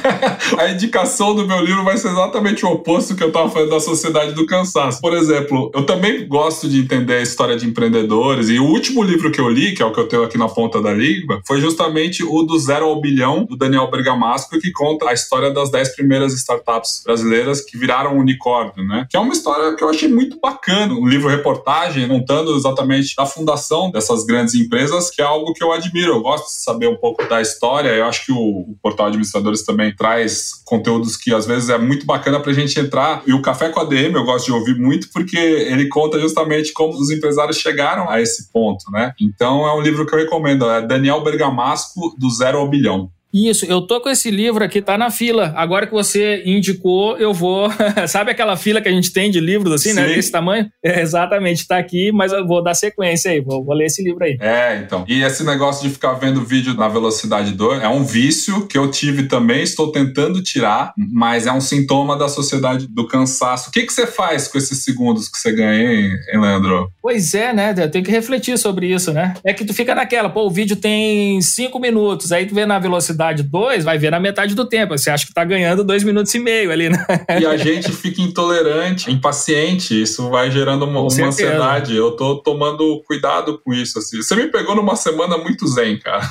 a 0.59 0.69
indicação 0.69 1.35
do 1.35 1.47
meu 1.47 1.61
livro 1.61 1.85
vai 1.85 1.97
ser 1.97 2.09
exatamente 2.09 2.65
o 2.65 2.71
oposto 2.71 3.17
que 3.17 3.23
eu 3.23 3.29
estava 3.29 3.51
falando 3.51 3.71
da 3.71 3.81
Sociedade 3.81 4.33
do 4.33 4.47
Cansaço. 4.47 5.01
Por 5.01 5.17
exemplo, 5.17 5.71
eu 5.75 5.85
também 5.85 6.27
gosto 6.29 6.69
de 6.69 6.79
entender 6.79 7.15
a 7.15 7.23
história 7.23 7.57
de 7.57 7.67
empreendedores, 7.67 8.49
e 8.49 8.59
o 8.59 8.65
último 8.65 9.03
livro 9.03 9.33
que 9.33 9.41
eu 9.41 9.49
li, 9.49 9.75
que 9.75 9.83
é 9.83 9.85
o 9.85 9.93
que 9.93 9.99
eu 9.99 10.09
tenho 10.09 10.23
aqui 10.23 10.39
na 10.39 10.49
ponta 10.49 10.81
da 10.81 10.93
língua, 10.93 11.41
foi 11.47 11.61
justamente 11.61 12.23
o 12.23 12.43
do 12.43 12.57
Zero 12.59 12.87
ao 12.87 13.01
Bilhão, 13.01 13.45
do 13.45 13.57
Daniel 13.57 13.91
Bergamasco, 13.91 14.59
que 14.61 14.71
conta 14.71 15.11
a 15.11 15.13
história 15.13 15.53
das 15.53 15.71
10 15.71 15.97
primeiras 15.97 16.33
startups 16.33 17.03
brasileiras 17.05 17.61
que 17.61 17.77
viraram 17.77 18.17
unicórnio, 18.17 18.85
né? 18.85 19.07
Que 19.11 19.17
é 19.17 19.21
uma 19.21 19.33
história 19.33 19.75
que 19.75 19.83
eu 19.83 19.89
achei 19.89 20.09
muito 20.09 20.39
bacana, 20.41 20.95
um 20.95 21.07
livro-reportagem, 21.07 22.16
contando 22.17 22.57
exatamente 22.57 23.15
da 23.15 23.27
fundação 23.27 23.91
dessas 23.91 24.25
grandes 24.25 24.55
empresas, 24.55 25.11
que 25.11 25.21
é 25.21 25.25
algo 25.25 25.53
que 25.53 25.63
eu 25.63 25.73
admiro. 25.73 26.15
Eu 26.15 26.23
gosto 26.23 26.47
de 26.47 26.63
saber 26.63 26.89
um 26.89 26.97
pouco 26.97 27.29
da 27.29 27.43
história, 27.43 27.91
eu 27.91 28.07
acho 28.07 28.25
que 28.25 28.33
o, 28.33 28.37
o 28.39 28.77
portal 28.83 29.07
Administradores 29.07 29.63
também 29.63 29.95
traz 29.95 30.51
conteúdos 30.65 31.17
que 31.17 31.35
às 31.35 31.47
vezes 31.47 31.69
é 31.69 31.79
muito 31.79 32.07
bacana 32.07 32.41
para 32.41 32.51
a 32.51 32.55
gente 32.55 32.79
entrar. 32.81 33.23
E 33.27 33.33
o 33.33 33.43
Café 33.43 33.69
com 33.69 33.81
a 33.81 33.85
DM 33.85 34.15
eu 34.15 34.25
gosto 34.25 34.47
de 34.47 34.53
ouvir 34.53 34.79
muito 34.79 35.09
porque 35.13 35.37
ele 35.37 35.89
conta 35.89 36.19
justamente 36.19 36.73
como 36.73 36.95
os 36.95 37.11
empresários 37.11 37.59
chegaram 37.59 38.09
a 38.09 38.21
esse 38.21 38.51
ponto, 38.51 38.91
né? 38.91 39.13
Então 39.21 39.67
é 39.67 39.75
um 39.75 39.81
livro 39.81 40.07
que 40.07 40.15
eu 40.15 40.19
recomendo, 40.19 40.69
é 40.71 40.81
Daniel 40.81 41.23
Bergamasco, 41.23 42.15
do 42.19 42.31
Zero 42.31 42.59
ao 42.59 42.69
Bilhão. 42.69 43.11
Isso, 43.37 43.67
eu 43.67 43.83
tô 43.83 44.01
com 44.01 44.09
esse 44.09 44.31
livro 44.31 44.65
aqui, 44.65 44.81
tá 44.81 44.97
na 44.97 45.11
fila. 45.11 45.53
Agora 45.55 45.87
que 45.87 45.93
você 45.93 46.43
indicou, 46.47 47.19
eu 47.19 47.35
vou. 47.35 47.69
Sabe 48.09 48.31
aquela 48.31 48.57
fila 48.57 48.81
que 48.81 48.89
a 48.89 48.93
gente 48.93 49.13
tem 49.13 49.31
de 49.31 49.41
livros 49.41 49.75
assim, 49.75 49.93
né, 49.93 50.03
Sim. 50.03 50.09
né? 50.09 50.15
Desse 50.15 50.33
tamanho? 50.33 50.71
É, 50.83 51.03
exatamente, 51.03 51.67
tá 51.67 51.77
aqui, 51.77 52.11
mas 52.11 52.33
eu 52.33 52.47
vou 52.47 52.65
dar 52.65 52.73
sequência 52.73 53.31
aí, 53.31 53.43
vou, 53.43 53.63
vou, 53.63 53.75
ler 53.75 53.87
esse 53.87 54.03
livro 54.03 54.25
aí. 54.25 54.39
É, 54.41 54.79
então. 54.79 55.05
E 55.07 55.23
esse 55.23 55.45
negócio 55.45 55.87
de 55.87 55.93
ficar 55.93 56.15
vendo 56.15 56.41
vídeo 56.41 56.73
na 56.73 56.89
velocidade 56.89 57.53
2 57.53 57.83
é 57.83 57.89
um 57.89 58.05
vício 58.05 58.67
que 58.67 58.79
eu 58.79 58.91
tive 58.91 59.25
também, 59.25 59.63
estou 59.63 59.93
tentando 59.93 60.43
tirar, 60.43 60.95
mas 60.97 61.47
é 61.47 61.53
um 61.53 61.61
sintoma 61.61 62.17
da 62.17 62.29
sociedade 62.29 62.87
do 62.89 63.07
cansaço. 63.07 63.69
O 63.69 63.73
que, 63.73 63.83
que 63.83 63.93
você 63.93 64.07
faz 64.07 64.49
com 64.49 64.57
esses 64.57 64.83
segundos 64.83 65.29
que 65.29 65.37
você 65.37 65.53
ganha, 65.53 65.93
hein, 65.93 66.41
Leandro? 66.41 66.89
Pois 67.03 67.35
é, 67.35 67.53
né? 67.53 67.75
Eu 67.77 67.91
tenho 67.91 68.05
que 68.05 68.11
refletir 68.11 68.57
sobre 68.57 68.87
isso, 68.87 69.13
né? 69.13 69.35
É 69.45 69.53
que 69.53 69.65
tu 69.65 69.75
fica 69.75 69.95
naquela, 69.95 70.31
pô, 70.31 70.47
o 70.47 70.51
vídeo 70.51 70.77
tem 70.77 71.39
cinco 71.43 71.79
minutos, 71.79 72.33
aí 72.33 72.47
tu 72.47 72.55
vê 72.55 72.65
na 72.65 72.79
velocidade 72.79 73.26
velocidade 73.27 73.43
2, 73.43 73.85
vai 73.85 73.99
ver 73.99 74.11
na 74.11 74.21
metade 74.21 74.55
do 74.55 74.65
tempo. 74.65 74.97
Você 74.97 75.11
acha 75.11 75.27
que 75.27 75.33
tá 75.33 75.45
ganhando 75.45 75.83
dois 75.83 76.05
minutos 76.05 76.35
e 76.35 76.39
meio 76.39 76.71
ali, 76.71 76.89
né? 76.89 77.05
E 77.41 77.47
a 77.47 77.57
gente 77.57 77.93
fica 77.93 78.21
intolerante, 78.21 79.11
impaciente. 79.11 80.01
Isso 80.01 80.29
vai 80.31 80.51
gerando 80.51 80.85
uma, 80.85 81.01
uma 81.01 81.27
ansiedade. 81.27 81.95
Eu 81.95 82.13
tô 82.13 82.37
tomando 82.37 83.03
cuidado 83.07 83.61
com 83.65 83.73
isso. 83.73 83.99
Assim. 83.99 84.19
Você 84.19 84.35
me 84.37 84.47
pegou 84.49 84.75
numa 84.75 84.97
semana 84.97 85.37
muito 85.39 85.67
zen, 85.67 85.99
cara. 85.99 86.23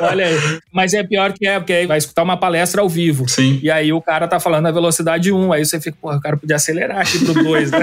Olha 0.00 0.26
aí. 0.26 0.60
Mas 0.72 0.92
é 0.94 1.02
pior 1.02 1.32
que 1.32 1.46
é, 1.46 1.58
porque 1.58 1.72
aí 1.72 1.86
vai 1.86 1.98
escutar 1.98 2.22
uma 2.22 2.36
palestra 2.36 2.82
ao 2.82 2.88
vivo. 2.88 3.28
Sim. 3.28 3.58
E 3.62 3.70
aí 3.70 3.92
o 3.92 4.00
cara 4.00 4.28
tá 4.28 4.38
falando 4.40 4.66
a 4.66 4.72
velocidade 4.72 5.32
1. 5.32 5.52
Aí 5.52 5.64
você 5.64 5.80
fica, 5.80 5.96
pô, 6.00 6.12
o 6.12 6.20
cara 6.20 6.36
podia 6.36 6.56
acelerar 6.56 7.00
aqui 7.00 7.24
pro 7.24 7.34
2, 7.42 7.70
né? 7.70 7.78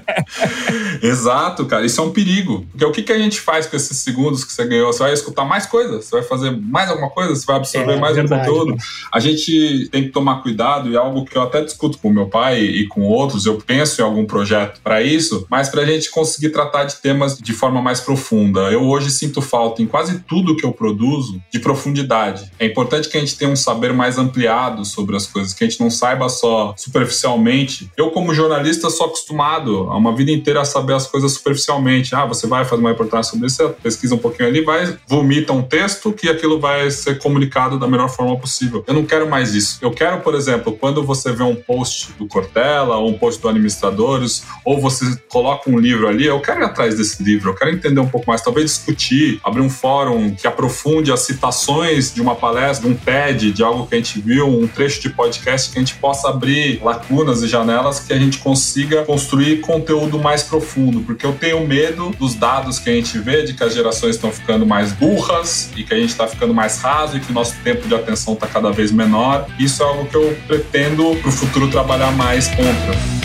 Exato, 1.02 1.66
cara. 1.66 1.84
Isso 1.84 2.00
é 2.00 2.04
um 2.04 2.12
perigo. 2.12 2.66
Porque 2.70 2.84
o 2.84 2.92
que, 2.92 3.02
que 3.02 3.12
a 3.12 3.18
gente 3.18 3.40
faz 3.40 3.66
com 3.66 3.76
esses 3.76 3.96
segundos 3.98 4.44
que 4.44 4.52
você 4.52 4.66
ganhou? 4.66 4.92
Você 4.92 5.02
vai 5.02 5.12
escutar 5.12 5.44
mais 5.44 5.66
coisas? 5.66 6.04
Você 6.04 6.16
vai 6.16 6.22
fazer 6.22 6.50
mais 6.50 6.90
alguma 6.90 7.10
coisa? 7.10 7.34
Você 7.34 7.46
vai 7.50 7.56
absorver 7.56 7.92
é, 7.92 7.98
mais 7.98 8.14
verdade, 8.14 8.48
um 8.48 8.54
conteúdo. 8.54 8.76
A 9.12 9.20
gente 9.20 9.88
tem 9.90 10.04
que 10.04 10.10
tomar 10.10 10.42
cuidado, 10.42 10.90
e 10.90 10.96
algo 10.96 11.24
que 11.24 11.36
eu 11.36 11.42
até 11.42 11.62
discuto 11.62 11.98
com 11.98 12.10
meu 12.10 12.26
pai 12.26 12.60
e 12.60 12.86
com 12.86 13.02
outros, 13.02 13.46
eu 13.46 13.58
penso 13.58 14.00
em 14.00 14.04
algum 14.04 14.24
projeto 14.24 14.80
para 14.82 15.02
isso, 15.02 15.46
mas 15.50 15.68
para 15.68 15.82
a 15.82 15.86
gente 15.86 16.10
conseguir 16.10 16.50
tratar 16.50 16.84
de 16.84 16.96
temas 16.96 17.38
de 17.38 17.52
forma 17.52 17.82
mais 17.82 18.00
profunda. 18.00 18.70
Eu 18.70 18.82
hoje 18.84 19.10
sinto 19.10 19.42
falta 19.42 19.82
em 19.82 19.86
quase 19.86 20.20
tudo 20.20 20.56
que 20.56 20.64
eu 20.64 20.72
produzo 20.72 21.42
de 21.50 21.58
profundidade. 21.58 22.50
É 22.58 22.66
importante 22.66 23.08
que 23.08 23.16
a 23.16 23.20
gente 23.20 23.36
tenha 23.36 23.50
um 23.50 23.56
saber 23.56 23.92
mais 23.92 24.18
ampliado 24.18 24.84
sobre 24.84 25.16
as 25.16 25.26
coisas, 25.26 25.52
que 25.52 25.64
a 25.64 25.68
gente 25.68 25.80
não 25.80 25.90
saiba 25.90 26.28
só 26.28 26.74
superficialmente. 26.76 27.90
Eu, 27.96 28.10
como 28.10 28.34
jornalista, 28.34 28.90
sou 28.90 29.06
acostumado 29.06 29.88
a 29.90 29.96
uma 29.96 30.14
vida 30.14 30.30
inteira 30.30 30.60
a 30.60 30.64
saber 30.64 30.94
as 30.94 31.06
coisas 31.06 31.32
superficialmente. 31.32 32.14
Ah, 32.14 32.26
você 32.26 32.46
vai 32.46 32.64
fazer 32.64 32.80
uma 32.80 32.90
reportagem 32.90 33.30
sobre 33.30 33.46
isso, 33.46 33.74
pesquisa 33.82 34.14
um 34.14 34.18
pouquinho 34.18 34.48
ali, 34.48 34.62
vai, 34.62 34.96
vomita 35.08 35.52
um 35.52 35.62
texto 35.62 36.12
que 36.12 36.28
aquilo 36.28 36.60
vai 36.60 36.90
ser 36.90 37.18
comunicado 37.18 37.39
da 37.78 37.86
melhor 37.86 38.08
forma 38.08 38.36
possível. 38.36 38.84
Eu 38.86 38.94
não 38.94 39.04
quero 39.04 39.28
mais 39.28 39.54
isso. 39.54 39.78
Eu 39.80 39.90
quero, 39.90 40.20
por 40.20 40.34
exemplo, 40.34 40.72
quando 40.72 41.04
você 41.04 41.32
vê 41.32 41.42
um 41.42 41.54
post 41.54 42.12
do 42.18 42.26
Cortella, 42.26 42.96
ou 42.96 43.10
um 43.10 43.18
post 43.18 43.40
do 43.40 43.48
Administradores, 43.48 44.44
ou 44.64 44.80
você 44.80 45.04
coloca 45.28 45.70
um 45.70 45.78
livro 45.78 46.08
ali, 46.08 46.26
eu 46.26 46.40
quero 46.40 46.60
ir 46.60 46.64
atrás 46.64 46.96
desse 46.96 47.22
livro, 47.22 47.50
eu 47.50 47.54
quero 47.54 47.70
entender 47.70 48.00
um 48.00 48.08
pouco 48.08 48.28
mais, 48.28 48.42
talvez 48.42 48.66
discutir, 48.66 49.40
abrir 49.44 49.62
um 49.62 49.70
fórum 49.70 50.34
que 50.34 50.46
aprofunde 50.46 51.12
as 51.12 51.20
citações 51.20 52.12
de 52.12 52.20
uma 52.20 52.34
palestra, 52.34 52.88
de 52.88 52.94
um 52.94 52.96
TED, 52.96 53.52
de 53.52 53.62
algo 53.62 53.86
que 53.86 53.94
a 53.94 53.98
gente 53.98 54.20
viu, 54.20 54.46
um 54.48 54.66
trecho 54.66 55.00
de 55.00 55.10
podcast 55.10 55.70
que 55.70 55.78
a 55.78 55.80
gente 55.80 55.94
possa 55.96 56.28
abrir 56.28 56.80
lacunas 56.82 57.42
e 57.42 57.48
janelas 57.48 58.00
que 58.00 58.12
a 58.12 58.18
gente 58.18 58.38
consiga 58.38 59.04
construir 59.04 59.60
conteúdo 59.60 60.18
mais 60.18 60.42
profundo, 60.42 61.00
porque 61.00 61.24
eu 61.24 61.32
tenho 61.32 61.66
medo 61.66 62.10
dos 62.18 62.34
dados 62.34 62.78
que 62.78 62.90
a 62.90 62.92
gente 62.92 63.18
vê 63.18 63.42
de 63.42 63.54
que 63.54 63.62
as 63.62 63.74
gerações 63.74 64.16
estão 64.16 64.30
ficando 64.30 64.66
mais 64.66 64.92
burras 64.92 65.70
e 65.76 65.84
que 65.84 65.94
a 65.94 65.96
gente 65.96 66.10
está 66.10 66.26
ficando 66.26 66.54
mais 66.54 66.78
raso 66.80 67.16
e 67.16 67.20
que 67.20 67.29
o 67.30 67.34
nosso 67.34 67.54
tempo 67.62 67.86
de 67.86 67.94
atenção 67.94 68.34
está 68.34 68.46
cada 68.46 68.70
vez 68.70 68.92
menor. 68.92 69.46
Isso 69.58 69.82
é 69.82 69.86
algo 69.86 70.06
que 70.06 70.16
eu 70.16 70.36
pretendo 70.46 71.16
para 71.16 71.28
o 71.28 71.32
futuro 71.32 71.68
trabalhar 71.68 72.12
mais 72.12 72.48
contra. 72.48 73.19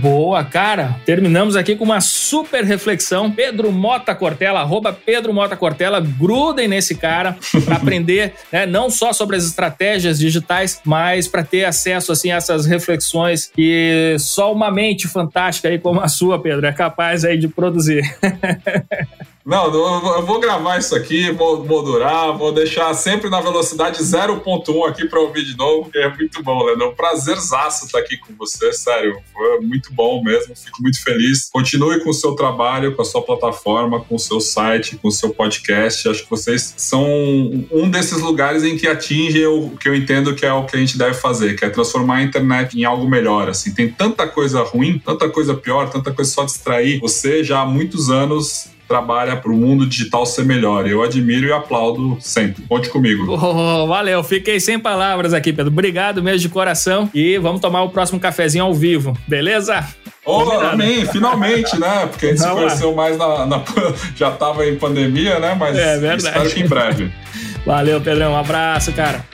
Boa, 0.00 0.44
cara. 0.44 0.96
Terminamos 1.04 1.56
aqui 1.56 1.76
com 1.76 1.84
uma 1.84 2.00
super 2.00 2.64
reflexão. 2.64 3.30
Pedro 3.30 3.70
Mota 3.70 4.14
Cortella, 4.14 4.60
arroba 4.60 4.92
Pedro 4.92 5.34
Mota 5.34 5.56
Cortella, 5.56 6.00
grudem 6.00 6.68
nesse 6.68 6.94
cara 6.94 7.36
para 7.64 7.76
aprender, 7.76 8.32
né, 8.50 8.64
não 8.64 8.88
só 8.88 9.12
sobre 9.12 9.36
as 9.36 9.44
estratégias 9.44 10.18
digitais, 10.18 10.80
mas 10.84 11.28
para 11.28 11.44
ter 11.44 11.64
acesso 11.64 12.12
assim 12.12 12.30
a 12.30 12.36
essas 12.36 12.66
reflexões 12.66 13.50
que 13.54 14.16
só 14.18 14.52
uma 14.52 14.70
mente 14.70 15.08
fantástica 15.08 15.68
aí 15.68 15.78
como 15.78 16.00
a 16.00 16.08
sua, 16.08 16.40
Pedro, 16.40 16.66
é 16.66 16.72
capaz 16.72 17.24
aí 17.24 17.36
de 17.36 17.48
produzir. 17.48 18.02
Não, 19.44 19.74
eu 19.74 20.24
vou 20.24 20.38
gravar 20.38 20.78
isso 20.78 20.94
aqui, 20.94 21.32
vou 21.32 21.64
moldurar, 21.66 22.38
vou 22.38 22.52
deixar 22.52 22.94
sempre 22.94 23.28
na 23.28 23.40
velocidade 23.40 24.00
0.1 24.00 24.88
aqui 24.88 25.08
para 25.08 25.18
ouvir 25.18 25.44
de 25.44 25.56
novo, 25.56 25.90
que 25.90 25.98
é 25.98 26.08
muito 26.14 26.40
bom, 26.44 26.62
Leandro. 26.62 26.94
Prazerzaço 26.94 27.86
estar 27.86 27.98
aqui 27.98 28.16
com 28.18 28.32
você, 28.38 28.72
sério. 28.72 29.20
Foi 29.32 29.60
muito 29.60 29.92
bom 29.92 30.22
mesmo, 30.22 30.54
fico 30.54 30.80
muito 30.80 31.02
feliz. 31.02 31.50
Continue 31.50 32.04
com 32.04 32.10
o 32.10 32.14
seu 32.14 32.36
trabalho, 32.36 32.94
com 32.94 33.02
a 33.02 33.04
sua 33.04 33.20
plataforma, 33.20 33.98
com 34.00 34.14
o 34.14 34.18
seu 34.18 34.40
site, 34.40 34.96
com 34.96 35.08
o 35.08 35.12
seu 35.12 35.30
podcast. 35.30 36.08
Acho 36.08 36.22
que 36.22 36.30
vocês 36.30 36.74
são 36.76 37.04
um 37.72 37.90
desses 37.90 38.20
lugares 38.20 38.62
em 38.62 38.76
que 38.76 38.86
atingem 38.86 39.44
o 39.46 39.70
que 39.70 39.88
eu 39.88 39.94
entendo 39.96 40.36
que 40.36 40.46
é 40.46 40.52
o 40.52 40.66
que 40.66 40.76
a 40.76 40.78
gente 40.78 40.96
deve 40.96 41.14
fazer, 41.14 41.56
que 41.58 41.64
é 41.64 41.68
transformar 41.68 42.18
a 42.18 42.22
internet 42.22 42.78
em 42.78 42.84
algo 42.84 43.08
melhor. 43.08 43.48
Assim, 43.48 43.74
tem 43.74 43.90
tanta 43.90 44.24
coisa 44.28 44.62
ruim, 44.62 45.00
tanta 45.04 45.28
coisa 45.28 45.52
pior, 45.52 45.90
tanta 45.90 46.12
coisa 46.12 46.30
só 46.30 46.44
distrair. 46.44 47.00
Você 47.00 47.42
já 47.42 47.62
há 47.62 47.66
muitos 47.66 48.08
anos 48.08 48.70
trabalha 48.92 49.36
para 49.36 49.50
o 49.50 49.56
mundo 49.56 49.86
digital 49.86 50.26
ser 50.26 50.44
melhor. 50.44 50.86
Eu 50.86 51.02
admiro 51.02 51.46
e 51.46 51.52
aplaudo 51.52 52.18
sempre. 52.20 52.62
Conte 52.68 52.90
comigo. 52.90 53.24
Oh, 53.32 53.86
valeu, 53.86 54.22
fiquei 54.22 54.60
sem 54.60 54.78
palavras 54.78 55.32
aqui, 55.32 55.50
Pedro. 55.50 55.72
Obrigado 55.72 56.22
mesmo 56.22 56.40
de 56.40 56.50
coração 56.50 57.08
e 57.14 57.38
vamos 57.38 57.62
tomar 57.62 57.82
o 57.84 57.88
próximo 57.88 58.20
cafezinho 58.20 58.64
ao 58.64 58.74
vivo, 58.74 59.16
beleza? 59.26 59.82
Oh, 60.26 60.42
amém, 60.50 61.06
finalmente, 61.06 61.80
né? 61.80 62.06
Porque 62.06 62.26
a 62.26 62.28
gente 62.28 62.42
se 62.42 62.50
conheceu 62.50 62.94
mais 62.94 63.16
na, 63.16 63.46
na, 63.46 63.62
Já 64.14 64.28
estava 64.28 64.66
em 64.66 64.76
pandemia, 64.76 65.40
né? 65.40 65.56
Mas 65.58 65.78
é 65.78 65.98
verdade. 65.98 66.26
espero 66.26 66.50
que 66.50 66.60
em 66.60 66.68
breve. 66.68 67.12
Valeu, 67.64 67.98
Pedrão. 67.98 68.32
Um 68.32 68.36
abraço, 68.36 68.92
cara. 68.92 69.24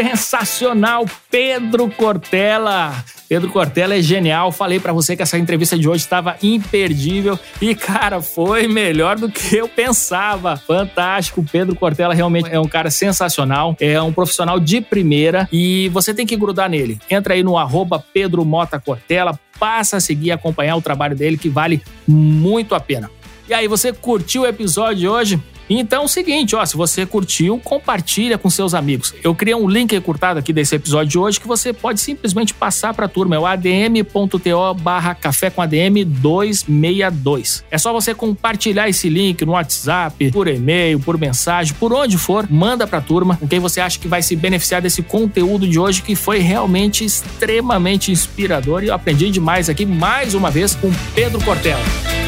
Sensacional, 0.00 1.04
Pedro 1.30 1.90
Cortella. 1.90 3.04
Pedro 3.28 3.50
Cortella 3.50 3.96
é 3.98 4.00
genial. 4.00 4.50
Falei 4.50 4.80
para 4.80 4.94
você 4.94 5.14
que 5.14 5.22
essa 5.22 5.36
entrevista 5.36 5.78
de 5.78 5.86
hoje 5.86 6.02
estava 6.02 6.36
imperdível 6.42 7.38
e 7.60 7.74
cara, 7.74 8.22
foi 8.22 8.66
melhor 8.66 9.18
do 9.18 9.30
que 9.30 9.56
eu 9.56 9.68
pensava. 9.68 10.56
Fantástico. 10.56 11.44
Pedro 11.52 11.76
Cortella 11.76 12.14
realmente 12.14 12.48
é 12.50 12.58
um 12.58 12.66
cara 12.66 12.90
sensacional, 12.90 13.76
é 13.78 14.00
um 14.00 14.10
profissional 14.10 14.58
de 14.58 14.80
primeira 14.80 15.46
e 15.52 15.90
você 15.90 16.14
tem 16.14 16.26
que 16.26 16.34
grudar 16.34 16.70
nele. 16.70 16.98
Entra 17.10 17.34
aí 17.34 17.42
no 17.42 17.58
arroba 17.58 18.02
Pedro 18.12 18.42
Mota 18.42 18.82
passa 19.58 19.98
a 19.98 20.00
seguir, 20.00 20.32
acompanhar 20.32 20.76
o 20.76 20.80
trabalho 20.80 21.14
dele 21.14 21.36
que 21.36 21.50
vale 21.50 21.82
muito 22.08 22.74
a 22.74 22.80
pena. 22.80 23.10
E 23.46 23.52
aí, 23.52 23.68
você 23.68 23.92
curtiu 23.92 24.42
o 24.42 24.46
episódio 24.46 24.96
de 24.96 25.08
hoje? 25.08 25.42
Então 25.70 26.02
é 26.02 26.04
o 26.04 26.08
seguinte, 26.08 26.56
ó, 26.56 26.66
se 26.66 26.76
você 26.76 27.06
curtiu, 27.06 27.58
compartilha 27.62 28.36
com 28.36 28.50
seus 28.50 28.74
amigos. 28.74 29.14
Eu 29.22 29.34
criei 29.34 29.54
um 29.54 29.68
link 29.68 29.94
encurtado 29.94 30.40
aqui 30.40 30.52
desse 30.52 30.74
episódio 30.74 31.10
de 31.10 31.18
hoje 31.18 31.38
que 31.38 31.46
você 31.46 31.72
pode 31.72 32.00
simplesmente 32.00 32.52
passar 32.52 32.92
para 32.92 33.06
a 33.06 33.08
turma, 33.08 33.36
é 33.36 33.38
o 33.38 33.46
adm.to 33.46 34.74
barra 34.80 35.14
café 35.14 35.48
com 35.48 35.62
ADM 35.62 36.04
262. 36.04 37.64
É 37.70 37.78
só 37.78 37.92
você 37.92 38.12
compartilhar 38.14 38.88
esse 38.88 39.08
link 39.08 39.44
no 39.44 39.52
WhatsApp, 39.52 40.32
por 40.32 40.48
e-mail, 40.48 40.98
por 40.98 41.16
mensagem, 41.16 41.74
por 41.78 41.92
onde 41.92 42.18
for, 42.18 42.50
manda 42.50 42.84
para 42.86 42.98
a 42.98 43.02
turma 43.02 43.36
com 43.36 43.46
quem 43.46 43.60
você 43.60 43.80
acha 43.80 43.98
que 43.98 44.08
vai 44.08 44.22
se 44.22 44.34
beneficiar 44.34 44.82
desse 44.82 45.02
conteúdo 45.02 45.68
de 45.68 45.78
hoje 45.78 46.02
que 46.02 46.16
foi 46.16 46.38
realmente 46.38 47.04
extremamente 47.04 48.10
inspirador 48.10 48.82
e 48.82 48.88
eu 48.88 48.94
aprendi 48.94 49.30
demais 49.30 49.68
aqui 49.68 49.86
mais 49.86 50.34
uma 50.34 50.50
vez 50.50 50.74
com 50.74 50.90
Pedro 51.14 51.40
Cortella. 51.44 52.19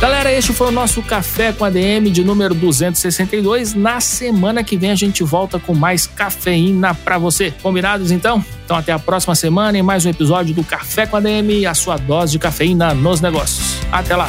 Galera, 0.00 0.32
este 0.32 0.52
foi 0.52 0.68
o 0.68 0.70
nosso 0.70 1.02
Café 1.02 1.52
com 1.52 1.64
ADM 1.64 2.04
de 2.12 2.22
número 2.22 2.54
262. 2.54 3.74
Na 3.74 3.98
semana 3.98 4.62
que 4.62 4.76
vem 4.76 4.92
a 4.92 4.94
gente 4.94 5.24
volta 5.24 5.58
com 5.58 5.74
mais 5.74 6.06
cafeína 6.06 6.94
para 6.94 7.18
você. 7.18 7.52
Combinados 7.60 8.12
então? 8.12 8.44
Então 8.64 8.76
até 8.76 8.92
a 8.92 8.98
próxima 8.98 9.34
semana 9.34 9.76
em 9.76 9.82
mais 9.82 10.06
um 10.06 10.10
episódio 10.10 10.54
do 10.54 10.62
Café 10.62 11.04
com 11.04 11.16
ADM, 11.16 11.66
a 11.68 11.74
sua 11.74 11.96
dose 11.96 12.32
de 12.32 12.38
cafeína 12.38 12.94
nos 12.94 13.20
negócios. 13.20 13.78
Até 13.90 14.14
lá! 14.14 14.28